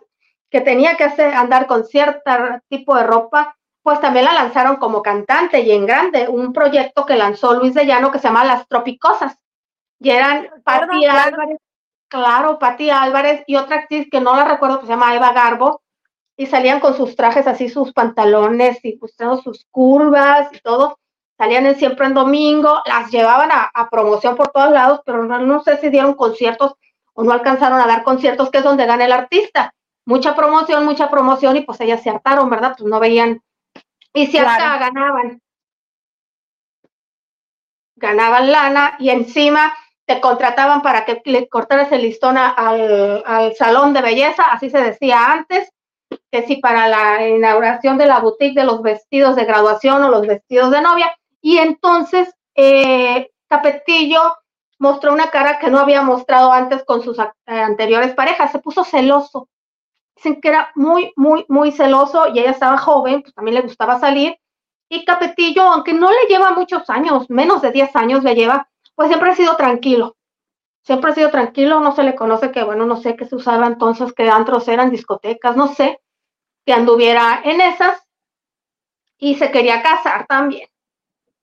que 0.51 0.61
tenía 0.61 0.97
que 0.97 1.05
hacer, 1.05 1.35
andar 1.35 1.67
con 1.67 1.85
cierto 1.85 2.31
tipo 2.69 2.95
de 2.95 3.03
ropa, 3.05 3.57
pues 3.83 4.01
también 4.01 4.25
la 4.25 4.33
lanzaron 4.33 4.77
como 4.77 5.03
cantante 5.03 5.61
y 5.61 5.73
en 5.73 5.85
grande, 5.85 6.29
un 6.29 6.53
proyecto 6.53 7.05
que 7.05 7.17
lanzó 7.17 7.55
Luis 7.55 7.75
de 7.75 7.87
Llano 7.87 8.11
que 8.11 8.19
se 8.19 8.29
llama 8.29 8.45
Las 8.45 8.67
Tropicosas. 8.69 9.37
Y 10.05 10.11
eran 10.11 10.51
Patti 10.65 10.99
claro. 11.01 11.35
Álvarez, 11.35 11.59
claro, 12.09 12.59
Patti 12.59 12.91
Álvarez 12.91 13.43
y 13.47 13.57
otra 13.57 13.77
actriz 13.77 14.07
que 14.11 14.21
no 14.21 14.37
la 14.37 14.45
recuerdo, 14.45 14.81
que 14.81 14.87
se 14.87 14.93
llama 14.93 15.15
Eva 15.15 15.33
Garbo, 15.33 15.81
y 16.37 16.47
salían 16.47 16.79
con 16.79 16.95
sus 16.95 17.17
trajes 17.17 17.47
así, 17.47 17.71
sus 17.71 17.93
pantalones 17.95 18.85
y 18.85 18.99
mostrando 19.01 19.39
sus 19.41 19.65
curvas 19.71 20.49
y 20.53 20.61
todo. 20.61 20.99
Salían 21.39 21.65
en 21.65 21.77
siempre 21.77 22.07
en 22.07 22.13
domingo, 22.15 22.83
las 22.85 23.11
llevaban 23.11 23.51
a, 23.51 23.71
a 23.73 23.89
promoción 23.89 24.37
por 24.37 24.49
todos 24.49 24.71
lados, 24.73 25.01
pero 25.07 25.25
no, 25.25 25.39
no 25.39 25.63
sé 25.63 25.79
si 25.79 25.89
dieron 25.89 26.15
conciertos 26.15 26.75
o 27.15 27.25
no 27.25 27.33
alcanzaron 27.33 27.81
a 27.81 27.87
dar 27.87 28.03
conciertos, 28.03 28.51
que 28.51 28.59
es 28.59 28.65
donde 28.65 28.85
gana 28.85 29.07
el 29.07 29.13
artista. 29.13 29.73
Mucha 30.05 30.37
promoción, 30.37 30.85
mucha 30.85 31.09
promoción, 31.11 31.57
y 31.57 31.63
pues 31.63 31.81
ellas 31.81 32.03
se 32.03 32.11
hartaron, 32.11 32.51
¿verdad? 32.51 32.75
Pues 32.77 32.91
no 32.91 33.01
veían. 33.01 33.41
Y 34.13 34.27
si 34.27 34.37
hasta 34.37 34.57
Claro. 34.57 34.81
ganaban. 34.81 35.41
Ganaban 37.97 38.53
lana 38.53 38.97
y 38.99 39.09
encima 39.11 39.73
te 40.07 40.21
contrataban 40.21 40.83
para 40.83 41.05
que 41.05 41.23
le 41.25 41.49
cortaras 41.49 41.91
el 41.93 42.03
listón 42.03 42.37
al, 42.37 43.23
al 43.27 43.55
salón 43.57 43.95
de 43.95 44.03
belleza, 44.03 44.43
así 44.51 44.71
se 44.71 44.83
decía 44.83 45.33
antes, 45.33 45.71
que 46.31 46.47
si 46.47 46.57
para 46.57 46.89
la 46.89 47.29
inauguración 47.29 47.99
de 47.99 48.07
la 48.07 48.21
boutique 48.21 48.59
de 48.59 48.67
los 48.67 48.83
vestidos 48.83 49.37
de 49.37 49.45
graduación 49.45 50.03
o 50.03 50.11
los 50.11 50.27
vestidos 50.27 50.71
de 50.71 50.83
novia. 50.83 51.15
Y 51.41 51.59
entonces 51.59 52.35
eh, 52.55 53.31
Capetillo 53.49 54.21
mostró 54.79 55.13
una 55.13 55.31
cara 55.31 55.59
que 55.59 55.71
no 55.71 55.79
había 55.79 56.03
mostrado 56.03 56.53
antes 56.53 56.85
con 56.85 57.03
sus 57.03 57.19
eh, 57.19 57.31
anteriores 57.47 58.15
parejas, 58.15 58.53
se 58.53 58.59
puso 58.59 58.85
celoso. 58.85 59.49
Dicen 60.17 60.41
que 60.41 60.49
era 60.49 60.71
muy, 60.75 61.13
muy, 61.17 61.45
muy 61.49 61.73
celoso 61.73 62.29
y 62.29 62.39
ella 62.39 62.51
estaba 62.51 62.79
joven, 62.79 63.23
pues 63.23 63.35
también 63.35 63.57
le 63.57 63.63
gustaba 63.63 63.99
salir. 63.99 64.37
Y 64.89 65.05
Capetillo, 65.05 65.63
aunque 65.63 65.93
no 65.93 66.11
le 66.11 66.27
lleva 66.29 66.53
muchos 66.53 66.89
años, 66.91 67.29
menos 67.31 67.63
de 67.63 67.73
10 67.73 67.97
años 67.97 68.23
le 68.23 68.35
lleva, 68.35 68.69
pues 68.95 69.09
siempre 69.09 69.31
ha 69.31 69.35
sido 69.35 69.57
tranquilo. 69.57 70.17
Siempre 70.83 71.11
ha 71.11 71.15
sido 71.15 71.31
tranquilo, 71.31 71.81
no 71.81 71.95
se 71.95 72.03
le 72.03 72.15
conoce 72.15 72.53
que, 72.53 72.63
bueno, 72.63 72.85
no 72.85 72.97
sé 72.97 73.17
qué 73.17 73.25
se 73.25 73.37
usaba 73.37 73.67
entonces, 73.67 74.13
que 74.13 74.29
antros 74.29 74.69
eran 74.69 74.91
discotecas, 74.91 75.57
no 75.57 75.69
sé, 75.69 76.01
que 76.67 76.73
anduviera 76.75 77.41
en 77.43 77.61
esas 77.61 78.03
y 79.19 79.37
se 79.37 79.51
quería 79.51 79.83
casar 79.83 80.27
también. 80.27 80.69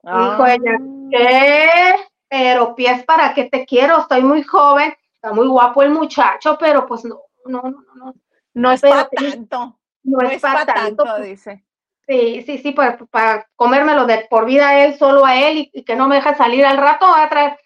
Dijo 0.03 0.45
ella, 0.45 0.79
¿qué? 1.11 1.95
Pero 2.27 2.75
pies 2.75 3.03
para 3.03 3.33
qué 3.33 3.45
te 3.45 3.65
quiero, 3.65 3.99
estoy 4.01 4.21
muy 4.21 4.43
joven, 4.43 4.93
está 5.13 5.33
muy 5.33 5.47
guapo 5.47 5.83
el 5.83 5.89
muchacho, 5.91 6.57
pero 6.59 6.85
pues 6.85 7.03
no, 7.05 7.19
no, 7.45 7.61
no, 7.61 7.83
no, 7.95 8.13
No 8.53 8.71
es 8.71 8.81
Pero 8.81 8.93
para 8.93 9.09
tanto. 9.09 9.79
no, 10.03 10.21
es 10.21 10.41
para 10.41 10.65
tanto. 10.65 11.03
pues, 11.03 11.23
dice. 11.25 11.65
Sí, 12.07 12.43
sí, 12.45 12.57
sí, 12.59 12.71
para, 12.73 12.97
para 13.09 13.47
comérmelo 13.55 14.05
de 14.05 14.27
por 14.29 14.45
vida 14.45 14.69
a 14.69 14.83
él, 14.85 14.97
solo 14.97 15.25
a 15.25 15.35
él, 15.37 15.57
y, 15.57 15.69
y 15.73 15.83
que 15.83 15.95
no 15.95 16.07
me 16.07 16.15
deja 16.15 16.35
salir 16.35 16.65
al 16.65 16.77
rato, 16.77 17.05
va 17.07 17.23
a 17.23 17.29
traer 17.29 17.57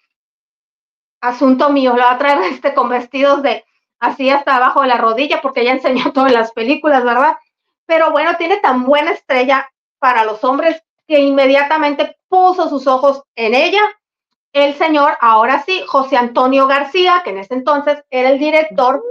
asunto 1.21 1.69
mío, 1.69 1.91
lo 1.95 2.03
va 2.03 2.11
a 2.11 2.17
traer 2.17 2.39
este 2.51 2.73
con 2.73 2.89
vestidos 2.89 3.41
de 3.43 3.63
así 3.99 4.29
hasta 4.29 4.55
abajo 4.57 4.81
de 4.81 4.87
la 4.87 4.97
rodilla, 4.97 5.41
porque 5.41 5.63
ya 5.63 5.71
enseñó 5.71 6.11
todo 6.13 6.27
en 6.27 6.33
las 6.33 6.51
películas, 6.51 7.03
¿verdad? 7.03 7.35
Pero 7.85 8.11
bueno, 8.11 8.35
tiene 8.37 8.57
tan 8.57 8.83
buena 8.85 9.11
estrella 9.11 9.69
para 9.99 10.23
los 10.25 10.43
hombres 10.43 10.81
que 11.07 11.19
inmediatamente 11.19 12.17
puso 12.27 12.67
sus 12.69 12.87
ojos 12.87 13.23
en 13.35 13.53
ella. 13.53 13.81
El 14.53 14.75
señor, 14.75 15.17
ahora 15.21 15.63
sí, 15.65 15.83
José 15.87 16.17
Antonio 16.17 16.67
García, 16.67 17.21
que 17.23 17.31
en 17.31 17.39
ese 17.39 17.53
entonces 17.55 18.03
era 18.09 18.29
el 18.29 18.39
director 18.39 19.03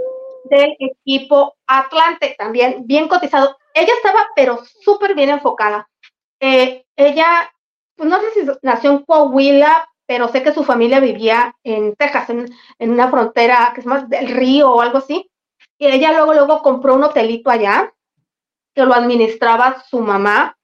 del 0.45 0.77
equipo 0.79 1.55
Atlante, 1.67 2.35
también 2.39 2.87
bien 2.87 3.09
cotizado. 3.09 3.57
Ella 3.75 3.93
estaba, 3.97 4.29
pero 4.37 4.61
súper 4.83 5.15
bien 5.15 5.31
enfocada. 5.31 5.89
Eh, 6.41 6.85
ella, 6.97 7.51
pues 7.97 8.09
no 8.09 8.21
sé 8.21 8.31
si 8.31 8.47
nació 8.63 8.93
en 8.93 9.05
Coahuila, 9.05 9.89
pero 10.07 10.29
sé 10.29 10.43
que 10.43 10.53
su 10.53 10.65
familia 10.65 11.01
vivía 11.01 11.55
en 11.65 11.95
Texas, 11.97 12.31
en, 12.31 12.47
en 12.79 12.91
una 12.91 13.09
frontera 13.11 13.73
que 13.75 13.81
es 13.81 13.87
más 13.87 14.09
del 14.09 14.29
río 14.29 14.71
o 14.71 14.81
algo 14.81 14.99
así. 14.99 15.31
Y 15.79 15.87
ella 15.87 16.13
luego, 16.13 16.35
luego 16.35 16.63
compró 16.63 16.95
un 16.95 17.05
hotelito 17.05 17.51
allá, 17.51 17.93
que 18.75 18.85
lo 18.85 18.95
administraba 18.95 19.83
su 19.89 20.01
mamá. 20.01 20.57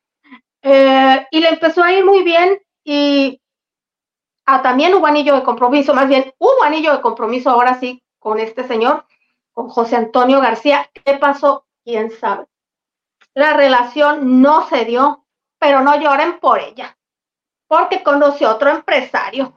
Eh, 0.63 1.27
y 1.31 1.41
le 1.41 1.49
empezó 1.51 1.83
a 1.83 1.93
ir 1.93 2.05
muy 2.05 2.23
bien 2.23 2.61
y 2.85 3.41
ah, 4.47 4.63
también 4.63 4.95
hubo 4.95 5.07
anillo 5.07 5.35
de 5.35 5.43
compromiso, 5.43 5.95
más 5.95 6.09
bien 6.09 6.33
hubo 6.39 6.63
anillo 6.63 6.93
de 6.93 7.01
compromiso 7.01 7.51
ahora 7.51 7.79
sí 7.81 8.03
con 8.19 8.39
este 8.39 8.65
señor, 8.67 9.07
con 9.53 9.69
José 9.69 9.97
Antonio 9.97 10.41
García. 10.41 10.91
¿Qué 10.93 11.15
pasó? 11.17 11.65
¿Quién 11.85 12.11
sabe? 12.11 12.49
La 13.35 13.53
relación 13.53 14.43
no 14.43 14.68
se 14.68 14.85
dio, 14.85 15.24
pero 15.59 15.83
no 15.83 16.01
lloren 16.01 16.41
por 16.41 16.59
ella, 16.59 16.97
porque 17.68 18.03
conoció 18.03 18.51
otro 18.51 18.70
empresario 18.70 19.55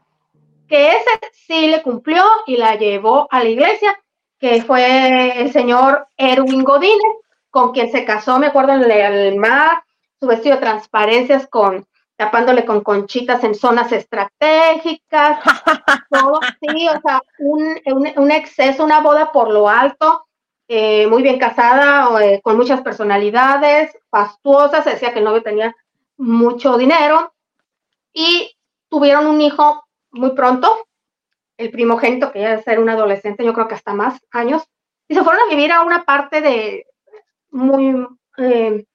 que 0.67 0.91
ese 0.91 1.19
sí 1.34 1.67
le 1.67 1.82
cumplió 1.82 2.24
y 2.45 2.57
la 2.57 2.76
llevó 2.76 3.28
a 3.30 3.43
la 3.43 3.49
iglesia, 3.49 3.99
que 4.39 4.61
fue 4.63 5.41
el 5.41 5.51
señor 5.51 6.07
Erwin 6.17 6.63
Godínez, 6.63 7.17
con 7.49 7.71
quien 7.71 7.91
se 7.91 8.05
casó, 8.05 8.39
me 8.39 8.47
acuerdo, 8.47 8.74
en 8.74 8.89
el 8.89 9.36
mar, 9.36 9.84
su 10.19 10.28
vestido 10.28 10.55
de 10.55 10.61
transparencias 10.61 11.47
con 11.47 11.86
tapándole 12.15 12.63
con 12.63 12.82
conchitas 12.82 13.43
en 13.43 13.55
zonas 13.55 13.91
estratégicas, 13.91 15.39
todo, 16.09 16.39
sí, 16.61 16.88
o 16.88 17.01
sea, 17.01 17.21
un 17.39 18.32
exceso, 18.32 18.84
una 18.84 19.01
boda 19.01 19.32
por 19.32 19.49
lo 19.49 19.67
alto, 19.67 20.26
eh, 20.68 21.07
muy 21.07 21.22
bien 21.22 21.39
casada, 21.39 22.09
eh, 22.24 22.41
con 22.41 22.57
muchas 22.57 22.82
personalidades, 22.82 23.97
fastuosa, 24.09 24.82
se 24.84 24.91
decía 24.91 25.11
que 25.14 25.20
el 25.20 25.26
novio 25.26 25.43
tenía 25.43 25.76
mucho 26.18 26.78
dinero 26.78 27.34
y 28.14 28.55
tuvieron 28.89 29.28
un 29.28 29.41
hijo 29.41 29.84
muy 30.11 30.32
pronto, 30.32 30.88
el 31.57 31.72
primogénito, 31.72 32.32
que 32.32 32.41
ya 32.41 32.49
debe 32.51 32.64
ser 32.64 32.80
un 32.80 32.89
adolescente, 32.89 33.43
yo 33.43 33.53
creo 33.53 33.68
que 33.68 33.76
hasta 33.76 33.93
más 33.93 34.20
años, 34.32 34.64
y 35.07 35.16
se 35.16 35.24
fueron 35.24 35.41
a 35.41 35.49
vivir 35.49 35.72
a 35.72 35.82
una 35.82 36.03
parte 36.03 36.41
de 36.41 36.86
muy, 37.51 38.07
eh, 38.38 38.86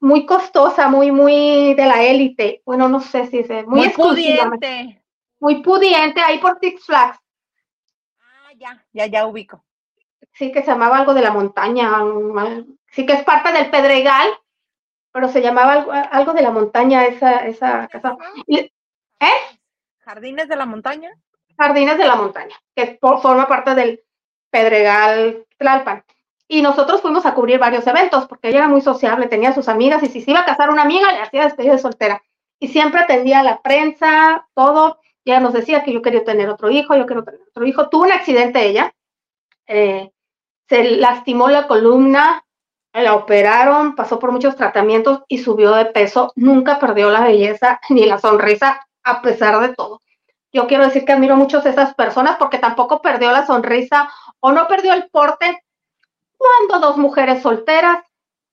muy 0.00 0.26
costosa, 0.26 0.88
muy, 0.88 1.10
muy 1.10 1.74
de 1.74 1.86
la 1.86 2.02
élite. 2.02 2.62
Bueno, 2.64 2.88
no 2.88 3.00
sé 3.00 3.26
si 3.26 3.38
es 3.38 3.48
muy, 3.66 3.80
Muy 3.80 3.88
pudiente. 3.90 5.02
muy 5.40 5.62
pudiente, 5.62 6.20
ahí 6.20 6.38
por 6.38 6.58
Six 6.60 6.84
Flags. 6.84 7.18
Ya, 8.62 8.84
ya, 8.92 9.06
ya 9.06 9.26
ubico. 9.26 9.64
Sí, 10.34 10.52
que 10.52 10.60
se 10.60 10.68
llamaba 10.68 10.98
algo 10.98 11.14
de 11.14 11.20
la 11.20 11.32
montaña. 11.32 11.90
Sí, 12.92 13.04
que 13.04 13.14
es 13.14 13.24
parte 13.24 13.52
del 13.52 13.70
Pedregal, 13.70 14.28
pero 15.10 15.28
se 15.28 15.42
llamaba 15.42 15.72
algo, 15.72 15.90
algo 15.92 16.32
de 16.32 16.42
la 16.42 16.52
montaña 16.52 17.06
esa, 17.06 17.38
esa 17.46 17.88
casa. 17.88 18.16
¿Eh? 18.46 18.68
Jardines 19.98 20.48
de 20.48 20.54
la 20.54 20.66
montaña. 20.66 21.10
Jardines 21.58 21.98
de 21.98 22.06
la 22.06 22.16
Montaña, 22.16 22.54
que 22.74 22.98
forma 23.00 23.46
parte 23.46 23.74
del 23.74 24.02
Pedregal 24.50 25.44
Tlalpan. 25.58 26.04
Y 26.48 26.62
nosotros 26.62 27.00
fuimos 27.00 27.26
a 27.26 27.34
cubrir 27.34 27.58
varios 27.58 27.86
eventos, 27.86 28.26
porque 28.26 28.48
ella 28.48 28.58
era 28.58 28.68
muy 28.68 28.80
sociable, 28.80 29.26
tenía 29.26 29.52
sus 29.52 29.68
amigas, 29.68 30.02
y 30.02 30.08
si 30.08 30.20
se 30.20 30.30
iba 30.30 30.40
a 30.40 30.44
casar 30.44 30.70
una 30.70 30.82
amiga, 30.82 31.12
le 31.12 31.20
hacía 31.20 31.44
despedida 31.44 31.72
de 31.72 31.78
soltera. 31.78 32.22
Y 32.58 32.68
siempre 32.68 33.00
atendía 33.00 33.40
a 33.40 33.42
la 33.42 33.60
prensa, 33.60 34.46
todo. 34.54 34.98
Ella 35.24 35.40
nos 35.40 35.52
decía 35.52 35.84
que 35.84 35.92
yo 35.92 36.02
quería 36.02 36.24
tener 36.24 36.48
otro 36.48 36.70
hijo, 36.70 36.96
yo 36.96 37.06
quiero 37.06 37.24
tener 37.24 37.40
otro 37.48 37.66
hijo. 37.66 37.88
Tuvo 37.88 38.04
un 38.04 38.12
accidente 38.12 38.66
ella, 38.66 38.94
eh, 39.66 40.10
se 40.68 40.84
lastimó 40.96 41.48
la 41.48 41.66
columna, 41.66 42.44
la 42.92 43.14
operaron, 43.14 43.94
pasó 43.94 44.18
por 44.18 44.32
muchos 44.32 44.56
tratamientos 44.56 45.22
y 45.28 45.38
subió 45.38 45.72
de 45.72 45.86
peso. 45.86 46.32
Nunca 46.36 46.78
perdió 46.78 47.10
la 47.10 47.20
belleza 47.20 47.80
ni 47.90 48.06
la 48.06 48.18
sonrisa, 48.18 48.86
a 49.04 49.22
pesar 49.22 49.60
de 49.60 49.74
todo 49.74 50.00
yo 50.52 50.66
quiero 50.66 50.84
decir 50.84 51.04
que 51.04 51.12
admiro 51.12 51.36
mucho 51.36 51.58
a 51.58 51.68
esas 51.68 51.94
personas 51.94 52.36
porque 52.36 52.58
tampoco 52.58 53.00
perdió 53.00 53.32
la 53.32 53.46
sonrisa 53.46 54.10
o 54.40 54.52
no 54.52 54.68
perdió 54.68 54.92
el 54.92 55.08
porte 55.10 55.64
cuando 56.36 56.86
dos 56.86 56.98
mujeres 56.98 57.42
solteras 57.42 58.04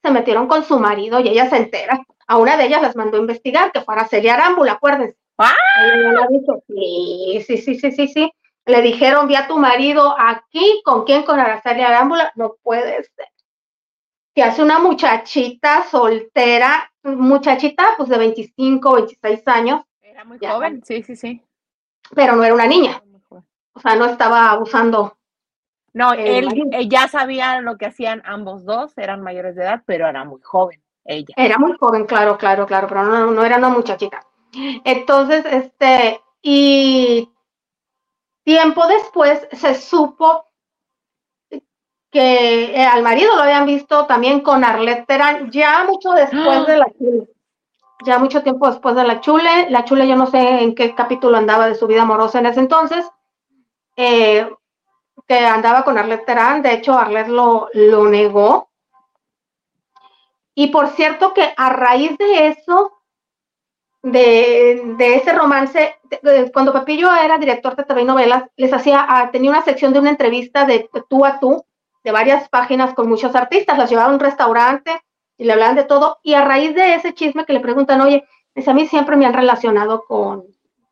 se 0.02 0.12
metieron 0.12 0.48
con 0.48 0.64
su 0.64 0.80
marido 0.80 1.20
y 1.20 1.28
ella 1.28 1.50
se 1.50 1.58
entera. 1.58 2.02
A 2.28 2.38
una 2.38 2.56
de 2.56 2.68
ellas 2.68 2.82
las 2.82 2.96
mandó 2.96 3.18
a 3.18 3.22
investigar, 3.22 3.72
que 3.72 3.82
fue 3.82 3.96
Araceli 3.96 4.30
Arámbula, 4.30 4.74
acuérdense. 4.74 5.18
¡Ah! 5.40 5.56
Sí, 6.68 7.44
sí, 7.48 7.58
sí, 7.58 7.76
sí, 7.76 7.92
sí, 7.92 8.08
sí. 8.08 8.32
Le 8.66 8.82
dijeron, 8.82 9.28
vi 9.28 9.36
a 9.36 9.48
tu 9.48 9.58
marido 9.58 10.14
aquí, 10.20 10.82
¿con 10.84 11.06
quién? 11.06 11.24
Con 11.24 11.40
Araceli 11.40 11.82
Arámbula. 11.82 12.32
No 12.36 12.56
puede 12.62 13.04
ser. 13.04 13.28
Que 14.36 14.44
hace 14.44 14.62
una 14.62 14.80
muchachita 14.80 15.84
soltera, 15.90 16.92
muchachita 17.04 17.96
pues 17.98 18.10
de 18.10 18.18
25, 18.18 18.94
26 18.94 19.48
años, 19.48 19.82
Era 20.02 20.24
muy 20.24 20.38
Ya. 20.40 20.52
joven, 20.52 20.84
sí, 20.84 21.02
sí, 21.02 21.16
sí. 21.16 21.42
pero 22.14 22.36
no 22.36 22.44
era 22.44 22.54
una 22.54 22.68
niña. 22.68 23.02
O 23.74 23.80
sea, 23.80 23.96
no 23.96 24.06
estaba 24.06 24.52
abusando 24.52 25.18
No, 25.94 26.14
él, 26.14 26.48
eh, 26.74 26.88
ya 26.90 27.08
sabía 27.08 27.62
lo 27.62 27.78
que 27.78 27.86
hacían 27.86 28.22
ambos 28.26 28.66
dos, 28.66 28.98
eran 28.98 29.22
mayores 29.22 29.56
de 29.56 29.64
edad, 29.64 29.84
pero 29.86 30.08
era 30.08 30.26
muy 30.26 30.42
joven 30.42 30.82
ella. 31.06 31.34
Era 31.38 31.58
muy 31.58 31.76
joven, 31.80 32.06
claro, 32.06 32.38
claro, 32.38 32.66
claro, 32.68 32.88
pero 32.88 33.04
no, 33.04 33.32
no 33.32 33.44
era 33.46 33.58
una 33.58 33.70
muchachita. 33.70 34.22
Entonces, 34.54 35.46
este, 35.46 36.22
y 36.42 37.30
tiempo 38.44 38.88
después 38.88 39.48
se 39.52 39.76
supo 39.76 40.46
que 42.12 42.76
eh, 42.76 42.86
al 42.86 43.04
marido 43.04 43.36
lo 43.36 43.44
habían 43.44 43.66
visto 43.66 44.06
también 44.08 44.42
con 44.42 44.64
Arlette 44.64 45.06
Terán, 45.06 45.52
ya 45.52 45.84
mucho 45.84 46.12
después 46.12 46.66
de 46.66 46.78
la 46.78 46.88
chule, 46.98 47.28
ya 48.06 48.18
mucho 48.18 48.42
tiempo 48.42 48.68
después 48.68 48.96
de 48.96 49.04
la 49.04 49.22
chule. 49.22 49.70
La 49.70 49.86
chule 49.86 50.08
yo 50.08 50.16
no 50.16 50.26
sé 50.26 50.64
en 50.64 50.74
qué 50.74 50.96
capítulo 50.96 51.38
andaba 51.38 51.68
de 51.68 51.76
su 51.76 51.86
vida 51.86 52.02
amorosa 52.02 52.40
en 52.40 52.48
ese 52.48 52.60
entonces, 52.60 53.06
eh, 53.96 54.50
que 55.28 55.40
andaba 55.46 55.84
con 55.84 55.98
Arlette 55.98 56.26
Terán, 56.26 56.64
de 56.64 56.74
hecho 56.74 56.98
Arlette 56.98 57.30
lo, 57.30 57.70
lo 57.74 58.06
negó. 58.06 58.70
Y 60.56 60.68
por 60.68 60.88
cierto 60.90 61.34
que 61.34 61.54
a 61.56 61.70
raíz 61.70 62.18
de 62.18 62.48
eso, 62.48 62.99
de, 64.02 64.96
de 64.98 65.16
ese 65.16 65.34
romance, 65.34 65.96
cuando 66.54 66.74
Pepillo 66.74 67.14
era 67.14 67.38
director 67.38 67.76
de 67.76 67.84
TV 67.84 68.04
novelas, 68.06 68.44
les 68.56 68.72
hacía, 68.72 69.06
ah, 69.08 69.30
tenía 69.32 69.52
una 69.52 69.64
sección 69.64 69.94
de 69.94 70.00
una 70.00 70.10
entrevista 70.10 70.66
de 70.66 70.90
tú 71.10 71.26
a 71.26 71.40
tú, 71.40 71.66
de 72.04 72.12
varias 72.12 72.48
páginas 72.50 72.94
con 72.94 73.10
muchos 73.10 73.36
artistas, 73.36 73.78
las 73.78 73.90
llevaba 73.90 74.10
a 74.10 74.14
un 74.14 74.20
restaurante 74.20 74.92
y 75.38 75.46
le 75.46 75.54
hablaban 75.54 75.76
de 75.76 75.84
todo, 75.84 76.20
y 76.24 76.34
a 76.34 76.46
raíz 76.46 76.76
de 76.76 76.96
ese 76.96 77.14
chisme 77.14 77.46
que 77.46 77.54
le 77.54 77.60
preguntan, 77.60 78.02
oye, 78.02 78.26
a 78.66 78.74
mí 78.74 78.88
siempre 78.88 79.16
me 79.16 79.26
han 79.26 79.34
relacionado 79.34 80.04
con, 80.06 80.44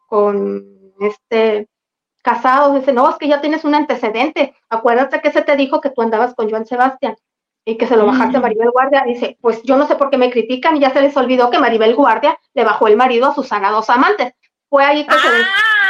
con 0.08 0.94
este 1.00 1.68
casados, 2.22 2.76
dice, 2.76 2.92
no, 2.92 3.10
es 3.10 3.16
que 3.16 3.28
ya 3.30 3.40
tienes 3.40 3.64
un 3.64 3.74
antecedente, 3.74 4.54
acuérdate 4.68 5.22
que 5.22 5.32
se 5.32 5.44
te 5.44 5.56
dijo 5.56 5.80
que 5.80 5.92
tú 5.92 6.02
andabas 6.02 6.36
con 6.36 6.50
Joan 6.50 6.66
Sebastián 6.66 7.16
y 7.68 7.76
que 7.76 7.86
se 7.86 7.98
lo 7.98 8.06
bajaste 8.06 8.38
a. 8.38 8.40
Maribel 8.40 8.72
Guardia, 8.72 9.04
dice, 9.06 9.38
pues 9.42 9.62
yo 9.64 9.76
no 9.76 9.86
sé 9.88 9.98
por 9.98 10.10
qué 10.10 10.18
me 10.18 10.32
critican 10.32 10.78
y 10.78 10.80
ya 10.80 10.94
se 10.94 11.02
les 11.02 11.18
olvidó 11.18 11.50
que 11.50 11.60
Maribel 11.60 11.96
Guardia 11.96 12.40
le 12.54 12.64
bajó 12.64 12.88
el 12.88 12.96
marido 12.96 13.28
a 13.28 13.36
Susana 13.36 13.72
Dos 13.72 13.90
Amantes. 13.90 14.32
Fue 14.70 14.86
ahí 14.86 15.06
que 15.06 15.16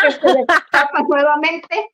que 0.02 0.12
se 0.12 0.28
destapa 0.34 1.04
nuevamente. 1.08 1.94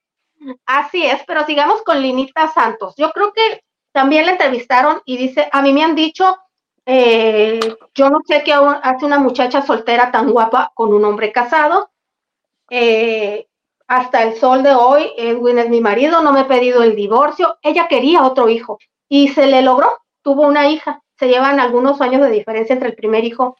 Así 0.65 1.05
es, 1.05 1.21
pero 1.27 1.45
sigamos 1.45 1.81
con 1.81 2.01
Linita 2.01 2.47
Santos. 2.47 2.95
Yo 2.95 3.11
creo 3.11 3.33
que 3.33 3.61
también 3.91 4.25
la 4.25 4.31
entrevistaron 4.31 5.01
y 5.03 5.17
dice, 5.17 5.49
a 5.51 5.61
mí 5.61 5.73
me 5.73 5.83
han 5.83 5.95
dicho, 5.95 6.37
eh, 6.85 7.59
yo 7.93 8.09
no 8.09 8.19
sé 8.25 8.41
qué 8.45 8.53
hace 8.53 9.05
una 9.05 9.19
muchacha 9.19 9.63
soltera 9.63 10.11
tan 10.11 10.31
guapa 10.31 10.71
con 10.75 10.93
un 10.93 11.03
hombre 11.03 11.33
casado. 11.33 11.91
Eh, 12.69 13.47
hasta 13.87 14.23
el 14.23 14.37
sol 14.37 14.63
de 14.63 14.73
hoy, 14.73 15.11
Edwin 15.17 15.59
es 15.59 15.67
mi 15.67 15.81
marido, 15.81 16.21
no 16.21 16.31
me 16.31 16.41
he 16.41 16.45
pedido 16.45 16.83
el 16.83 16.95
divorcio. 16.95 17.57
Ella 17.61 17.89
quería 17.89 18.23
otro 18.23 18.47
hijo 18.47 18.79
y 19.15 19.27
se 19.27 19.45
le 19.45 19.61
logró, 19.61 19.99
tuvo 20.23 20.47
una 20.47 20.69
hija. 20.69 21.03
Se 21.19 21.27
llevan 21.27 21.59
algunos 21.59 22.01
años 22.01 22.23
de 22.23 22.31
diferencia 22.31 22.73
entre 22.73 22.89
el 22.89 22.95
primer 22.95 23.23
hijo 23.23 23.55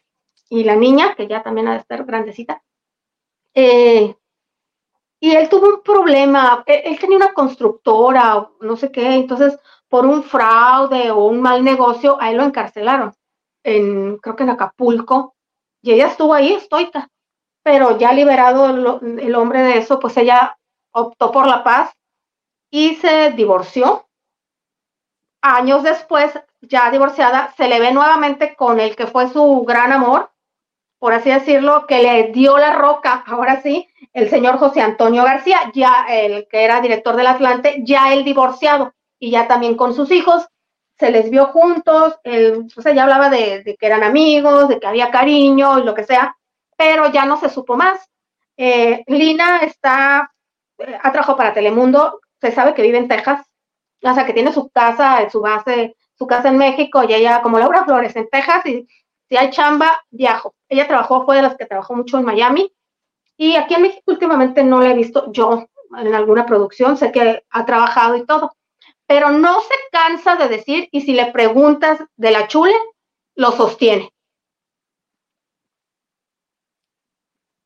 y 0.49 0.63
la 0.63 0.75
niña, 0.75 1.13
que 1.13 1.27
ya 1.27 1.43
también 1.43 1.67
ha 1.67 1.73
de 1.73 1.77
estar 1.77 2.03
grandecita. 2.05 2.63
Eh, 3.53 4.15
y 5.19 5.31
él 5.35 5.49
tuvo 5.49 5.67
un 5.67 5.83
problema, 5.83 6.63
él, 6.65 6.81
él 6.85 6.99
tenía 6.99 7.17
una 7.17 7.33
constructora 7.33 8.49
no 8.61 8.75
sé 8.75 8.91
qué, 8.91 9.13
entonces 9.13 9.59
por 9.87 10.07
un 10.07 10.23
fraude 10.23 11.11
o 11.11 11.25
un 11.25 11.39
mal 11.39 11.63
negocio, 11.63 12.17
a 12.19 12.31
él 12.31 12.37
lo 12.37 12.45
encarcelaron, 12.45 13.13
en, 13.63 14.17
creo 14.17 14.35
que 14.35 14.41
en 14.41 14.49
Acapulco, 14.49 15.35
y 15.83 15.91
ella 15.91 16.07
estuvo 16.07 16.33
ahí 16.33 16.53
estoica, 16.53 17.09
pero 17.61 17.99
ya 17.99 18.11
liberado 18.11 18.71
el, 18.71 19.19
el 19.19 19.35
hombre 19.35 19.61
de 19.61 19.77
eso, 19.77 19.99
pues 19.99 20.17
ella 20.17 20.57
optó 20.91 21.31
por 21.31 21.45
la 21.45 21.63
paz 21.63 21.93
y 22.71 22.95
se 22.95 23.29
divorció. 23.33 24.07
Años 25.45 25.83
después, 25.83 26.31
ya 26.61 26.89
divorciada, 26.89 27.53
se 27.57 27.67
le 27.67 27.81
ve 27.81 27.91
nuevamente 27.91 28.55
con 28.55 28.79
el 28.79 28.95
que 28.95 29.07
fue 29.07 29.27
su 29.27 29.65
gran 29.67 29.91
amor, 29.91 30.31
por 30.99 31.11
así 31.11 31.29
decirlo, 31.29 31.85
que 31.85 32.01
le 32.01 32.31
dio 32.31 32.57
la 32.57 32.71
roca, 32.71 33.23
ahora 33.27 33.61
sí, 33.61 33.89
el 34.13 34.29
señor 34.29 34.57
José 34.57 34.79
Antonio 34.79 35.25
García, 35.25 35.69
ya 35.73 36.05
el 36.07 36.47
que 36.47 36.63
era 36.63 36.79
director 36.79 37.17
del 37.17 37.27
Atlante, 37.27 37.81
ya 37.83 38.13
el 38.13 38.23
divorciado 38.23 38.93
y 39.19 39.31
ya 39.31 39.45
también 39.45 39.75
con 39.75 39.93
sus 39.93 40.11
hijos, 40.11 40.47
se 40.97 41.11
les 41.11 41.29
vio 41.29 41.47
juntos, 41.47 42.17
el, 42.23 42.67
o 42.77 42.81
sea, 42.81 42.93
ya 42.93 43.03
hablaba 43.03 43.29
de, 43.29 43.75
que 43.77 43.85
eran 43.85 44.03
amigos, 44.03 44.69
de 44.69 44.79
que 44.79 44.87
había 44.87 45.11
cariño 45.11 45.79
y 45.79 45.83
lo 45.83 45.93
que 45.93 46.05
sea, 46.05 46.37
pero 46.77 47.11
ya 47.11 47.25
no 47.25 47.35
se 47.35 47.49
supo 47.49 47.75
más. 47.75 47.99
Eh, 48.55 49.03
Lina 49.07 49.57
está, 49.57 50.31
eh, 50.77 50.97
ha 51.01 51.11
trabajado 51.11 51.37
para 51.37 51.53
Telemundo, 51.53 52.21
se 52.39 52.53
sabe 52.53 52.73
que 52.73 52.81
vive 52.81 52.97
en 52.97 53.09
Texas, 53.09 53.45
o 54.03 54.13
sea, 54.13 54.25
que 54.25 54.33
tiene 54.33 54.51
su 54.51 54.69
casa, 54.69 55.29
su 55.29 55.41
base, 55.41 55.95
su 56.17 56.27
casa 56.27 56.49
en 56.49 56.57
México 56.57 57.03
y 57.03 57.13
ella, 57.13 57.41
como 57.41 57.59
Laura 57.59 57.85
Flores, 57.85 58.15
en 58.15 58.29
Texas, 58.29 58.65
y 58.65 58.87
si 59.29 59.37
hay 59.37 59.49
chamba, 59.49 60.03
viajo. 60.11 60.53
Ella 60.69 60.87
trabajó, 60.87 61.25
fue 61.25 61.37
de 61.37 61.41
las 61.41 61.55
que 61.55 61.65
trabajó 61.65 61.95
mucho 61.95 62.17
en 62.17 62.25
Miami, 62.25 62.71
y 63.37 63.55
aquí 63.55 63.73
en 63.73 63.83
México 63.83 64.03
últimamente 64.07 64.63
no 64.63 64.81
la 64.81 64.91
he 64.91 64.95
visto 64.95 65.31
yo 65.31 65.65
en 65.97 66.13
alguna 66.13 66.45
producción, 66.45 66.97
sé 66.97 67.11
que 67.11 67.43
ha 67.49 67.65
trabajado 67.65 68.15
y 68.15 68.25
todo, 68.25 68.55
pero 69.05 69.29
no 69.31 69.59
se 69.61 69.75
cansa 69.91 70.35
de 70.35 70.47
decir, 70.47 70.89
y 70.91 71.01
si 71.01 71.13
le 71.13 71.31
preguntas 71.31 71.99
de 72.15 72.31
la 72.31 72.47
chule, 72.47 72.73
lo 73.35 73.51
sostiene. 73.51 74.12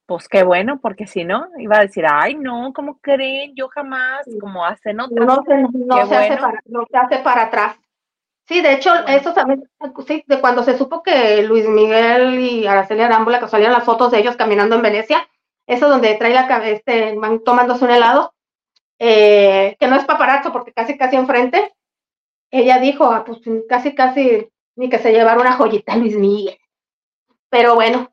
Pues 0.08 0.30
qué 0.30 0.44
bueno, 0.44 0.80
porque 0.82 1.06
si 1.06 1.26
no, 1.26 1.50
iba 1.58 1.78
a 1.78 1.82
decir, 1.82 2.06
ay, 2.10 2.36
no, 2.36 2.72
¿cómo 2.74 2.98
creen? 3.00 3.54
Yo 3.56 3.68
jamás, 3.68 4.26
como 4.40 4.66
hace 4.66 4.94
no, 4.94 5.08
no, 5.12 5.44
se, 5.44 5.58
no, 5.58 5.72
se, 5.72 5.78
bueno. 5.78 5.96
hace 5.98 6.38
para, 6.38 6.62
no 6.66 6.86
se 6.90 6.98
hace 6.98 7.18
para 7.20 7.44
atrás. 7.44 7.78
Sí, 8.48 8.62
de 8.62 8.74
hecho, 8.74 8.90
bueno. 8.90 9.08
eso 9.10 9.34
también, 9.34 9.70
sí, 10.08 10.24
de 10.26 10.40
cuando 10.40 10.64
se 10.64 10.78
supo 10.78 11.04
que 11.04 11.44
Luis 11.44 11.68
Miguel 11.68 12.40
y 12.40 12.66
Araceli 12.66 13.02
Arámbula, 13.02 13.42
que 13.42 13.50
salieron 13.50 13.74
las 13.74 13.84
fotos 13.84 14.12
de 14.12 14.20
ellos 14.20 14.38
caminando 14.38 14.78
en 14.78 14.82
Venecia, 14.82 15.28
eso 15.68 15.90
donde 15.90 16.16
trae 16.16 16.34
la 16.34 16.48
cabeza, 16.48 16.78
este, 16.78 17.16
van 17.18 17.44
tomándose 17.44 17.84
un 17.84 17.92
helado, 17.92 18.34
eh, 19.00 19.76
que 19.78 19.88
no 19.88 19.98
es 19.98 20.06
paparazzo 20.06 20.54
porque 20.54 20.72
casi, 20.72 20.98
casi 20.98 21.18
enfrente, 21.18 21.74
ella 22.50 22.80
dijo, 22.80 23.12
ah, 23.12 23.26
pues 23.26 23.40
casi, 23.68 23.94
casi, 23.94 24.48
ni 24.78 24.90
que 24.90 25.00
se 25.00 25.12
llevara 25.12 25.42
una 25.42 25.52
joyita 25.52 25.98
Luis 25.98 26.16
Miguel. 26.16 26.58
Pero 27.50 27.76
bueno, 27.76 28.10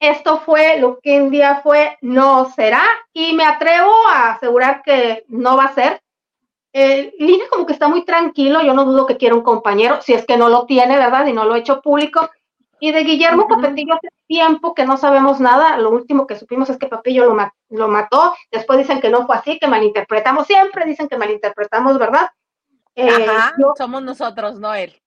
esto 0.00 0.40
fue 0.40 0.78
lo 0.78 0.98
que 0.98 1.20
un 1.20 1.30
día 1.30 1.60
fue, 1.62 1.98
no 2.00 2.50
será, 2.50 2.82
y 3.12 3.34
me 3.34 3.44
atrevo 3.44 3.92
a 4.08 4.32
asegurar 4.32 4.82
que 4.82 5.24
no 5.28 5.56
va 5.56 5.64
a 5.64 5.74
ser. 5.74 6.02
Eh, 6.72 7.14
Lina 7.18 7.44
como 7.50 7.66
que 7.66 7.74
está 7.74 7.86
muy 7.86 8.04
tranquilo, 8.04 8.62
yo 8.62 8.72
no 8.72 8.86
dudo 8.86 9.06
que 9.06 9.18
quiera 9.18 9.34
un 9.34 9.42
compañero, 9.42 10.00
si 10.00 10.14
es 10.14 10.24
que 10.24 10.38
no 10.38 10.48
lo 10.48 10.64
tiene, 10.64 10.96
¿verdad? 10.96 11.26
Y 11.26 11.34
no 11.34 11.44
lo 11.44 11.52
ha 11.52 11.58
hecho 11.58 11.82
público. 11.82 12.30
Y 12.80 12.92
de 12.92 13.04
Guillermo 13.04 13.44
uh 13.44 13.48
-huh. 13.56 13.92
Hace 13.92 14.08
tiempo 14.26 14.72
que 14.74 14.86
no 14.86 14.96
sabemos 14.96 15.38
nada, 15.38 15.76
lo 15.76 15.90
último 15.90 16.26
que 16.26 16.36
supimos 16.36 16.70
es 16.70 16.78
que 16.78 16.86
Papillo 16.86 17.26
lo, 17.26 17.34
ma 17.34 17.52
lo 17.68 17.88
mató, 17.88 18.34
después 18.50 18.78
dicen 18.78 19.02
que 19.02 19.10
no 19.10 19.26
fue 19.26 19.36
así, 19.36 19.58
que 19.58 19.68
malinterpretamos, 19.68 20.46
siempre 20.46 20.86
dicen 20.86 21.08
que 21.08 21.18
malinterpretamos, 21.18 21.98
¿verdad? 21.98 22.30
Eh, 22.94 23.10
Ajá, 23.10 23.54
yo, 23.58 23.74
somos 23.76 24.02
nosotros, 24.02 24.58
no 24.58 24.72
él. 24.72 24.98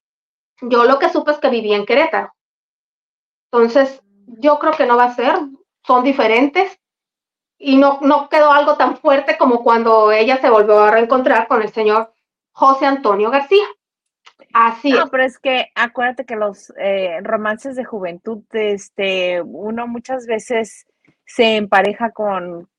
Yo 0.61 0.83
lo 0.83 0.99
que 0.99 1.09
supe 1.09 1.31
es 1.31 1.39
que 1.39 1.49
vivía 1.49 1.77
en 1.77 1.85
Querétaro. 1.85 2.31
Entonces, 3.51 4.02
yo 4.27 4.59
creo 4.59 4.73
que 4.73 4.85
no 4.85 4.97
va 4.97 5.05
a 5.05 5.15
ser, 5.15 5.35
son 5.85 6.03
diferentes 6.03 6.79
y 7.57 7.77
no, 7.77 7.99
no 8.01 8.29
quedó 8.29 8.51
algo 8.51 8.75
tan 8.75 8.97
fuerte 8.97 9.37
como 9.37 9.63
cuando 9.63 10.11
ella 10.11 10.37
se 10.37 10.49
volvió 10.49 10.79
a 10.79 10.91
reencontrar 10.91 11.47
con 11.47 11.61
el 11.61 11.69
señor 11.69 12.13
José 12.51 12.85
Antonio 12.85 13.29
García. 13.29 13.65
Así 14.53 14.91
no, 14.91 15.05
es. 15.05 15.09
pero 15.09 15.23
es 15.23 15.39
que 15.39 15.71
acuérdate 15.75 16.25
que 16.25 16.35
los 16.35 16.73
eh, 16.77 17.19
romances 17.21 17.75
de 17.75 17.85
juventud, 17.85 18.43
este, 18.51 19.41
uno 19.41 19.87
muchas 19.87 20.27
veces 20.27 20.85
se 21.25 21.55
empareja 21.55 22.11
con, 22.11 22.69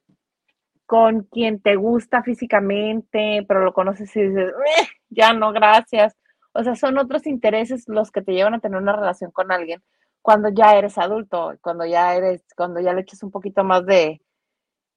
con 0.87 1.23
quien 1.25 1.61
te 1.61 1.77
gusta 1.77 2.23
físicamente, 2.23 3.45
pero 3.49 3.65
lo 3.65 3.73
conoces 3.73 4.15
y 4.17 4.23
dices, 4.23 4.51
eh, 4.51 4.89
ya 5.09 5.33
no, 5.33 5.53
gracias. 5.53 6.17
O 6.53 6.63
sea, 6.63 6.77
son 6.77 6.99
otros 6.99 7.27
intereses 7.27 7.85
los 7.89 8.13
que 8.13 8.23
te 8.23 8.33
llevan 8.33 8.55
a 8.55 8.61
tener 8.61 8.81
una 8.81 8.95
relación 8.95 9.33
con 9.33 9.51
alguien 9.51 9.83
cuando 10.25 10.49
ya 10.49 10.75
eres 10.75 10.97
adulto, 10.97 11.53
cuando 11.61 11.85
ya 11.85 12.15
eres, 12.15 12.43
cuando 12.57 12.81
ya 12.81 12.95
le 12.95 13.03
echas 13.03 13.23
un 13.23 13.31
poquito 13.31 13.63
más 13.63 13.85
de, 13.85 14.23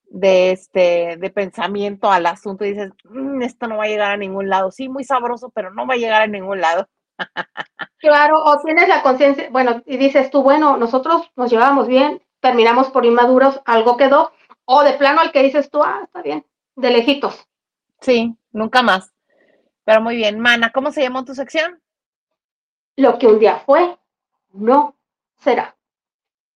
de 0.05 0.51
este, 0.51 1.17
de 1.17 1.29
pensamiento 1.29 2.09
al 2.09 2.27
asunto 2.27 2.63
y 2.63 2.69
dices, 2.69 2.91
mmm, 3.03 3.41
esto 3.41 3.67
no 3.67 3.75
va 3.75 3.83
a 3.83 3.87
llegar 3.89 4.11
a 4.11 4.17
ningún 4.17 4.47
lado. 4.47 4.71
Sí, 4.71 4.87
muy 4.87 5.03
sabroso, 5.03 5.49
pero 5.49 5.69
no 5.73 5.85
va 5.85 5.95
a 5.95 5.97
llegar 5.97 6.21
a 6.21 6.27
ningún 6.27 6.61
lado. 6.61 6.87
claro, 7.97 8.41
o 8.41 8.61
tienes 8.61 8.87
la 8.87 9.03
conciencia, 9.03 9.49
bueno, 9.51 9.83
y 9.85 9.97
dices 9.97 10.31
tú, 10.31 10.43
bueno, 10.43 10.77
nosotros 10.77 11.29
nos 11.35 11.51
llevábamos 11.51 11.89
bien, 11.89 12.23
terminamos 12.39 12.87
por 12.87 13.05
inmaduros, 13.05 13.59
algo 13.65 13.97
quedó, 13.97 14.31
o 14.63 14.81
de 14.83 14.93
plano 14.93 15.19
al 15.19 15.33
que 15.33 15.43
dices 15.43 15.69
tú, 15.69 15.83
ah, 15.83 16.03
está 16.05 16.21
bien, 16.21 16.45
de 16.77 16.89
lejitos. 16.89 17.49
Sí, 17.99 18.33
nunca 18.53 18.81
más. 18.81 19.11
Pero 19.83 19.99
muy 19.99 20.15
bien, 20.15 20.39
Mana, 20.39 20.71
¿cómo 20.71 20.89
se 20.93 21.01
llamó 21.01 21.25
tu 21.25 21.35
sección? 21.35 21.81
Lo 22.95 23.19
que 23.19 23.27
un 23.27 23.39
día 23.39 23.57
fue, 23.65 23.97
no 24.53 24.96
será. 25.39 25.75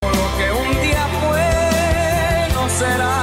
Lo 0.02 0.10
que 0.10 0.52
un 0.52 0.82
día 0.82 1.08
fue, 1.22 2.54
no 2.54 2.70
será. 2.70 3.18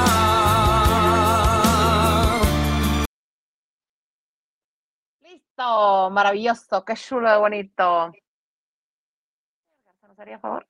Listo, 5.21 6.11
maravilloso, 6.11 6.85
qué 6.85 6.95
chulo 6.95 7.31
de 7.31 7.39
bonito. 7.39 8.13
¿Nos 10.07 10.19
haría 10.19 10.39
favor? 10.39 10.67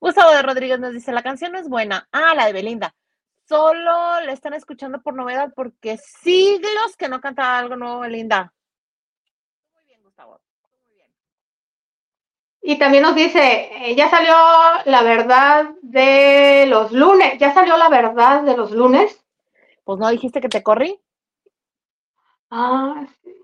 Gustavo 0.00 0.30
de 0.32 0.42
Rodríguez 0.42 0.80
nos 0.80 0.94
dice, 0.94 1.12
la 1.12 1.22
canción 1.22 1.52
no 1.52 1.58
es 1.58 1.68
buena. 1.68 2.08
Ah, 2.10 2.34
la 2.34 2.46
de 2.46 2.54
Belinda. 2.54 2.94
Solo 3.46 4.20
le 4.20 4.32
están 4.32 4.54
escuchando 4.54 5.02
por 5.02 5.14
novedad 5.14 5.52
porque 5.54 5.98
siglos 5.98 6.96
que 6.96 7.08
no 7.08 7.20
cantaba 7.20 7.58
algo 7.58 7.76
nuevo 7.76 8.00
Belinda. 8.00 8.54
Muy 9.74 9.84
bien, 9.84 10.02
Gustavo. 10.02 10.40
Muy 10.62 10.94
bien. 10.94 11.10
Y 12.62 12.78
también 12.78 13.02
nos 13.02 13.14
dice, 13.14 13.70
eh, 13.72 13.94
ya 13.94 14.10
salió 14.10 14.34
la 14.84 15.02
verdad 15.02 15.70
de 15.82 16.66
los 16.68 16.92
lunes. 16.92 17.38
¿Ya 17.38 17.54
salió 17.54 17.76
la 17.76 17.88
verdad 17.88 18.42
de 18.42 18.56
los 18.56 18.70
lunes? 18.70 19.24
Pues 19.84 19.98
no 19.98 20.08
dijiste 20.10 20.40
que 20.40 20.48
te 20.48 20.62
corrí. 20.62 21.00
Ah, 22.50 23.06
sí. 23.22 23.34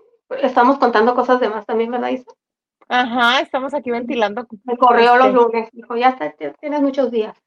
Estamos 0.41 0.77
contando 0.77 1.15
cosas 1.15 1.39
de 1.39 1.49
más 1.49 1.65
también, 1.65 1.91
¿verdad, 1.91 2.09
Isa? 2.09 2.31
Ajá, 2.89 3.41
estamos 3.41 3.73
aquí 3.73 3.91
ventilando. 3.91 4.47
Me 4.63 4.77
corrió 4.77 5.15
este. 5.15 5.17
los 5.17 5.33
lunes. 5.33 5.69
Dijo, 5.71 5.95
ya 5.95 6.09
está, 6.09 6.33
tienes 6.59 6.81
muchos 6.81 7.11
días. 7.11 7.37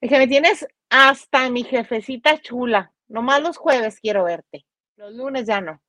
Dije, 0.00 0.18
me 0.18 0.26
tienes 0.26 0.66
hasta 0.90 1.48
mi 1.50 1.62
jefecita 1.62 2.40
chula. 2.40 2.92
Nomás 3.08 3.42
los 3.42 3.56
jueves 3.56 4.00
quiero 4.00 4.24
verte. 4.24 4.64
Los 4.96 5.12
lunes 5.12 5.46
ya 5.46 5.60
no. 5.60 5.80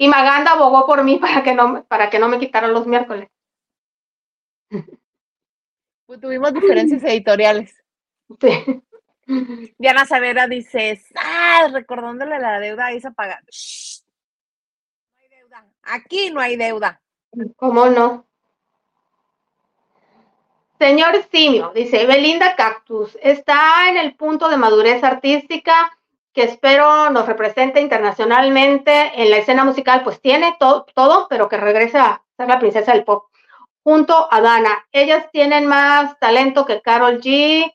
Y 0.00 0.08
Maganda 0.08 0.52
abogó 0.52 0.86
por 0.86 1.04
mí 1.04 1.18
para 1.18 1.42
que 1.42 1.52
no, 1.52 1.84
para 1.84 2.08
que 2.08 2.18
no 2.18 2.26
me 2.26 2.38
quitaran 2.38 2.72
los 2.72 2.86
miércoles. 2.86 3.28
Pues 6.06 6.20
tuvimos 6.20 6.52
diferencias 6.52 7.04
editoriales. 7.04 7.72
Sí. 8.40 8.82
Diana 9.78 10.04
Savera 10.06 10.48
dice, 10.48 11.00
ah, 11.14 11.68
recordándole 11.72 12.36
la 12.40 12.58
deuda 12.58 12.86
a 12.86 12.94
Isa 12.94 13.12
pagar. 13.12 13.44
No 13.44 15.20
hay 15.20 15.28
deuda. 15.28 15.66
Aquí 15.84 16.30
no 16.32 16.40
hay 16.40 16.56
deuda. 16.56 17.00
¿Cómo 17.54 17.86
no? 17.86 18.26
Señor 20.80 21.24
Simio, 21.30 21.70
dice 21.76 22.06
Belinda 22.06 22.56
Cactus, 22.56 23.16
está 23.22 23.88
en 23.88 23.98
el 23.98 24.16
punto 24.16 24.48
de 24.48 24.56
madurez 24.56 25.04
artística 25.04 25.96
que 26.32 26.44
espero 26.44 27.10
nos 27.10 27.26
represente 27.26 27.80
internacionalmente 27.80 29.20
en 29.20 29.30
la 29.30 29.38
escena 29.38 29.64
musical, 29.64 30.02
pues 30.04 30.20
tiene 30.20 30.56
to 30.58 30.86
todo, 30.94 31.26
pero 31.28 31.48
que 31.48 31.56
regrese 31.56 31.98
a 31.98 32.22
ser 32.36 32.48
la 32.48 32.58
princesa 32.58 32.92
del 32.92 33.04
pop. 33.04 33.26
Junto 33.82 34.28
a 34.30 34.40
Dana, 34.40 34.86
ellas 34.92 35.26
tienen 35.32 35.66
más 35.66 36.18
talento 36.18 36.66
que 36.66 36.82
Carol 36.82 37.20
G 37.20 37.74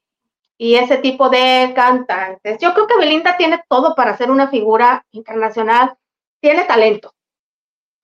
y 0.58 0.76
ese 0.76 0.98
tipo 0.98 1.30
de 1.30 1.74
cantantes. 1.76 2.60
Yo 2.60 2.74
creo 2.74 2.88
que 2.88 2.98
Belinda 2.98 3.36
tiene 3.38 3.64
todo 3.68 3.96
para 3.96 4.16
ser 4.16 4.32
una 4.32 4.48
figura 4.48 5.06
internacional, 5.12 5.98
tiene 6.40 6.64
talento, 6.64 7.14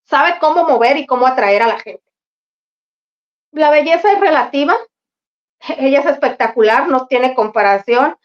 sabe 0.04 0.38
cómo 0.40 0.66
mover 0.66 0.98
y 0.98 1.06
cómo 1.06 1.28
atraer 1.28 1.64
a 1.64 1.68
la 1.68 1.80
gente. 1.80 2.04
La 3.52 3.70
belleza 3.70 4.12
es 4.12 4.20
relativa, 4.20 4.76
ella 5.78 6.00
es 6.00 6.06
espectacular, 6.06 6.88
no 6.88 7.08
tiene 7.08 7.34
comparación. 7.34 8.18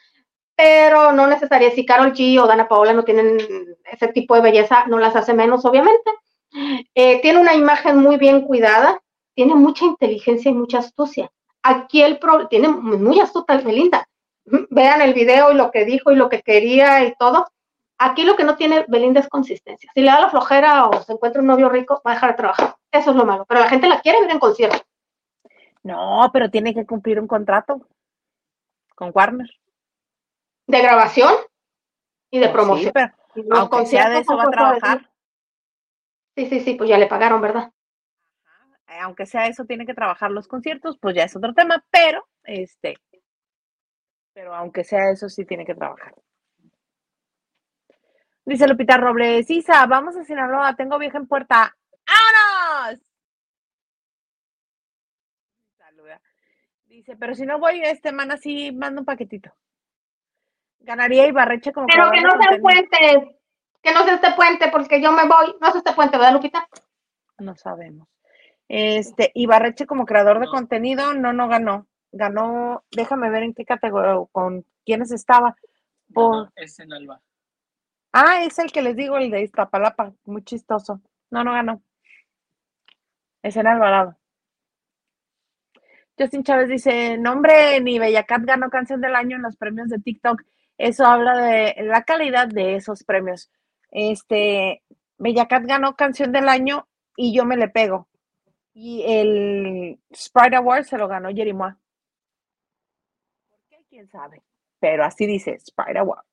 Pero 0.56 1.12
no 1.12 1.26
necesaria. 1.26 1.70
Si 1.70 1.84
Carol 1.84 2.12
G 2.12 2.40
o 2.40 2.46
Dana 2.46 2.66
Paola 2.66 2.94
no 2.94 3.04
tienen 3.04 3.38
ese 3.92 4.08
tipo 4.08 4.34
de 4.34 4.40
belleza, 4.40 4.86
no 4.86 4.98
las 4.98 5.14
hace 5.14 5.34
menos, 5.34 5.64
obviamente. 5.64 6.10
Eh, 6.94 7.20
tiene 7.20 7.38
una 7.38 7.54
imagen 7.54 7.98
muy 7.98 8.16
bien 8.16 8.42
cuidada, 8.42 9.00
tiene 9.34 9.54
mucha 9.54 9.84
inteligencia 9.84 10.50
y 10.50 10.54
mucha 10.54 10.78
astucia. 10.78 11.30
Aquí 11.62 12.02
el 12.02 12.18
problema, 12.18 12.48
tiene 12.48 12.68
muy 12.68 13.20
astuta 13.20 13.58
Belinda. 13.58 14.08
Vean 14.70 15.02
el 15.02 15.12
video 15.12 15.52
y 15.52 15.54
lo 15.54 15.70
que 15.70 15.84
dijo 15.84 16.10
y 16.10 16.16
lo 16.16 16.28
que 16.28 16.40
quería 16.40 17.04
y 17.04 17.14
todo. 17.16 17.46
Aquí 17.98 18.24
lo 18.24 18.36
que 18.36 18.44
no 18.44 18.56
tiene 18.56 18.84
Belinda 18.88 19.20
es 19.20 19.28
consistencia. 19.28 19.90
Si 19.94 20.00
le 20.00 20.10
da 20.10 20.20
la 20.20 20.30
flojera 20.30 20.86
o 20.86 21.02
se 21.02 21.12
encuentra 21.12 21.40
un 21.40 21.48
novio 21.48 21.68
rico, 21.68 22.00
va 22.06 22.12
a 22.12 22.14
dejar 22.14 22.30
de 22.30 22.36
trabajar. 22.36 22.76
Eso 22.90 23.10
es 23.10 23.16
lo 23.16 23.26
malo. 23.26 23.44
Pero 23.46 23.60
la 23.60 23.68
gente 23.68 23.88
la 23.88 24.00
quiere 24.00 24.20
ver 24.20 24.30
en 24.30 24.38
concierto. 24.38 24.78
No, 25.82 26.30
pero 26.32 26.50
tiene 26.50 26.74
que 26.74 26.86
cumplir 26.86 27.20
un 27.20 27.26
contrato 27.26 27.80
con 28.94 29.10
Warner. 29.14 29.48
De 30.66 30.82
grabación 30.82 31.34
y 32.30 32.38
de 32.38 32.46
Pues 32.46 32.50
sí, 32.50 32.54
promoción. 32.54 32.92
pero 32.92 33.12
Y 33.34 33.42
los 33.42 33.58
aunque 33.58 33.86
sea 33.86 34.08
de 34.08 34.16
conciertos 34.16 34.20
eso 34.22 34.36
va 34.36 34.42
a 34.44 34.50
trabajar. 34.50 35.10
Sí, 36.36 36.46
sí, 36.46 36.60
sí, 36.60 36.74
pues 36.74 36.90
ya 36.90 36.98
le 36.98 37.06
pagaron, 37.06 37.40
¿verdad? 37.40 37.72
Aunque 39.00 39.26
sea 39.26 39.46
eso, 39.46 39.64
tiene 39.64 39.86
que 39.86 39.94
trabajar 39.94 40.30
los 40.30 40.48
conciertos, 40.48 40.98
pues 40.98 41.14
ya 41.14 41.24
es 41.24 41.34
otro 41.36 41.54
tema, 41.54 41.84
pero 41.90 42.26
este, 42.44 42.96
pero 44.32 44.54
aunque 44.54 44.84
sea 44.84 45.10
eso, 45.10 45.28
sí 45.30 45.44
tiene 45.46 45.64
que 45.64 45.74
trabajar. 45.74 46.14
Dice 48.44 48.68
Lupita 48.68 48.96
Robles, 48.96 49.50
Isa, 49.50 49.86
vamos 49.86 50.14
a 50.14 50.24
Sinaloa, 50.24 50.76
tengo 50.76 50.98
viaje 50.98 51.16
en 51.16 51.26
puerta. 51.26 51.74
¡Vámonos! 52.06 53.00
Saluda. 55.78 56.20
Dice, 56.84 57.16
pero 57.16 57.34
si 57.34 57.44
no 57.44 57.58
voy 57.58 57.80
esta 57.82 58.10
semana, 58.10 58.36
sí 58.36 58.72
mando 58.72 59.00
un 59.00 59.04
paquetito. 59.06 59.52
Ganaría 60.86 61.26
Ibarreche 61.26 61.72
como 61.72 61.88
Pero 61.88 62.10
que 62.12 62.20
no 62.20 62.30
sea 62.40 62.58
puente, 62.60 63.38
que 63.82 63.92
no 63.92 64.04
sea 64.04 64.14
este 64.14 64.30
puente, 64.34 64.68
porque 64.70 65.02
yo 65.02 65.10
me 65.10 65.26
voy. 65.26 65.54
No 65.60 65.68
es 65.68 65.74
este 65.74 65.92
puente, 65.92 66.16
¿verdad, 66.16 66.32
Lupita? 66.32 66.68
No 67.38 67.56
sabemos. 67.56 68.08
Este, 68.68 69.32
Ibarreche 69.34 69.84
como 69.86 70.06
creador 70.06 70.38
de 70.38 70.46
No. 70.46 70.52
contenido, 70.52 71.12
no, 71.12 71.32
no 71.32 71.48
ganó. 71.48 71.88
Ganó, 72.12 72.84
déjame 72.92 73.30
ver 73.30 73.42
en 73.42 73.52
qué 73.52 73.64
categoría, 73.64 74.16
o 74.16 74.26
con 74.26 74.64
quiénes 74.84 75.10
estaba. 75.10 75.56
Por, 76.14 76.36
No, 76.36 76.52
es 76.54 76.78
en 76.78 76.92
Alba. 76.92 77.20
ah, 78.12 78.44
es 78.44 78.58
el 78.60 78.70
que 78.70 78.80
les 78.80 78.94
digo, 78.94 79.18
el 79.18 79.30
de 79.30 79.42
Iztapalapa, 79.42 80.12
muy 80.24 80.44
chistoso. 80.44 81.00
No, 81.30 81.42
no 81.42 81.52
ganó. 81.52 81.82
Es 83.42 83.56
en 83.56 83.66
Alvarado. 83.66 84.16
Justin 86.16 86.44
Chávez 86.44 86.68
dice, 86.68 87.18
nombre, 87.18 87.80
ni 87.80 87.98
Bellacat 87.98 88.42
ganó 88.44 88.70
canción 88.70 89.00
del 89.00 89.16
año 89.16 89.36
en 89.36 89.42
los 89.42 89.56
premios 89.56 89.88
de 89.88 89.98
TikTok. 89.98 90.42
Eso 90.78 91.06
habla 91.06 91.36
de 91.38 91.74
la 91.84 92.04
calidad 92.04 92.48
de 92.48 92.76
esos 92.76 93.04
premios. 93.04 93.50
Este, 93.90 94.82
Bellacat 95.18 95.64
ganó 95.64 95.96
canción 95.96 96.32
del 96.32 96.48
año 96.48 96.86
y 97.16 97.34
yo 97.34 97.44
me 97.44 97.56
le 97.56 97.68
pego. 97.68 98.08
Y 98.74 99.02
el 99.06 99.98
Sprite 100.14 100.56
Award 100.56 100.84
se 100.84 100.98
lo 100.98 101.08
ganó 101.08 101.30
Jerimois. 101.30 101.74
¿Por 103.48 103.60
qué? 103.70 103.84
¿Quién 103.88 104.08
sabe? 104.08 104.42
Pero 104.80 105.04
así 105.04 105.26
dice, 105.26 105.58
Sprite 105.58 105.98
Award. 105.98 106.24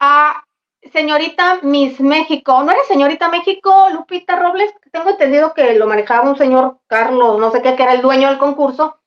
Ah, 0.00 0.44
señorita 0.92 1.60
Miss 1.62 2.00
México. 2.00 2.62
¿No 2.62 2.72
era 2.72 2.82
señorita 2.84 3.28
México, 3.28 3.88
Lupita 3.92 4.36
Robles? 4.36 4.72
Tengo 4.90 5.10
entendido 5.10 5.54
que 5.54 5.74
lo 5.74 5.86
manejaba 5.86 6.28
un 6.28 6.36
señor 6.36 6.78
Carlos, 6.86 7.38
no 7.38 7.50
sé 7.50 7.62
qué, 7.62 7.74
que 7.76 7.82
era 7.82 7.94
el 7.94 8.02
dueño 8.02 8.28
del 8.28 8.38
concurso 8.38 8.98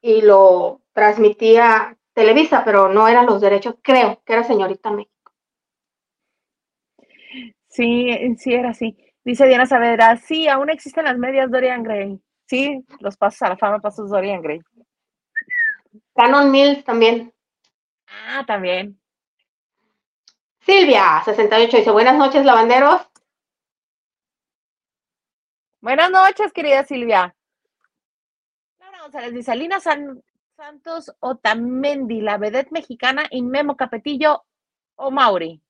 y 0.00 0.22
lo 0.22 0.80
transmitía 0.92 1.96
Televisa, 2.12 2.62
pero 2.64 2.88
no 2.88 3.08
eran 3.08 3.26
los 3.26 3.40
derechos. 3.40 3.76
Creo 3.82 4.20
que 4.24 4.32
era 4.32 4.44
señorita 4.44 4.90
México. 4.90 5.32
Sí, 7.68 8.36
sí 8.38 8.52
era 8.52 8.70
así. 8.70 8.96
Dice 9.24 9.46
Diana 9.46 9.66
Saavedra, 9.66 10.16
sí, 10.16 10.48
aún 10.48 10.70
existen 10.70 11.04
las 11.04 11.16
medias 11.16 11.50
Dorian 11.50 11.82
Gray. 11.82 12.20
Sí, 12.46 12.84
los 12.98 13.16
pasos 13.16 13.42
a 13.42 13.50
la 13.50 13.56
fama, 13.56 13.78
pasos 13.78 14.10
Dorian 14.10 14.42
Gray. 14.42 14.60
Canon 16.14 16.50
Mills 16.50 16.84
también. 16.84 17.32
Ah, 18.06 18.44
también. 18.46 18.99
Silvia, 20.60 21.22
68, 21.24 21.76
dice, 21.78 21.90
buenas 21.90 22.16
noches, 22.16 22.44
lavanderos. 22.44 23.02
Buenas 25.80 26.10
noches, 26.10 26.52
querida 26.52 26.84
Silvia. 26.84 27.34
Laura 28.78 29.02
González 29.02 29.32
dice, 29.34 29.52
Alina 29.52 29.80
San- 29.80 30.22
Santos 30.56 31.14
Otamendi, 31.20 32.20
la 32.20 32.36
vedette 32.36 32.70
mexicana, 32.72 33.26
y 33.30 33.40
Memo 33.42 33.76
Capetillo 33.76 34.44
o 34.96 35.10
Mauri. 35.10 35.62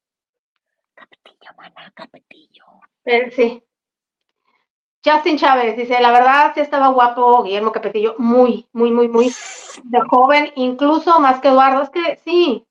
Capetillo, 0.94 1.52
mana, 1.56 1.92
Capetillo. 1.94 2.64
Eh, 3.04 3.30
sí. 3.30 3.62
Justin 5.04 5.38
Chávez 5.38 5.76
dice, 5.76 5.98
la 6.00 6.10
verdad 6.10 6.52
sí 6.54 6.60
estaba 6.60 6.88
guapo 6.88 7.42
Guillermo 7.44 7.72
Capetillo, 7.72 8.16
muy, 8.18 8.68
muy, 8.72 8.90
muy, 8.90 9.08
muy 9.08 9.32
de 9.84 10.00
joven, 10.10 10.52
incluso 10.56 11.18
más 11.20 11.40
que 11.40 11.48
Eduardo. 11.48 11.82
Es 11.82 11.90
que 11.90 12.16
sí, 12.24 12.66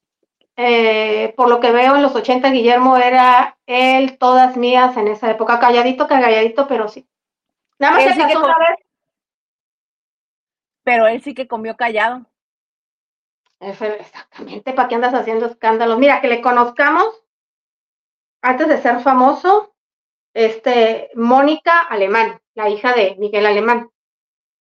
eh, 0.61 1.33
por 1.37 1.47
lo 1.47 1.61
que 1.61 1.71
veo 1.71 1.95
en 1.95 2.01
los 2.01 2.13
80, 2.13 2.49
Guillermo 2.49 2.97
era 2.97 3.57
él, 3.65 4.17
todas 4.17 4.57
mías 4.57 4.97
en 4.97 5.07
esa 5.07 5.31
época, 5.31 5.57
calladito, 5.57 6.05
calladito, 6.05 6.67
pero 6.67 6.89
sí. 6.89 7.07
Nada 7.77 7.93
más 7.93 8.03
Él 8.03 8.13
se 8.13 8.21
sí 8.21 8.27
que 8.27 8.37
una 8.37 8.59
vez. 8.59 8.77
Pero 10.83 11.07
él 11.07 11.23
sí 11.23 11.33
que 11.33 11.47
comió 11.47 11.77
callado. 11.77 12.25
Exactamente, 13.61 14.73
¿para 14.73 14.89
qué 14.89 14.95
andas 14.95 15.13
haciendo 15.13 15.45
escándalos? 15.45 15.97
Mira, 15.97 16.19
que 16.19 16.27
le 16.27 16.41
conozcamos 16.41 17.23
antes 18.41 18.67
de 18.67 18.81
ser 18.81 18.99
famoso, 18.99 19.73
este, 20.33 21.09
Mónica 21.15 21.83
Alemán, 21.83 22.41
la 22.55 22.67
hija 22.67 22.91
de 22.91 23.15
Miguel 23.17 23.45
Alemán 23.45 23.91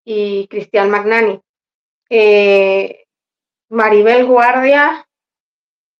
y 0.04 0.46
Cristian 0.46 0.90
Magnani. 0.90 1.40
Eh, 2.08 3.04
Maribel 3.68 4.26
Guardia, 4.26 5.07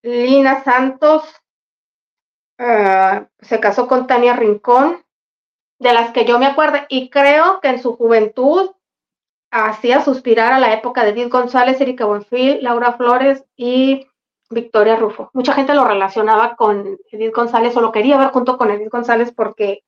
Lina 0.03 0.63
Santos, 0.63 1.25
ah, 2.59 3.27
se 3.41 3.61
casó 3.61 3.87
con 3.89 4.07
Tania 4.07 4.35
Rincón, 4.35 5.05
de 5.79 5.93
las 5.93 6.13
que 6.13 6.25
yo 6.25 6.39
me 6.39 6.47
acuerdo, 6.47 6.79
y 6.89 7.09
creo 7.11 7.61
que 7.61 7.69
en 7.69 7.81
su 7.81 7.97
juventud 7.97 8.71
hacía 9.51 10.03
suspirar 10.03 10.53
a 10.53 10.59
la 10.59 10.75
época 10.75 11.05
de 11.05 11.11
Edith 11.11 11.31
González, 11.33 11.81
Erika 11.81 12.05
Buenfil, 12.05 12.63
Laura 12.63 12.93
Flores 12.95 13.45
y 13.57 14.07
Victoria 14.51 14.97
Rufo. 14.97 15.31
Mucha 15.35 15.53
gente 15.55 15.75
lo 15.75 15.85
relacionaba 15.85 16.57
con 16.57 16.99
Edith 17.11 17.35
González 17.35 17.77
o 17.77 17.81
lo 17.81 17.93
quería 17.93 18.19
ver 18.19 18.29
junto 18.31 18.59
con 18.59 18.71
Edith 18.71 18.91
González 18.91 19.33
porque 19.35 19.85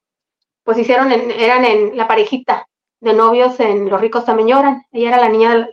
pues 0.63 0.79
hicieron, 0.79 1.11
en- 1.13 1.31
eran 1.31 1.65
en 1.65 1.97
la 1.97 2.07
parejita 2.07 2.67
de 3.01 3.15
novios 3.15 3.59
en 3.61 3.89
Los 3.89 4.01
ricos 4.01 4.25
también 4.25 4.49
lloran. 4.49 4.85
Ella 4.93 5.09
era 5.09 5.21
la 5.21 5.29
niña, 5.29 5.69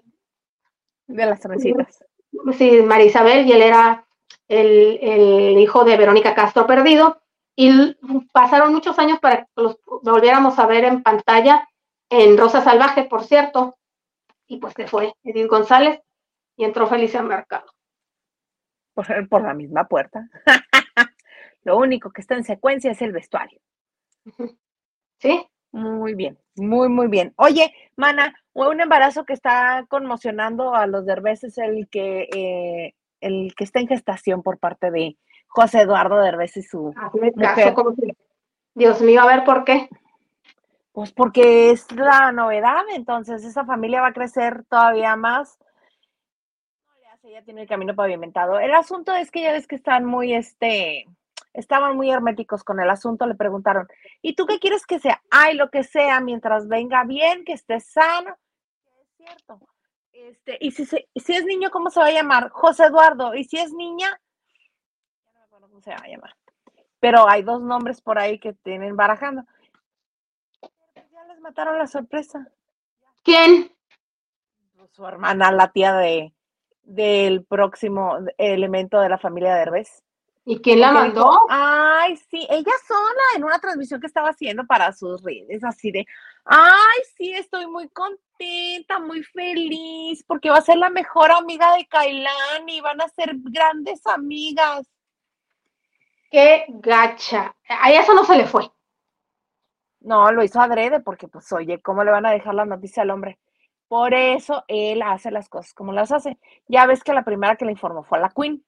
De 1.08 1.26
las 1.26 1.40
trencitas. 1.40 2.04
sí, 2.58 2.82
María 2.82 3.06
Isabel 3.08 3.46
y 3.48 3.52
él 3.52 3.62
era 3.62 4.07
el, 4.48 5.00
el 5.02 5.60
hijo 5.60 5.84
de 5.84 5.98
Verónica 5.98 6.36
Castro 6.36 6.68
perdido. 6.68 7.22
Y 7.56 7.96
pasaron 8.32 8.74
muchos 8.74 9.00
años 9.00 9.20
para 9.20 9.38
que 9.38 9.48
los 9.56 9.80
volviéramos 10.04 10.60
a 10.60 10.68
ver 10.68 10.84
en 10.84 11.02
pantalla 11.02 11.68
en 12.10 12.38
Rosa 12.38 12.62
Salvaje, 12.62 13.04
por 13.06 13.24
cierto. 13.24 13.78
Y 14.48 14.58
pues 14.58 14.74
se 14.76 14.88
fue 14.88 15.14
Edith 15.24 15.48
González 15.48 16.00
y 16.56 16.66
entró 16.66 16.88
Felicia 16.88 17.22
Mercado. 17.24 17.72
Por, 18.94 19.28
por 19.28 19.42
la 19.42 19.54
misma 19.54 19.88
puerta. 19.88 20.30
Lo 21.64 21.78
único 21.78 22.12
que 22.12 22.22
está 22.22 22.36
en 22.36 22.44
secuencia 22.44 22.92
es 22.92 23.02
el 23.02 23.12
vestuario. 23.12 23.60
¿Sí? 25.20 25.48
Muy 25.72 26.14
bien, 26.16 26.40
muy, 26.56 26.90
muy 26.90 27.08
bien. 27.08 27.34
Oye, 27.36 27.74
Mana, 27.96 28.34
un 28.54 28.80
embarazo 28.80 29.26
que 29.26 29.34
está 29.34 29.86
conmocionando 29.90 30.74
a 30.74 30.88
los 30.88 31.06
Derbez 31.06 31.44
el 31.58 31.88
que, 31.90 32.30
eh, 32.34 32.96
el 33.22 33.54
que 33.56 33.64
está 33.64 33.80
en 33.80 33.88
gestación 33.88 34.44
por 34.44 34.58
parte 34.58 34.92
de 34.92 35.18
José 35.48 35.82
Eduardo 35.82 36.18
Derbez 36.18 36.58
y 36.58 36.62
su... 36.62 36.94
Mujer. 37.14 37.34
caso, 37.36 37.96
Dios 38.74 39.02
mío, 39.02 39.22
a 39.22 39.28
ver 39.28 39.44
por 39.44 39.64
qué. 39.64 39.90
Pues 40.92 41.12
porque 41.12 41.72
es 41.72 41.92
la 41.92 42.32
novedad, 42.32 42.84
entonces 42.96 43.44
esa 43.44 43.66
familia 43.66 44.02
va 44.02 44.08
a 44.08 44.14
crecer 44.14 44.66
todavía 44.70 45.16
más. 45.16 45.58
Ya 47.24 47.42
tiene 47.44 47.64
el 47.64 47.68
camino 47.68 47.94
pavimentado. 47.94 48.58
El 48.58 48.74
asunto 48.74 49.14
es 49.14 49.32
que 49.32 49.42
ya 49.42 49.52
ves 49.52 49.68
que 49.68 49.76
están 49.76 50.06
muy, 50.06 50.34
este, 50.34 51.06
estaban 51.54 51.96
muy 51.98 52.10
herméticos 52.10 52.64
con 52.64 52.80
el 52.80 52.90
asunto, 52.90 53.26
le 53.26 53.36
preguntaron, 53.36 53.88
¿y 54.22 54.34
tú 54.36 54.46
qué 54.46 54.60
quieres 54.60 54.86
que 54.86 55.00
sea? 55.00 55.22
Ay, 55.30 55.56
lo 55.56 55.70
que 55.70 55.84
sea, 55.84 56.22
mientras 56.22 56.68
venga 56.68 57.04
bien, 57.04 57.44
que 57.44 57.54
esté 57.54 57.80
sano. 57.80 58.38
Es 59.02 59.10
cierto. 59.18 59.60
Este, 60.18 60.58
y 60.60 60.72
si, 60.72 60.86
se- 60.86 61.08
si 61.16 61.36
es 61.36 61.46
niño, 61.46 61.70
¿cómo 61.70 61.92
se 61.92 62.00
va 62.00 62.08
a 62.08 62.12
llamar? 62.12 62.50
José 62.50 62.86
Eduardo. 62.86 63.36
Y 63.36 63.44
si 63.44 63.58
es 63.60 63.72
niña, 63.72 64.10
ya 64.10 65.26
no 65.26 65.32
me 65.40 65.42
acuerdo 65.46 65.68
cómo 65.70 65.82
se 65.82 65.92
va 65.92 65.98
a 65.98 66.08
llamar. 66.08 66.36
Pero 67.00 67.30
hay 67.30 67.44
dos 67.44 67.62
nombres 67.62 68.02
por 68.02 68.18
ahí 68.18 68.40
que 68.40 68.54
tienen 68.54 68.96
barajando. 68.96 69.44
Pues 70.60 71.06
ya 71.12 71.24
les 71.26 71.40
mataron 71.40 71.78
la 71.78 71.88
sorpresa. 71.88 72.48
¿Quién? 73.24 73.72
su 74.92 75.06
hermana, 75.06 75.52
la 75.52 75.72
tía 75.72 75.94
de 75.94 76.34
del 76.82 77.46
próximo 77.46 78.18
elemento 78.38 79.00
de 79.00 79.10
la 79.10 79.18
familia 79.20 79.54
de 79.54 79.60
Derbez. 79.60 80.04
¿Y 80.50 80.62
quién 80.62 80.80
la 80.80 80.94
mandó? 80.94 81.24
dijo, 81.24 81.48
Ay, 81.50 82.16
sí, 82.16 82.48
ella 82.50 82.72
sola 82.88 83.22
en 83.36 83.44
una 83.44 83.60
transmisión 83.60 84.00
que 84.00 84.08
estaba 84.08 84.30
haciendo 84.30 84.66
para 84.66 84.94
sus 84.94 85.22
redes, 85.22 85.62
así 85.62 85.92
de, 85.92 86.06
ay, 86.46 87.02
sí, 87.18 87.34
estoy 87.34 87.68
muy 87.68 87.90
contenta, 87.90 88.98
muy 88.98 89.24
feliz, 89.24 90.24
porque 90.26 90.50
va 90.50 90.60
a 90.60 90.62
ser 90.62 90.78
la 90.78 90.90
mejor 90.90 91.32
amiga 91.32 91.76
de 91.76 91.86
Kailani, 91.86 92.80
van 92.80 93.02
a 93.02 93.10
ser 93.10 93.34
grandes 93.36 94.08
amigas. 94.08 94.88
Qué 96.32 96.64
gacha. 96.70 97.54
A 97.68 97.92
eso 97.92 98.14
no 98.14 98.24
se 98.24 98.38
le 98.38 98.48
fue. 98.48 98.72
No, 100.00 100.32
lo 100.32 100.44
hizo 100.46 100.62
adrede, 100.62 101.02
porque 101.02 101.28
pues 101.28 101.52
oye, 101.52 101.82
¿cómo 101.82 102.06
le 102.06 102.12
van 102.12 102.26
a 102.26 102.32
dejar 102.32 102.56
la 102.56 102.64
noticia 102.64 103.04
al 103.04 103.10
hombre? 103.10 103.38
Por 103.90 104.14
eso 104.14 104.64
él 104.70 105.02
hace 105.02 105.30
las 105.30 105.50
cosas 105.50 105.74
como 105.74 105.92
las 105.92 106.14
hace. 106.14 106.38
Ya 106.70 106.86
ves 106.86 107.04
que 107.04 107.12
la 107.12 107.26
primera 107.26 107.58
que 107.58 107.66
le 107.66 107.74
informó 107.74 108.06
fue 108.06 108.18
a 108.18 108.22
la 108.22 108.30
Queen. 108.30 108.64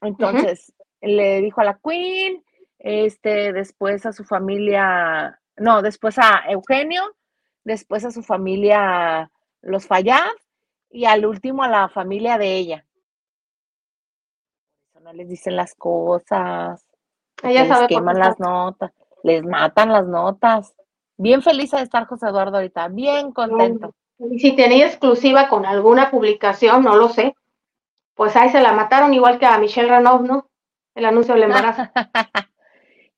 Entonces, 0.00 0.72
le 1.00 1.40
dijo 1.40 1.60
a 1.60 1.64
la 1.64 1.78
Queen, 1.82 2.42
este, 2.78 3.52
después 3.52 4.06
a 4.06 4.12
su 4.12 4.24
familia, 4.24 5.40
no, 5.56 5.82
después 5.82 6.18
a 6.18 6.44
Eugenio, 6.48 7.02
después 7.64 8.04
a 8.04 8.10
su 8.10 8.22
familia 8.22 9.30
los 9.60 9.86
Fallad 9.86 10.30
y 10.90 11.04
al 11.06 11.26
último 11.26 11.62
a 11.62 11.68
la 11.68 11.88
familia 11.88 12.38
de 12.38 12.56
ella. 12.56 12.86
No 15.02 15.12
les 15.12 15.28
dicen 15.28 15.54
las 15.54 15.74
cosas, 15.74 16.84
Ella 17.42 17.60
les 17.60 17.68
sabe 17.68 17.86
queman 17.86 18.18
las 18.18 18.40
notas, 18.40 18.92
les 19.22 19.44
matan 19.44 19.92
las 19.92 20.06
notas. 20.06 20.74
Bien 21.16 21.42
feliz 21.42 21.70
de 21.70 21.82
estar 21.82 22.06
José 22.06 22.26
Eduardo 22.26 22.56
ahorita, 22.56 22.88
bien 22.88 23.30
contento. 23.30 23.94
Y 24.18 24.38
si 24.40 24.56
tenía 24.56 24.86
exclusiva 24.86 25.48
con 25.48 25.64
alguna 25.64 26.10
publicación, 26.10 26.82
no 26.82 26.96
lo 26.96 27.08
sé. 27.08 27.36
Pues 28.14 28.34
ahí 28.34 28.50
se 28.50 28.60
la 28.60 28.72
mataron 28.72 29.14
igual 29.14 29.38
que 29.38 29.46
a 29.46 29.58
Michelle 29.58 29.90
Renaud, 29.90 30.22
¿no? 30.22 30.48
El 30.96 31.04
anuncio 31.04 31.34
del 31.34 31.44
embarazo. 31.44 31.82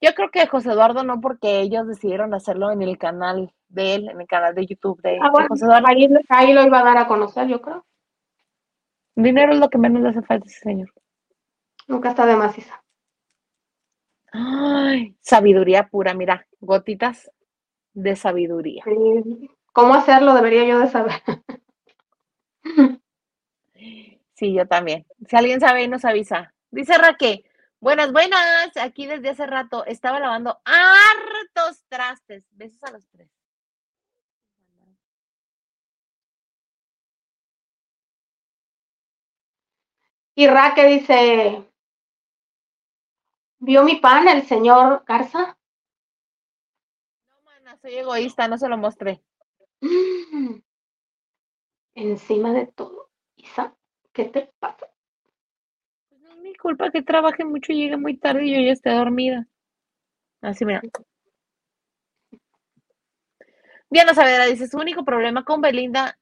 Yo 0.01 0.15
creo 0.15 0.31
que 0.31 0.47
José 0.47 0.71
Eduardo 0.73 1.05
no, 1.05 1.21
porque 1.21 1.61
ellos 1.61 1.87
decidieron 1.87 2.35
hacerlo 2.35 2.71
en 2.71 2.83
el 2.83 2.99
canal 2.99 3.53
de 3.69 3.95
él, 3.95 4.09
en 4.09 4.21
el 4.21 4.27
canal 4.27 4.55
de 4.55 4.67
YouTube 4.67 5.01
de, 5.01 5.19
Ah, 5.21 5.25
de 5.27 5.31
bueno, 5.31 5.49
José 5.49 5.65
Eduardo. 5.65 5.87
ahí, 5.89 6.09
ahí 6.29 6.53
lo 6.53 6.65
iba 6.65 6.81
a 6.81 6.85
dar 6.85 6.99
a 6.99 7.07
conocer, 7.09 7.47
yo 7.49 7.61
creo. 7.63 7.87
Dinero 9.15 9.53
es 9.53 9.59
lo 9.59 9.71
que 9.71 9.79
menos 9.79 10.03
le 10.03 10.09
hace 10.11 10.23
falta 10.23 10.47
ese 10.47 10.61
señor. 10.61 10.93
Nunca 11.87 12.11
está 12.11 12.27
de 12.27 12.37
maciza. 12.37 12.83
Ay, 14.33 15.17
sabiduría 15.21 15.89
pura, 15.89 16.15
mira, 16.15 16.47
gotitas 16.61 17.31
de 17.95 18.15
sabiduría. 18.15 18.85
¿Cómo 19.73 19.95
hacerlo? 19.95 20.35
Debería 20.35 20.65
yo 20.65 20.81
de 20.81 20.89
saber. 20.89 21.23
Sí, 24.35 24.53
yo 24.53 24.67
también. 24.67 25.07
Si 25.29 25.35
alguien 25.37 25.61
sabe, 25.61 25.89
nos 25.89 26.05
avisa. 26.05 26.55
Dice 26.71 26.97
Raquel, 26.99 27.45
buenas, 27.81 28.13
buenas. 28.13 28.77
Aquí 28.77 29.07
desde 29.07 29.31
hace 29.31 29.47
rato 29.47 29.85
estaba 29.87 30.21
lavando 30.21 30.61
hartos 30.65 31.85
trastes. 31.89 32.45
Besos 32.51 32.83
a 32.83 32.93
los 32.93 33.09
tres. 33.09 33.31
Y 40.39 40.47
Raque 40.47 40.87
dice, 40.87 41.69
¿vio 43.59 43.83
mi 43.83 43.97
pan 43.97 44.29
el 44.29 44.47
señor 44.47 45.03
Garza? 45.05 45.59
No, 47.29 47.43
mana, 47.43 47.77
soy 47.79 47.97
egoísta, 47.97 48.47
no 48.47 48.57
se 48.57 48.69
lo 48.69 48.79
mostré. 48.79 49.21
Mm. 49.81 50.61
Encima 51.95 52.53
de 52.53 52.69
todo. 52.69 53.11
Isa, 53.35 53.77
¿qué 54.13 54.27
te 54.27 54.53
pasa? 54.61 54.89
Pues 56.09 56.21
no 56.21 56.31
es 56.31 56.37
mi 56.37 56.48
culpa 56.61 56.91
que 56.91 57.03
trabaje 57.03 57.45
mucho 57.45 57.73
y 57.73 57.77
llegue 57.77 57.97
muy 57.97 58.17
tarde 58.17 58.45
y 58.45 58.55
yo 58.55 58.61
ya 58.61 58.73
esté 58.73 58.91
dormida. 58.91 59.47
Así, 60.43 60.65
mira. 60.65 60.83
Diana 63.91 64.15
Saavedra 64.15 64.45
dice, 64.45 64.69
su 64.69 64.77
único 64.77 65.05
problema 65.05 65.45
con 65.45 65.61
Belinda, 65.63 66.19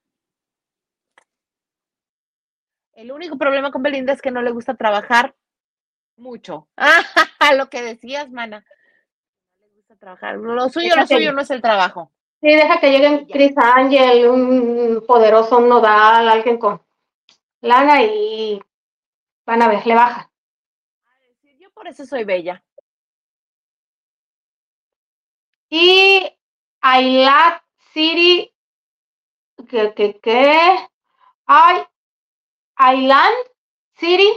el 2.97 3.13
único 3.13 3.37
problema 3.37 3.71
con 3.71 3.83
Belinda 3.83 4.13
es 4.13 4.23
que 4.23 4.31
no 4.31 4.41
le 4.41 4.53
gusta 4.53 4.75
trabajar 4.75 5.35
mucho. 6.17 6.69
Ah, 6.77 7.03
lo 7.57 7.69
que 7.69 7.83
decías, 7.83 8.31
mana. 8.31 8.65
No 9.59 9.67
le 9.67 9.75
gusta 9.75 9.97
trabajar. 9.97 10.37
Lo 10.37 10.69
suyo, 10.71 10.89
lo 10.89 11.03
Fíjate. 11.03 11.15
suyo 11.15 11.33
no 11.33 11.43
es 11.43 11.51
el 11.51 11.61
trabajo. 11.61 12.13
Sí, 12.41 12.49
deja 12.49 12.81
que 12.81 12.91
lleguen. 12.91 13.27
Chris 13.27 13.53
Angel, 13.57 14.29
un 14.29 15.05
poderoso 15.07 15.61
nodal, 15.61 16.29
alguien 16.29 16.59
con 16.59 16.81
lana 17.61 18.03
y 18.03 18.63
van 19.47 19.63
a 19.63 19.69
ver, 19.69 19.87
le 19.87 19.95
baja. 19.95 20.31
Yo 21.59 21.71
por 21.71 21.87
eso 21.89 22.05
soy 22.05 22.25
bella. 22.25 22.63
Y 25.71 26.29
Ailat 26.81 27.63
City, 27.93 28.55
que, 29.69 29.95
que, 29.95 30.21
que, 30.21 30.89
ay, 31.47 31.83
Ailan 32.77 33.33
City, 33.95 34.29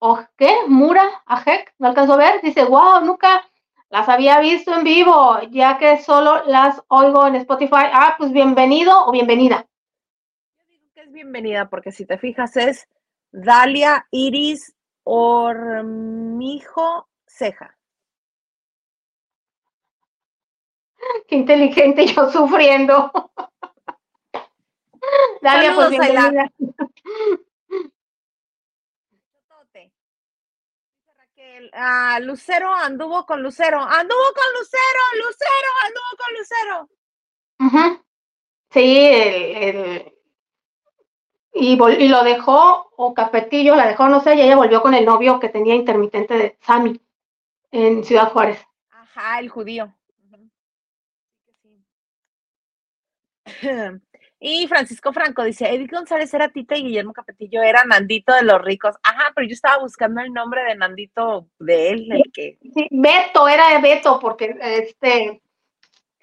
o 0.00 0.18
qué, 0.36 0.66
Mura, 0.66 1.22
Ajek, 1.26 1.74
no 1.78 1.88
alcanzó 1.88 2.14
a 2.14 2.16
ver, 2.16 2.42
dice, 2.42 2.64
wow, 2.64 3.00
nunca 3.04 3.48
las 3.88 4.08
había 4.08 4.40
visto 4.40 4.74
en 4.74 4.84
vivo, 4.84 5.38
ya 5.50 5.78
que 5.78 6.02
solo 6.02 6.44
las 6.46 6.82
oigo 6.88 7.26
en 7.26 7.36
Spotify. 7.36 7.86
Ah, 7.92 8.14
pues 8.18 8.32
bienvenido 8.32 9.06
o 9.06 9.12
bienvenida. 9.12 9.68
Yo 10.58 10.64
digo 10.66 10.86
que 10.94 11.02
es 11.02 11.12
bienvenida 11.12 11.68
porque 11.68 11.92
si 11.92 12.04
te 12.06 12.18
fijas 12.18 12.56
es 12.56 12.88
Dalia 13.32 14.06
Iris 14.10 14.74
Ormijo 15.04 17.08
Ceja. 17.26 17.76
Qué 21.26 21.34
inteligente, 21.36 22.06
yo 22.06 22.30
sufriendo. 22.30 23.10
Dalia, 25.42 25.74
pues 25.74 25.96
Saludos, 25.96 26.32
ah, 31.72 32.18
Lucero 32.20 32.72
anduvo 32.72 33.26
con 33.26 33.42
Lucero. 33.42 33.80
Anduvo 33.80 34.32
con 34.34 34.44
Lucero, 34.58 35.00
Lucero, 35.16 35.68
anduvo 35.86 36.16
con 36.18 36.34
Lucero. 36.38 36.88
Sí, 38.70 39.06
el, 39.06 39.56
el- 39.56 40.11
y, 41.52 41.76
vol- 41.76 41.98
y 41.98 42.08
lo 42.08 42.24
dejó, 42.24 42.90
o 42.96 43.14
Capetillo 43.14 43.74
la 43.76 43.86
dejó, 43.86 44.08
no 44.08 44.20
sé, 44.20 44.34
y 44.34 44.40
ella 44.40 44.56
volvió 44.56 44.82
con 44.82 44.94
el 44.94 45.04
novio 45.04 45.38
que 45.40 45.48
tenía 45.48 45.74
intermitente 45.74 46.34
de 46.34 46.58
Sammy 46.60 47.00
en 47.70 48.04
Ciudad 48.04 48.30
Juárez. 48.32 48.64
Ajá, 48.90 49.38
el 49.38 49.48
judío. 49.48 49.94
Y 54.44 54.66
Francisco 54.66 55.12
Franco 55.12 55.44
dice, 55.44 55.72
Edith 55.72 55.92
González 55.92 56.32
era 56.34 56.48
Tita 56.48 56.76
y 56.76 56.82
Guillermo 56.82 57.12
Capetillo 57.12 57.62
era 57.62 57.84
Nandito 57.84 58.34
de 58.34 58.42
los 58.42 58.60
ricos. 58.60 58.96
Ajá, 59.04 59.32
pero 59.36 59.46
yo 59.46 59.52
estaba 59.52 59.78
buscando 59.78 60.20
el 60.20 60.32
nombre 60.32 60.64
de 60.64 60.74
Nandito 60.74 61.48
de 61.60 61.90
él, 61.90 62.08
el 62.10 62.32
que 62.32 62.58
Sí, 62.74 62.88
Beto, 62.90 63.46
era 63.46 63.78
Beto, 63.80 64.18
porque 64.18 64.56
este. 64.60 65.42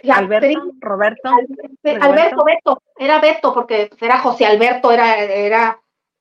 Alberto, 0.07 0.71
Roberto. 0.79 1.29
Al- 1.29 2.01
Alberto, 2.01 2.43
Beto, 2.43 2.81
era 2.97 3.19
Beto, 3.19 3.53
porque 3.53 3.89
era 3.99 4.19
José 4.19 4.45
Alberto, 4.45 4.91
era, 4.91 5.17
era, 5.19 5.79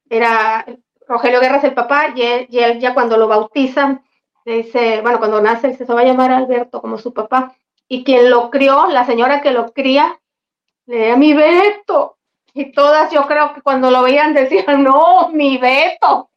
era 0.09 0.67
Rogelio 1.07 1.41
Guerra 1.41 1.59
es 1.59 1.65
el 1.65 1.75
papá, 1.75 2.13
y 2.15 2.23
él, 2.23 2.47
y 2.51 2.59
él 2.59 2.81
ya 2.81 2.95
cuando 2.95 3.17
lo 3.17 3.29
bautizan, 3.29 4.03
le 4.45 4.63
dice, 4.63 5.01
bueno, 5.03 5.19
cuando 5.19 5.41
nace, 5.41 5.75
se 5.75 5.85
va 5.85 6.01
a 6.01 6.05
llamar 6.05 6.33
Alberto 6.33 6.81
como 6.81 6.99
su 6.99 7.13
papá, 7.13 7.55
y 7.87 8.05
quien 8.05 8.31
lo 8.31 8.51
crió, 8.51 8.87
la 8.89 9.05
señora 9.05 9.41
que 9.41 9.53
lo 9.53 9.73
cría, 9.73 10.19
le 10.87 10.97
decía, 10.97 11.17
mi 11.17 11.35
Beto, 11.35 12.17
y 12.55 12.73
todas 12.73 13.13
yo 13.13 13.27
creo 13.27 13.55
que 13.55 13.63
cuando 13.63 13.91
lo 13.91 14.03
veían 14.03 14.35
decían, 14.35 14.83
no, 14.83 15.29
mi 15.29 15.59
Beto, 15.59 16.31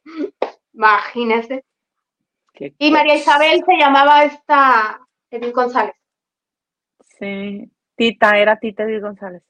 imagínense. 0.73 1.63
Qué 2.53 2.73
Y 2.77 2.91
María. 2.91 3.15
Isabel 3.15 3.63
se 3.65 3.77
llamaba 3.77 4.23
esta 4.23 4.99
Edith 5.29 5.55
González. 5.55 5.95
Sí, 7.21 7.71
Tita, 7.95 8.35
era 8.39 8.57
Tita 8.57 8.81
Edith 8.83 9.03
González. 9.03 9.43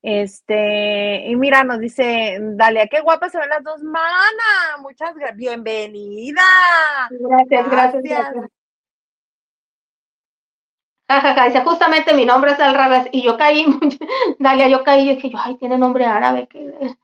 Este, 0.00 1.26
y 1.26 1.36
mira, 1.36 1.62
nos 1.62 1.78
dice 1.78 2.38
Dalia, 2.40 2.86
qué 2.86 3.00
guapas 3.00 3.32
se 3.32 3.38
ven 3.38 3.50
las 3.50 3.62
dos, 3.62 3.82
mana. 3.82 4.78
Muchas 4.80 5.14
gracias. 5.14 5.36
Bienvenida. 5.36 6.40
Gracias, 7.10 7.70
gracias, 7.70 8.02
Gracias. 11.06 11.46
dice, 11.46 11.64
justamente 11.64 12.14
mi 12.14 12.24
nombre 12.24 12.52
es 12.52 12.60
al 12.60 12.74
revés, 12.74 13.08
y 13.12 13.22
yo 13.22 13.36
caí, 13.36 13.66
Dalia, 14.38 14.68
yo 14.68 14.82
caí, 14.82 15.10
y 15.10 15.16
dije 15.16 15.28
yo, 15.28 15.38
ay, 15.42 15.56
tiene 15.58 15.76
nombre 15.76 16.06
árabe, 16.06 16.48
que 16.48 16.60
de, 16.64 16.96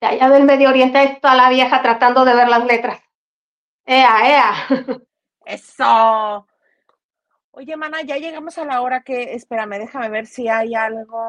allá 0.00 0.30
del 0.30 0.44
Medio 0.44 0.70
Oriente 0.70 1.02
está 1.02 1.34
la 1.34 1.50
vieja 1.50 1.82
tratando 1.82 2.24
de 2.24 2.34
ver 2.34 2.48
las 2.48 2.64
letras. 2.64 3.02
Ea, 3.84 4.30
ea. 4.30 4.54
Eso. 5.44 6.46
Oye, 7.54 7.76
mana, 7.76 8.00
ya 8.02 8.16
llegamos 8.16 8.56
a 8.56 8.64
la 8.64 8.80
hora 8.80 9.02
que, 9.02 9.34
espérame, 9.34 9.78
déjame 9.78 10.08
ver 10.08 10.26
si 10.26 10.48
hay 10.48 10.74
algo. 10.74 11.22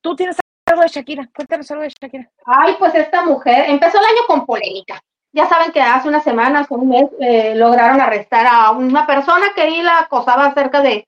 ¿Tú 0.00 0.16
tienes 0.16 0.38
algo 0.64 0.82
de 0.82 0.88
Shakira, 0.88 1.28
cuéntanos 1.34 1.70
algo 1.70 1.82
de 1.82 1.90
Shakira. 1.90 2.30
Ay, 2.46 2.74
pues 2.78 2.94
esta 2.94 3.22
mujer 3.22 3.68
empezó 3.68 3.98
el 3.98 4.04
año 4.06 4.22
con 4.26 4.46
polémica. 4.46 4.98
Ya 5.32 5.46
saben 5.46 5.70
que 5.72 5.82
hace 5.82 6.08
unas 6.08 6.24
semanas, 6.24 6.66
un 6.70 6.88
mes, 6.88 7.04
eh, 7.20 7.54
lograron 7.54 8.00
arrestar 8.00 8.46
a 8.46 8.70
una 8.70 9.06
persona 9.06 9.52
que 9.54 9.62
ahí 9.62 9.82
la 9.82 10.00
acosaba 10.00 10.54
cerca 10.54 10.80
de 10.80 11.06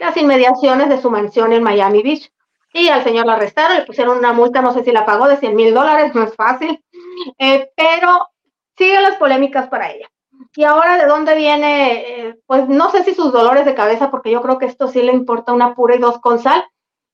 las 0.00 0.16
inmediaciones 0.16 0.88
de 0.88 1.00
su 1.00 1.10
mansión 1.10 1.52
en 1.52 1.62
Miami 1.62 2.02
Beach. 2.02 2.32
Y 2.72 2.88
al 2.88 3.04
señor 3.04 3.26
la 3.26 3.34
arrestaron, 3.34 3.78
le 3.78 3.84
pusieron 3.84 4.18
una 4.18 4.32
multa, 4.32 4.60
no 4.60 4.74
sé 4.74 4.82
si 4.82 4.90
la 4.90 5.06
pagó, 5.06 5.28
de 5.28 5.36
100 5.36 5.54
mil 5.54 5.72
dólares, 5.72 6.12
no 6.14 6.24
es 6.24 6.34
fácil, 6.34 6.82
eh, 7.38 7.70
pero 7.76 8.28
siguen 8.76 9.02
las 9.04 9.16
polémicas 9.16 9.68
para 9.68 9.92
ella. 9.92 10.08
Y 10.54 10.64
ahora, 10.64 10.96
¿de 10.98 11.06
dónde 11.06 11.34
viene? 11.34 11.92
Eh, 11.92 12.40
pues 12.46 12.68
no 12.68 12.90
sé 12.90 13.04
si 13.04 13.14
sus 13.14 13.32
dolores 13.32 13.64
de 13.64 13.74
cabeza, 13.74 14.10
porque 14.10 14.30
yo 14.30 14.42
creo 14.42 14.58
que 14.58 14.66
esto 14.66 14.88
sí 14.88 15.02
le 15.02 15.12
importa 15.12 15.52
una 15.52 15.74
pura 15.74 15.94
y 15.94 15.98
dos 15.98 16.18
con 16.20 16.38
sal. 16.38 16.64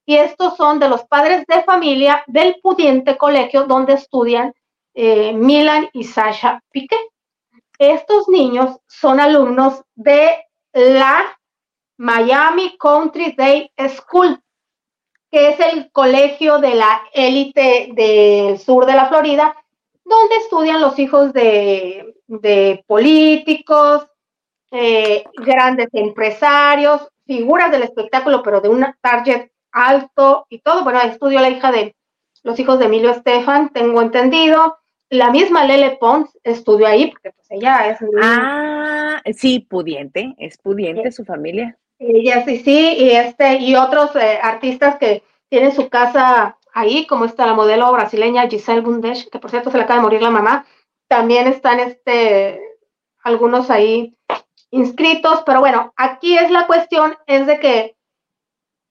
Y 0.06 0.16
estos 0.16 0.56
son 0.56 0.78
de 0.78 0.88
los 0.88 1.04
padres 1.04 1.44
de 1.46 1.62
familia 1.62 2.22
del 2.26 2.56
pudiente 2.62 3.16
colegio 3.16 3.64
donde 3.64 3.94
estudian 3.94 4.52
eh, 4.94 5.32
Milan 5.32 5.88
y 5.92 6.04
Sasha 6.04 6.62
Piqué. 6.70 6.96
Estos 7.78 8.28
niños 8.28 8.78
son 8.86 9.18
alumnos 9.18 9.82
de 9.94 10.44
la 10.72 11.38
Miami 11.96 12.76
Country 12.78 13.34
Day 13.36 13.70
School, 13.88 14.40
que 15.30 15.50
es 15.50 15.60
el 15.60 15.90
colegio 15.90 16.58
de 16.58 16.74
la 16.74 17.02
élite 17.12 17.90
del 17.92 18.58
sur 18.58 18.86
de 18.86 18.92
la 18.92 19.06
Florida, 19.06 19.56
donde 20.04 20.36
estudian 20.36 20.80
los 20.80 20.98
hijos 20.98 21.32
de, 21.32 22.13
políticos, 22.86 24.06
eh, 24.70 25.24
grandes 25.34 25.88
empresarios, 25.92 27.08
figuras 27.26 27.70
del 27.70 27.82
espectáculo, 27.82 28.42
pero 28.42 28.60
de 28.60 28.68
un 28.68 28.86
target 29.00 29.50
alto 29.72 30.46
y 30.48 30.60
todo. 30.60 30.84
Bueno, 30.84 31.00
estudió 31.02 31.40
la 31.40 31.50
hija 31.50 31.70
de 31.70 31.94
los 32.42 32.58
hijos 32.58 32.78
de 32.78 32.86
Emilio 32.86 33.10
Estefan, 33.10 33.70
tengo 33.70 34.02
entendido. 34.02 34.78
La 35.10 35.30
misma 35.30 35.64
Lele 35.64 35.96
Pons 36.00 36.30
estudió 36.42 36.86
ahí, 36.86 37.10
porque 37.10 37.30
pues 37.30 37.46
ella 37.50 37.88
es... 37.88 37.98
Ah, 38.22 39.22
sí, 39.32 39.60
pudiente, 39.60 40.34
es 40.38 40.58
pudiente 40.58 41.12
su 41.12 41.24
familia. 41.24 41.76
Ella 41.98 42.44
sí, 42.44 42.58
sí, 42.58 42.96
y 42.98 43.10
este, 43.10 43.56
y 43.58 43.76
otros 43.76 44.14
eh, 44.16 44.38
artistas 44.42 44.96
que 44.96 45.22
tienen 45.48 45.72
su 45.72 45.88
casa 45.88 46.58
ahí, 46.72 47.06
como 47.06 47.24
está 47.24 47.46
la 47.46 47.54
modelo 47.54 47.92
brasileña 47.92 48.48
Giselle 48.48 48.80
Bundesh, 48.80 49.30
que 49.30 49.38
por 49.38 49.50
cierto 49.50 49.70
se 49.70 49.78
le 49.78 49.84
acaba 49.84 50.00
de 50.00 50.02
morir 50.02 50.22
la 50.22 50.30
mamá, 50.30 50.66
también 51.08 51.46
están 51.46 51.80
este, 51.80 52.60
algunos 53.22 53.70
ahí 53.70 54.16
inscritos, 54.70 55.42
pero 55.46 55.60
bueno, 55.60 55.92
aquí 55.96 56.36
es 56.36 56.50
la 56.50 56.66
cuestión, 56.66 57.16
es 57.26 57.46
de 57.46 57.60
que 57.60 57.96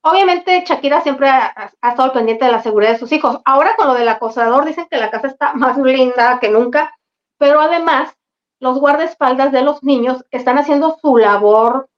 obviamente 0.02 0.64
Shakira 0.66 1.02
siempre 1.02 1.28
ha, 1.30 1.74
ha, 1.82 1.90
estado 1.90 2.14
pendiente 2.14 2.46
de 2.46 2.52
la 2.52 2.62
seguridad 2.62 2.94
de 2.94 3.00
sus 3.00 3.12
hijos. 3.12 3.40
Ahora 3.46 3.76
con 3.76 3.88
lo 3.88 3.94
del 3.94 4.08
acosador 4.08 4.66
dicen 4.66 4.88
que 4.90 4.98
la 4.98 5.12
casa 5.12 5.28
está 5.28 5.54
más 5.56 5.78
linda 5.78 6.40
que 6.40 6.50
nunca, 6.50 6.94
pero 7.38 7.60
además 7.60 8.16
los 8.60 8.80
guardaespaldas 8.80 9.52
de 9.52 9.62
los 9.62 9.84
niños 9.84 10.26
están 10.32 10.58
haciendo 10.58 10.98
su 11.02 11.18
labor 11.18 11.90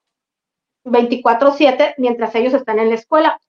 24/7 0.83 1.95
mientras 1.97 2.33
ellos 2.35 2.53
están 2.53 2.79
en 2.79 2.89
la 2.89 2.95
escuela. 2.95 3.39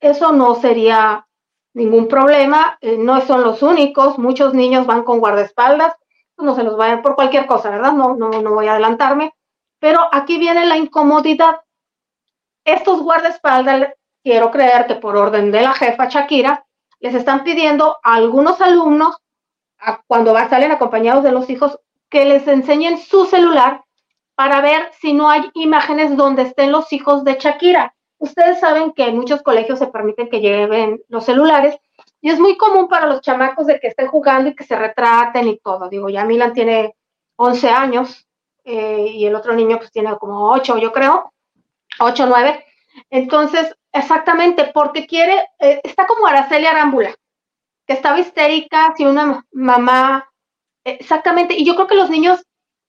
Eso 0.00 0.32
no 0.32 0.56
sería 0.56 1.26
ningún 1.72 2.08
problema, 2.08 2.78
eh, 2.80 2.96
no 2.96 3.20
son 3.22 3.42
los 3.42 3.62
únicos, 3.62 4.18
muchos 4.18 4.54
niños 4.54 4.86
van 4.86 5.02
con 5.02 5.18
guardaespaldas, 5.18 5.94
no 6.44 6.54
se 6.54 6.62
los 6.62 6.76
vayan 6.76 7.02
por 7.02 7.14
cualquier 7.14 7.46
cosa, 7.46 7.70
¿verdad? 7.70 7.92
No, 7.92 8.14
no, 8.14 8.30
no 8.30 8.52
voy 8.52 8.68
a 8.68 8.72
adelantarme, 8.72 9.34
pero 9.78 10.00
aquí 10.12 10.38
viene 10.38 10.66
la 10.66 10.76
incomodidad. 10.76 11.60
Estos 12.64 13.02
guardaespaldas, 13.02 13.94
quiero 14.22 14.50
creer 14.50 14.86
que 14.86 14.94
por 14.94 15.16
orden 15.16 15.50
de 15.50 15.62
la 15.62 15.72
jefa 15.72 16.06
Shakira, 16.08 16.64
les 17.00 17.14
están 17.14 17.44
pidiendo 17.44 17.98
a 18.02 18.14
algunos 18.14 18.60
alumnos, 18.60 19.16
cuando 20.06 20.34
salen 20.48 20.72
acompañados 20.72 21.22
de 21.22 21.32
los 21.32 21.50
hijos, 21.50 21.78
que 22.08 22.24
les 22.24 22.46
enseñen 22.48 22.98
su 22.98 23.26
celular 23.26 23.84
para 24.34 24.60
ver 24.60 24.90
si 25.00 25.12
no 25.12 25.28
hay 25.28 25.50
imágenes 25.54 26.16
donde 26.16 26.42
estén 26.42 26.72
los 26.72 26.92
hijos 26.92 27.24
de 27.24 27.34
Shakira. 27.34 27.94
Ustedes 28.18 28.60
saben 28.60 28.92
que 28.92 29.06
en 29.08 29.16
muchos 29.16 29.42
colegios 29.42 29.78
se 29.78 29.88
permiten 29.88 30.30
que 30.30 30.40
lleven 30.40 31.02
los 31.08 31.24
celulares 31.24 31.76
y 32.24 32.30
es 32.30 32.40
muy 32.40 32.56
común 32.56 32.88
para 32.88 33.06
los 33.06 33.20
chamacos 33.20 33.66
de 33.66 33.78
que 33.78 33.88
estén 33.88 34.06
jugando 34.06 34.48
y 34.48 34.56
que 34.56 34.64
se 34.64 34.74
retraten 34.74 35.46
y 35.46 35.58
todo. 35.58 35.90
Digo, 35.90 36.08
ya 36.08 36.24
Milan 36.24 36.54
tiene 36.54 36.96
11 37.36 37.68
años 37.68 38.26
eh, 38.64 39.08
y 39.12 39.26
el 39.26 39.34
otro 39.34 39.52
niño 39.52 39.76
pues 39.76 39.92
tiene 39.92 40.16
como 40.16 40.50
8, 40.50 40.78
yo 40.78 40.90
creo, 40.90 41.34
8, 42.00 42.24
9. 42.26 42.64
Entonces, 43.10 43.76
exactamente, 43.92 44.70
porque 44.72 45.06
quiere, 45.06 45.46
eh, 45.58 45.82
está 45.84 46.06
como 46.06 46.26
Araceli 46.26 46.64
Arámbula, 46.64 47.14
que 47.86 47.92
estaba 47.92 48.18
histérica, 48.18 48.94
si 48.96 49.04
una 49.04 49.44
mamá, 49.52 50.26
exactamente, 50.82 51.52
y 51.52 51.66
yo 51.66 51.74
creo 51.74 51.88
que 51.88 51.94
los 51.94 52.08
niños 52.08 52.42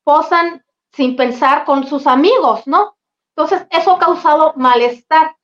posan 0.05 0.63
sin 0.93 1.17
pensar 1.17 1.65
con 1.65 1.85
sus 1.85 2.07
amigos, 2.07 2.65
¿no? 2.67 2.95
Entonces, 3.35 3.67
eso 3.69 3.95
ha 3.95 3.99
causado 3.99 4.53
malestar 4.55 5.35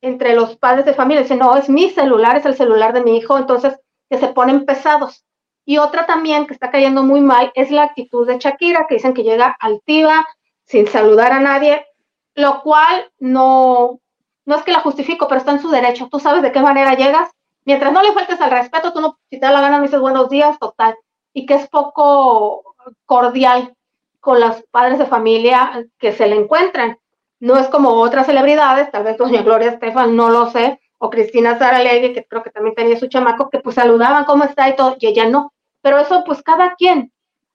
entre 0.00 0.34
los 0.34 0.56
padres 0.56 0.84
de 0.84 0.94
familia. 0.94 1.22
Dicen, 1.22 1.38
no, 1.38 1.56
es 1.56 1.68
mi 1.68 1.90
celular, 1.90 2.36
es 2.36 2.46
el 2.46 2.56
celular 2.56 2.92
de 2.92 3.02
mi 3.02 3.16
hijo, 3.16 3.38
entonces 3.38 3.78
que 4.08 4.18
se 4.18 4.28
ponen 4.28 4.64
pesados. 4.64 5.24
Y 5.64 5.78
otra 5.78 6.06
también 6.06 6.46
que 6.46 6.54
está 6.54 6.70
cayendo 6.70 7.02
muy 7.02 7.20
mal 7.20 7.52
es 7.54 7.70
la 7.70 7.84
actitud 7.84 8.26
de 8.26 8.38
Shakira, 8.38 8.86
que 8.88 8.96
dicen 8.96 9.14
que 9.14 9.22
llega 9.22 9.56
altiva, 9.60 10.26
sin 10.64 10.86
saludar 10.86 11.32
a 11.32 11.40
nadie, 11.40 11.86
lo 12.34 12.62
cual 12.62 13.10
no, 13.18 14.00
no 14.44 14.56
es 14.56 14.62
que 14.62 14.72
la 14.72 14.80
justifico, 14.80 15.28
pero 15.28 15.40
está 15.40 15.52
en 15.52 15.62
su 15.62 15.70
derecho. 15.70 16.08
Tú 16.10 16.18
sabes 16.18 16.42
de 16.42 16.52
qué 16.52 16.60
manera 16.60 16.94
llegas. 16.94 17.30
Mientras 17.64 17.92
no 17.92 18.02
le 18.02 18.12
faltes 18.12 18.40
al 18.40 18.50
respeto, 18.50 18.92
tú 18.92 19.00
no, 19.00 19.18
si 19.30 19.38
te 19.38 19.46
da 19.46 19.52
la 19.52 19.60
gana, 19.60 19.78
me 19.78 19.84
dices 19.84 20.00
buenos 20.00 20.28
días, 20.28 20.58
total. 20.58 20.96
Y 21.32 21.46
que 21.46 21.54
es 21.54 21.68
poco 21.68 22.74
cordial 23.04 23.74
con 24.20 24.40
los 24.40 24.62
padres 24.70 24.98
de 24.98 25.06
familia 25.06 25.86
que 25.98 26.12
se 26.12 26.26
le 26.26 26.36
encuentran. 26.36 26.98
No 27.40 27.58
es 27.58 27.68
como 27.68 27.90
otras 27.90 28.26
celebridades, 28.26 28.90
tal 28.90 29.04
vez 29.04 29.16
doña 29.16 29.42
Gloria 29.42 29.70
Estefan, 29.70 30.14
no 30.14 30.30
lo 30.30 30.50
sé, 30.50 30.80
o 30.98 31.08
Cristina 31.08 31.58
Saralegui, 31.58 32.12
que 32.12 32.24
creo 32.26 32.42
que 32.42 32.50
también 32.50 32.74
tenía 32.74 32.98
su 32.98 33.08
chamaco, 33.08 33.48
que 33.48 33.60
pues 33.60 33.74
saludaban 33.76 34.24
cómo 34.26 34.44
está 34.44 34.68
y 34.68 34.76
todo, 34.76 34.96
y 35.00 35.06
ella 35.06 35.26
no. 35.26 35.52
Pero 35.80 35.98
eso 35.98 36.22
pues 36.24 36.42
cada 36.42 36.74
quien, 36.74 37.12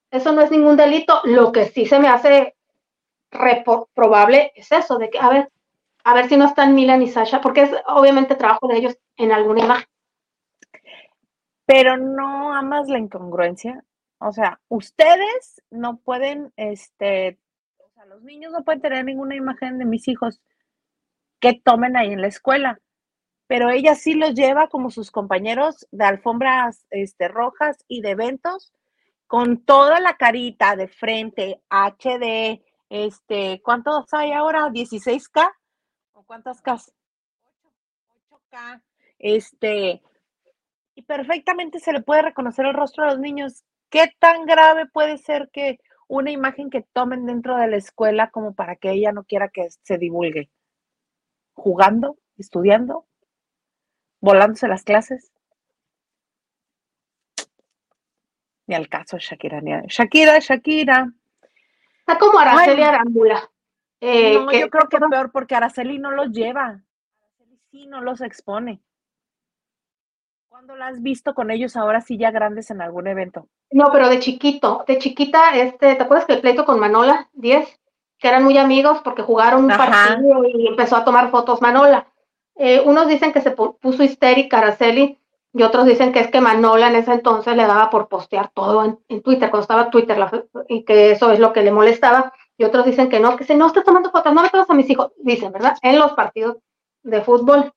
eso 0.10 0.32
no 0.32 0.42
es 0.42 0.50
ningún 0.50 0.78
delito. 0.78 1.22
Lo 1.24 1.52
que 1.52 1.66
sí 1.66 1.86
se 1.86 2.00
me 2.00 2.08
hace 2.08 2.56
probable 3.94 4.52
es 4.56 4.72
eso, 4.72 4.98
de 4.98 5.10
que, 5.10 5.20
a 5.20 5.30
ver, 5.30 5.52
a 6.04 6.14
ver 6.14 6.30
si 6.30 6.38
no 6.38 6.46
están 6.46 6.74
Milan 6.74 7.02
y 7.02 7.08
Sasha, 7.08 7.42
porque 7.42 7.64
es 7.64 7.72
obviamente 7.88 8.36
trabajo 8.36 8.68
de 8.68 8.78
ellos 8.78 8.98
en 9.18 9.32
alguna 9.32 9.66
imagen. 9.66 9.88
Pero 11.66 11.98
no 11.98 12.54
amas 12.54 12.88
la 12.88 13.00
incongruencia. 13.00 13.84
O 14.20 14.32
sea, 14.32 14.60
ustedes 14.70 15.62
no 15.70 15.98
pueden 15.98 16.54
este, 16.56 17.38
los 18.16 18.24
niños 18.24 18.54
no 18.54 18.64
pueden 18.64 18.82
tener 18.82 19.04
ninguna 19.04 19.36
imagen 19.36 19.78
de 19.78 19.84
mis 19.84 20.08
hijos 20.08 20.42
que 21.42 21.54
tomen 21.54 21.98
ahí 21.98 22.14
en 22.14 22.22
la 22.22 22.28
escuela, 22.28 22.80
pero 23.46 23.70
ella 23.70 23.94
sí 23.94 24.14
los 24.14 24.34
lleva 24.34 24.70
como 24.70 24.90
sus 24.90 25.12
compañeros 25.12 25.86
de 25.92 26.06
alfombras 26.06 26.86
este, 26.92 27.28
rojas 27.28 27.84
y 27.90 28.00
de 28.00 28.12
eventos 28.12 28.72
con 29.28 29.66
toda 29.66 30.00
la 30.00 30.16
carita 30.16 30.78
de 30.78 30.88
frente, 30.88 31.62
HD, 31.70 32.64
este, 32.90 33.62
¿cuántos 33.62 34.06
hay 34.14 34.32
ahora? 34.32 34.70
¿16K? 34.70 35.52
¿O 36.14 36.24
cuántas 36.24 36.62
K? 36.62 36.78
8K, 38.30 38.82
este, 39.20 40.02
y 40.96 41.02
perfectamente 41.02 41.82
se 41.82 41.92
le 41.92 42.02
puede 42.02 42.22
reconocer 42.22 42.66
el 42.66 42.74
rostro 42.74 43.04
a 43.04 43.08
los 43.08 43.20
niños. 43.20 43.66
¿Qué 43.90 44.10
tan 44.20 44.46
grave 44.46 44.86
puede 44.86 45.18
ser 45.18 45.50
que 45.52 45.80
una 46.08 46.32
imagen 46.32 46.70
que 46.70 46.82
tomen 46.94 47.26
dentro 47.26 47.58
de 47.58 47.68
la 47.68 47.78
escuela 47.78 48.30
como 48.30 48.54
para 48.54 48.76
que 48.76 48.92
ella 48.92 49.12
no 49.12 49.24
quiera 49.24 49.50
que 49.50 49.70
se 49.84 49.98
divulgue. 49.98 50.50
Jugando, 51.54 52.18
estudiando, 52.38 53.06
volándose 54.20 54.68
las 54.68 54.84
clases. 54.84 55.32
Ni 58.68 58.76
al 58.76 58.90
caso 58.90 59.18
Shakira, 59.18 59.62
ni 59.62 59.74
a... 59.74 59.84
Shakira, 59.88 60.40
Shakira. 60.40 61.12
Está 62.00 62.18
como 62.18 62.40
Araceli 62.40 62.84
Arambula. 62.84 63.50
Eh, 64.02 64.36
no, 64.36 64.52
yo 64.52 64.70
creo 64.70 64.88
que 64.90 65.00
peor 65.00 65.32
porque 65.32 65.56
Araceli 65.56 65.98
no 66.00 66.12
los 66.12 66.32
lleva. 66.32 66.84
Araceli 67.20 67.60
sí 67.72 67.88
no 67.88 68.02
los 68.02 68.22
expone. 68.22 68.82
¿Cuándo 70.56 70.78
la 70.78 70.88
has 70.88 71.02
visto 71.02 71.36
con 71.36 71.52
ellos 71.52 71.76
ahora 71.76 72.00
sí 72.00 72.18
ya 72.18 72.32
grandes 72.32 72.72
en 72.72 72.82
algún 72.82 73.08
evento? 73.08 73.50
No, 73.72 73.90
pero 73.92 74.08
de 74.08 74.20
chiquito, 74.20 74.86
de 74.88 75.00
chiquita, 75.00 75.54
este, 75.54 75.96
¿te 75.96 76.02
acuerdas 76.02 76.26
que 76.26 76.32
el 76.32 76.40
pleito 76.40 76.64
con 76.64 76.80
Manola, 76.80 77.30
10? 77.34 77.78
Que 78.18 78.30
eran 78.30 78.46
muy 78.46 78.58
amigos 78.58 79.02
porque 79.04 79.22
jugaron 79.22 79.66
un 79.66 79.68
partido 79.68 80.46
y 80.48 80.68
empezó 80.68 80.96
a 80.96 81.04
tomar 81.04 81.30
fotos 81.30 81.62
Manola. 81.62 82.08
Eh, 82.56 82.82
unos 82.86 83.10
dicen 83.10 83.34
que 83.34 83.42
se 83.42 83.52
puso 83.52 84.02
histérica 84.02 84.60
Araceli 84.60 85.20
y 85.52 85.62
otros 85.62 85.86
dicen 85.86 86.14
que 86.14 86.22
es 86.22 86.32
que 86.32 86.40
Manola 86.40 86.88
en 86.88 86.96
ese 86.96 87.12
entonces 87.12 87.54
le 87.54 87.68
daba 87.68 87.90
por 87.90 88.08
postear 88.08 88.50
todo 88.54 88.98
en, 89.10 89.22
Twitter, 89.24 89.50
cuando 89.50 89.64
estaba 89.64 89.90
Twitter, 89.90 90.18
y 90.70 90.86
que 90.86 91.12
eso 91.12 91.32
es 91.32 91.40
lo 91.40 91.52
que 91.52 91.64
le 91.64 91.74
molestaba. 91.74 92.32
Y 92.58 92.64
otros 92.64 92.86
dicen 92.86 93.10
que 93.10 93.20
no, 93.20 93.36
que 93.36 93.44
si 93.44 93.56
no 93.56 93.68
estás 93.68 93.84
tomando 93.84 94.10
fotos, 94.10 94.34
no 94.34 94.42
me 94.42 94.50
tomas 94.50 94.70
a 94.70 94.74
mis 94.74 94.90
hijos, 94.90 95.12
dicen, 95.18 95.52
¿verdad? 95.52 95.76
En 95.82 96.00
los 96.00 96.14
partidos 96.14 96.60
de 97.04 97.22
fútbol. 97.22 97.74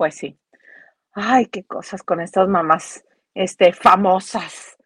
Pues 0.00 0.14
sí. 0.14 0.40
Ay, 1.12 1.44
qué 1.44 1.62
cosas 1.62 2.02
con 2.02 2.22
estas 2.22 2.48
mamás, 2.48 3.04
este, 3.34 3.74
famosas, 3.74 4.78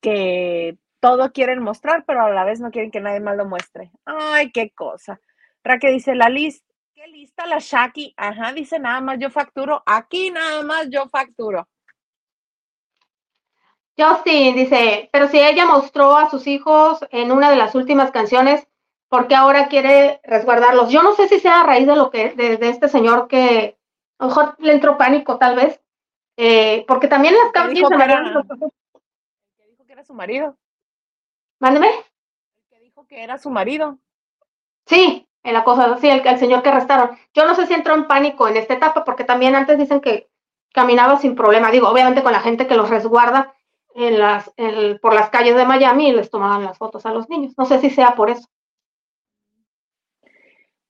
que 0.00 0.78
todo 0.98 1.30
quieren 1.30 1.62
mostrar, 1.62 2.06
pero 2.06 2.22
a 2.22 2.30
la 2.30 2.44
vez 2.44 2.58
no 2.58 2.70
quieren 2.70 2.90
que 2.90 3.02
nadie 3.02 3.20
más 3.20 3.36
lo 3.36 3.44
muestre. 3.44 3.92
Ay, 4.06 4.50
qué 4.50 4.70
cosa. 4.70 5.20
Raquel 5.62 5.92
dice, 5.92 6.14
la 6.14 6.30
lista, 6.30 6.66
qué 6.94 7.06
lista 7.06 7.44
la 7.44 7.58
Shaki. 7.58 8.14
Ajá, 8.16 8.54
dice, 8.54 8.78
nada 8.78 9.02
más 9.02 9.18
yo 9.18 9.28
facturo. 9.28 9.82
Aquí 9.84 10.30
nada 10.30 10.62
más 10.62 10.88
yo 10.88 11.06
facturo. 11.10 11.68
Justin 13.98 14.54
dice, 14.54 15.10
pero 15.12 15.28
si 15.28 15.38
ella 15.38 15.66
mostró 15.66 16.16
a 16.16 16.30
sus 16.30 16.46
hijos 16.46 17.04
en 17.10 17.30
una 17.30 17.50
de 17.50 17.56
las 17.56 17.74
últimas 17.74 18.10
canciones, 18.10 18.66
¿por 19.10 19.28
qué 19.28 19.34
ahora 19.34 19.68
quiere 19.68 20.22
resguardarlos? 20.24 20.88
Yo 20.88 21.02
no 21.02 21.14
sé 21.14 21.28
si 21.28 21.40
sea 21.40 21.60
a 21.60 21.64
raíz 21.64 21.86
de 21.86 21.94
lo 21.94 22.10
que, 22.10 22.30
de, 22.30 22.56
de 22.56 22.70
este 22.70 22.88
señor 22.88 23.28
que 23.28 23.76
a 24.22 24.26
lo 24.26 24.28
mejor 24.28 24.54
le 24.58 24.72
entró 24.72 24.96
pánico 24.96 25.36
tal 25.36 25.56
vez, 25.56 25.80
eh, 26.36 26.84
porque 26.86 27.08
también 27.08 27.34
las 27.34 27.50
cámaras 27.52 27.74
dijo 27.74 27.88
que 29.58 29.66
dijo 29.66 29.84
que 29.84 29.92
era 29.92 30.04
su 30.04 30.14
marido. 30.14 30.56
Mándeme. 31.58 31.88
El 31.88 32.68
que 32.70 32.78
dijo 32.80 33.06
que 33.06 33.22
era 33.22 33.38
su 33.38 33.50
marido. 33.50 33.98
Sí, 34.86 35.26
en 35.42 35.52
la 35.54 35.64
cosa, 35.64 35.98
sí, 35.98 36.08
el, 36.08 36.26
el 36.26 36.38
señor 36.38 36.62
que 36.62 36.68
arrestaron. 36.68 37.16
Yo 37.34 37.44
no 37.46 37.54
sé 37.54 37.66
si 37.66 37.74
entró 37.74 37.94
en 37.94 38.06
pánico 38.06 38.46
en 38.48 38.56
esta 38.56 38.74
etapa, 38.74 39.04
porque 39.04 39.24
también 39.24 39.54
antes 39.54 39.76
dicen 39.78 40.00
que 40.00 40.28
caminaba 40.72 41.18
sin 41.18 41.34
problema. 41.34 41.70
Digo, 41.70 41.88
obviamente 41.88 42.22
con 42.22 42.32
la 42.32 42.40
gente 42.40 42.66
que 42.66 42.76
los 42.76 42.90
resguarda 42.90 43.54
en 43.94 44.18
las, 44.20 44.52
en- 44.56 44.98
por 45.00 45.14
las 45.14 45.30
calles 45.30 45.56
de 45.56 45.66
Miami 45.66 46.08
y 46.08 46.12
les 46.12 46.30
tomaban 46.30 46.64
las 46.64 46.78
fotos 46.78 47.04
a 47.06 47.12
los 47.12 47.28
niños. 47.28 47.54
No 47.58 47.64
sé 47.66 47.80
si 47.80 47.90
sea 47.90 48.14
por 48.14 48.30
eso. 48.30 48.48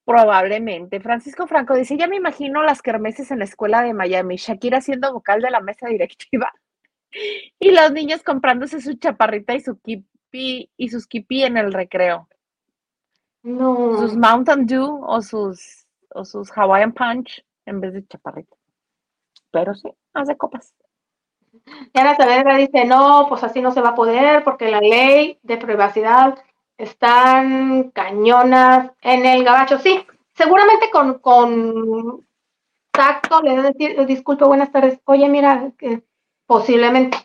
Probablemente. 0.05 1.01
Francisco 1.01 1.47
Franco 1.47 1.75
dice, 1.75 1.97
ya 1.97 2.09
me 2.09 2.17
imagino 2.17 2.63
las 2.63 2.83
kermeses 2.83 3.31
en 3.31 3.39
la 3.39 3.45
escuela 3.45 3.83
de 3.83 3.95
Miami, 3.95 4.37
Shakira 4.37 4.81
siendo 4.81 5.13
vocal 5.13 5.41
de 5.41 5.51
la 5.51 5.61
mesa 5.61 5.87
directiva 5.87 6.53
y 7.59 7.71
los 7.71 7.93
niños 7.93 8.23
comprándose 8.23 8.81
su 8.81 8.95
chaparrita 8.95 9.55
y 9.55 9.61
su 9.61 9.79
kipi 9.81 10.71
y 10.77 10.89
sus 10.89 11.07
kipi 11.07 11.45
en 11.45 11.57
el 11.57 11.73
recreo. 11.73 12.29
No. 13.43 13.99
Sus 13.99 14.17
Mountain 14.17 14.67
Dew 14.67 15.05
o 15.05 15.21
sus, 15.21 15.87
o 16.11 16.25
sus 16.25 16.51
Hawaiian 16.57 16.93
Punch 16.93 17.45
en 17.67 17.81
vez 17.81 17.93
de 17.93 18.07
chaparrita. 18.07 18.57
Pero 19.51 19.75
sí, 19.75 19.91
hace 20.15 20.37
copas. 20.37 20.75
Diana 21.93 22.17
Saavedra 22.17 22.57
dice, 22.57 22.87
no, 22.87 23.27
pues 23.29 23.45
así 23.45 23.61
no 23.61 23.73
se 23.73 23.83
va 23.83 23.91
a 23.91 23.95
poder 23.95 24.43
porque 24.43 24.71
la 24.71 24.81
ley 24.81 25.39
de 25.43 25.59
privacidad 25.59 26.39
están 26.79 27.91
cañonas 27.91 28.91
en 29.01 29.27
el 29.27 29.45
gabacho. 29.45 29.79
Sí, 29.79 30.05
seguramente 30.35 30.91
con, 30.91 31.19
con 31.19 32.27
tacto 32.91 33.41
le 33.43 33.51
deben 33.51 33.73
decir, 33.73 33.99
"Eh, 33.99 34.07
disculpe, 34.07 34.45
buenas 34.45 34.71
tardes. 34.73 34.99
Oye, 35.05 35.29
mira, 35.29 35.73
que 35.79 36.03
posiblemente. 36.47 37.19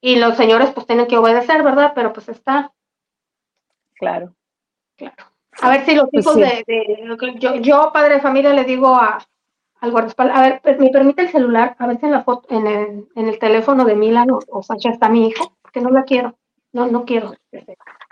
Y 0.00 0.16
los 0.16 0.36
señores 0.36 0.70
pues 0.74 0.86
tienen 0.86 1.06
que 1.06 1.16
obedecer, 1.18 1.62
¿verdad? 1.62 1.92
Pero 1.94 2.12
pues 2.12 2.28
está, 2.28 2.72
Claro. 3.94 4.34
claro. 4.96 5.14
A 5.62 5.70
ver 5.70 5.84
si 5.84 5.94
los 5.94 6.08
Pues 6.10 6.24
hijos 6.26 6.34
sí. 6.34 6.40
de, 6.40 6.64
de- 6.66 7.38
yo, 7.38 7.54
yo, 7.56 7.90
padre 7.92 8.14
de 8.14 8.20
familia, 8.20 8.52
le 8.52 8.64
digo 8.64 8.88
a, 8.94 9.18
al 9.80 9.90
guardaespaldas, 9.92 10.36
a 10.36 10.40
ver, 10.42 10.78
me 10.78 10.90
permite 10.90 11.22
el 11.22 11.30
celular, 11.30 11.76
a 11.78 11.86
ver 11.86 11.98
si 12.00 12.06
en 12.06 12.12
la 12.12 12.24
foto, 12.24 12.48
en 12.54 12.66
el, 12.66 13.08
en 13.14 13.28
el 13.28 13.38
teléfono 13.38 13.84
de 13.84 13.94
Milan 13.94 14.30
o, 14.32 14.40
o 14.48 14.62
Sacha 14.62 14.90
está 14.90 15.08
mi 15.08 15.28
hijo, 15.28 15.56
porque 15.62 15.80
no 15.80 15.90
la 15.90 16.02
quiero, 16.04 16.36
no, 16.72 16.86
no 16.88 17.04
quiero. 17.04 17.34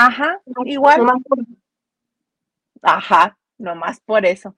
Ajá, 0.07 0.41
No- 0.47 0.63
igual. 0.67 0.99
nomás 0.99 1.23
por- 1.29 1.39
Ajá, 2.83 3.39
nomás 3.59 4.01
por 4.01 4.27
eso. 4.27 4.57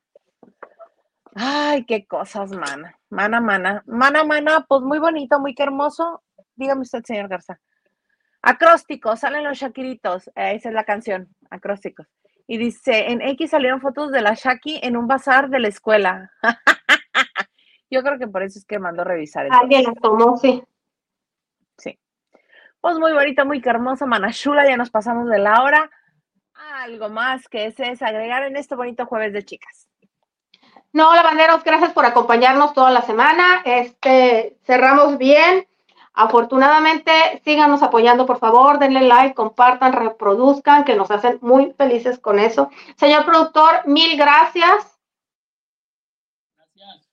Ay, 1.35 1.85
qué 1.85 2.07
cosas, 2.07 2.51
mana. 2.53 2.97
Mana, 3.11 3.41
mana. 3.41 3.83
Mana, 3.87 4.25
mana, 4.25 4.65
pues 4.69 4.83
muy 4.83 4.99
bonito, 4.99 5.39
muy 5.41 5.55
hermoso. 5.59 6.23
Dígame 6.55 6.83
usted, 6.83 7.03
señor 7.05 7.29
Garza. 7.29 7.61
Acrósticos, 8.41 9.21
salen 9.21 9.45
los 9.45 9.59
Shakiritos. 9.59 10.29
Eh, 10.29 10.55
esa 10.55 10.69
es 10.69 10.75
la 10.75 10.85
canción, 10.85 11.29
acrósticos. 11.51 12.07
Y 12.47 12.59
dice, 12.59 13.11
en 13.11 13.21
X 13.23 13.51
salieron 13.51 13.81
fotos 13.81 14.13
de 14.13 14.21
la 14.21 14.35
Shaki 14.35 14.81
en 14.83 14.97
un 14.97 15.07
bazar 15.09 15.49
de 15.51 15.61
la 15.61 15.69
escuela. 15.69 16.31
Yo 17.91 18.03
creo 18.03 18.19
que 18.19 18.29
por 18.29 18.43
eso 18.43 18.59
es 18.59 18.65
que 18.67 18.79
mandó 18.79 19.03
revisar. 19.05 19.47
Alguien 19.51 19.81
entonces. 19.87 19.95
la 19.95 20.01
tomó, 20.01 20.37
sí. 20.37 20.51
Sí. 20.53 20.63
Pues 22.85 22.99
muy 22.99 23.15
bonita, 23.15 23.47
muy 23.47 23.63
hermosa, 23.65 24.05
manachula. 24.05 24.69
Ya 24.69 24.77
nos 24.77 24.91
pasamos 24.91 25.27
de 25.31 25.39
la 25.39 25.63
hora. 25.63 25.91
Algo 26.83 27.09
más 27.09 27.49
que 27.49 27.65
ese 27.65 27.91
es 27.91 28.03
agregar 28.03 28.43
en 28.43 28.59
este 28.59 28.75
bonito 28.75 29.07
jueves 29.07 29.33
de 29.33 29.43
chicas. 29.43 29.89
No, 30.93 31.15
lavanderos, 31.15 31.65
gracias 31.65 31.95
por 31.95 32.05
acompañarnos 32.05 32.75
toda 32.75 32.91
la 32.91 33.01
semana. 33.01 33.63
Este, 33.65 34.59
cerramos 34.67 35.17
bien. 35.17 35.67
Afortunadamente, 36.13 37.41
síganos 37.43 37.83
apoyando, 37.83 38.27
por 38.27 38.39
favor, 38.39 38.79
denle 38.79 39.01
like, 39.01 39.35
compartan, 39.35 39.95
reproduzcan, 39.95 40.85
que 40.85 40.95
nos 40.95 41.11
hacen 41.11 41.39
muy 41.41 41.73
felices 41.79 42.19
con 42.19 42.39
eso. 42.39 42.69
Señor 42.99 43.25
productor, 43.25 43.87
mil 43.87 44.15
gracias. 44.19 45.01
Gracias. 46.55 47.09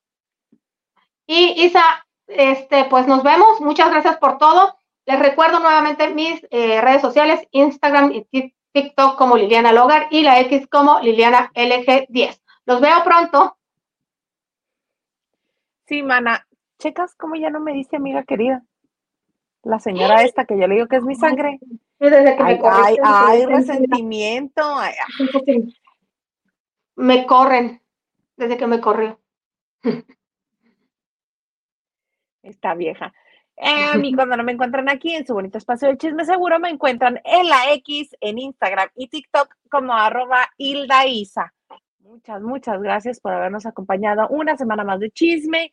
Y 1.27 1.64
Isa, 1.64 2.06
este, 2.27 2.84
pues 2.89 3.07
nos 3.07 3.23
vemos. 3.23 3.61
Muchas 3.61 3.89
gracias 3.89 4.18
por 4.18 4.38
todo. 4.38 4.81
Les 5.06 5.19
recuerdo 5.19 5.60
nuevamente 5.60 6.14
mis 6.14 6.45
eh, 6.52 6.80
redes 6.82 7.02
sociales, 7.02 7.41
Instagram 7.52 8.11
y 8.14 8.23
Tik- 8.26 8.56
TikTok 8.73 9.18
como 9.18 9.36
Liliana 9.38 9.72
Logar 9.73 10.07
y 10.11 10.22
la 10.23 10.40
X 10.41 10.68
como 10.68 10.99
Liliana 10.99 11.52
LG10. 11.56 12.40
Los 12.65 12.80
veo 12.82 13.03
pronto. 13.03 13.57
Sí, 15.88 16.03
mana. 16.03 16.48
Checas 16.80 17.15
cómo 17.15 17.36
ya 17.36 17.49
no 17.49 17.60
me 17.60 17.73
dice 17.73 17.98
amiga 17.98 18.23
querida. 18.23 18.64
La 19.64 19.80
señora 19.80 20.23
esta 20.23 20.45
que 20.45 20.57
yo 20.57 20.68
le 20.68 20.76
digo 20.76 20.88
que 20.88 20.95
es 20.98 21.03
mi 21.03 21.15
sangre. 21.15 21.60
Desde 21.99 22.36
que 22.36 22.44
me 22.44 22.49
Ay, 22.49 22.56
ay, 22.56 22.60
corriste, 22.61 23.02
ay, 23.03 23.45
resentimiento. 23.45 24.61
Ay, 24.64 24.94
ay. 25.48 25.76
Me 26.95 27.26
corren 27.28 27.82
desde 28.38 28.57
que 28.57 28.68
me 28.68 28.80
corrió. 28.82 29.19
Esta 32.41 32.73
vieja. 32.73 33.14
Eh, 33.64 33.86
a 33.86 34.16
cuando 34.16 34.36
no 34.36 34.44
me 34.44 34.54
encuentran 34.54 34.90
aquí 34.90 35.14
en 35.14 35.24
su 35.24 35.36
bonito 35.36 35.60
espacio 35.60 35.88
del 35.88 36.00
chisme 36.00 36.26
seguro, 36.26 36.60
me 36.60 36.70
encuentran 36.70 37.22
en 37.24 37.48
la 37.48 37.72
X, 37.74 38.10
en 38.20 38.40
Instagram 38.40 38.90
y 38.96 39.08
TikTok 39.08 39.56
como 39.70 39.94
arroba 39.94 40.50
Hilda 40.58 41.06
Isa. 41.06 41.54
Muchas, 42.00 42.42
muchas 42.42 42.82
gracias 42.82 43.20
por 43.20 43.34
habernos 43.34 43.68
acompañado 43.68 44.28
una 44.30 44.58
semana 44.58 44.84
más 44.84 45.00
de 45.00 45.12
chisme, 45.12 45.72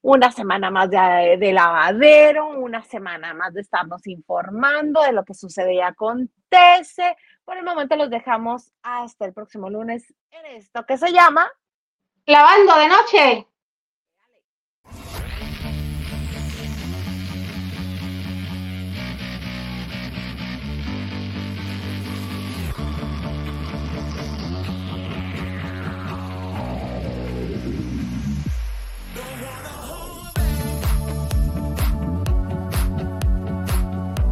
una 0.00 0.30
semana 0.30 0.70
más 0.70 0.90
de, 0.90 1.38
de 1.40 1.52
lavadero, 1.52 2.50
una 2.50 2.84
semana 2.84 3.34
más 3.34 3.52
de 3.52 3.62
estarnos 3.62 4.06
informando 4.06 5.02
de 5.02 5.10
lo 5.10 5.24
que 5.24 5.34
sucede 5.34 5.74
y 5.74 5.80
acontece. 5.80 7.16
Por 7.44 7.56
el 7.56 7.64
momento 7.64 7.96
los 7.96 8.10
dejamos 8.10 8.70
hasta 8.84 9.24
el 9.24 9.32
próximo 9.32 9.68
lunes 9.68 10.14
en 10.30 10.46
esto 10.56 10.86
que 10.86 10.96
se 10.96 11.10
llama 11.10 11.50
Lavando 12.26 12.76
de 12.78 12.88
noche. 12.88 13.51